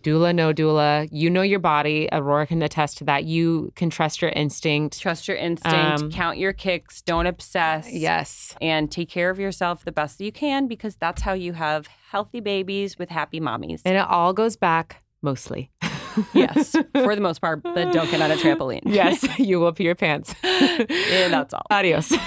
Doula, 0.00 0.32
no 0.34 0.52
doula. 0.52 1.08
You 1.10 1.28
know 1.30 1.42
your 1.42 1.58
body. 1.58 2.08
Aurora 2.12 2.46
can 2.46 2.62
attest 2.62 2.98
to 2.98 3.04
that. 3.04 3.24
You 3.24 3.72
can 3.74 3.90
trust 3.90 4.22
your 4.22 4.30
instinct. 4.30 5.00
Trust 5.00 5.26
your 5.26 5.36
instinct. 5.36 5.74
Um, 6.02 6.10
count 6.12 6.38
your 6.38 6.52
kicks. 6.52 7.02
Don't 7.02 7.26
obsess. 7.26 7.90
Yes. 7.90 8.54
And 8.60 8.92
take 8.92 9.08
care 9.08 9.30
of 9.30 9.40
yourself 9.40 9.84
the 9.84 9.90
best 9.90 10.18
that 10.18 10.24
you 10.24 10.30
can 10.32 10.68
because 10.68 10.94
that's 10.96 11.22
how 11.22 11.32
you 11.32 11.52
have 11.54 11.88
healthy 12.10 12.40
babies 12.40 12.98
with 12.98 13.10
happy 13.10 13.40
mommies. 13.40 13.82
And 13.84 13.96
it 13.96 14.06
all 14.08 14.32
goes 14.32 14.56
back 14.56 15.02
mostly. 15.22 15.70
yes, 16.32 16.72
for 16.94 17.14
the 17.14 17.20
most 17.20 17.40
part, 17.40 17.62
but 17.62 17.92
don't 17.92 18.10
get 18.10 18.20
on 18.20 18.30
a 18.30 18.36
trampoline. 18.36 18.80
yes, 18.84 19.26
you 19.38 19.60
will 19.60 19.72
pee 19.72 19.84
your 19.84 19.94
pants. 19.94 20.34
and 20.42 21.32
that's 21.32 21.52
all. 21.54 21.66
Adios. 21.70 22.12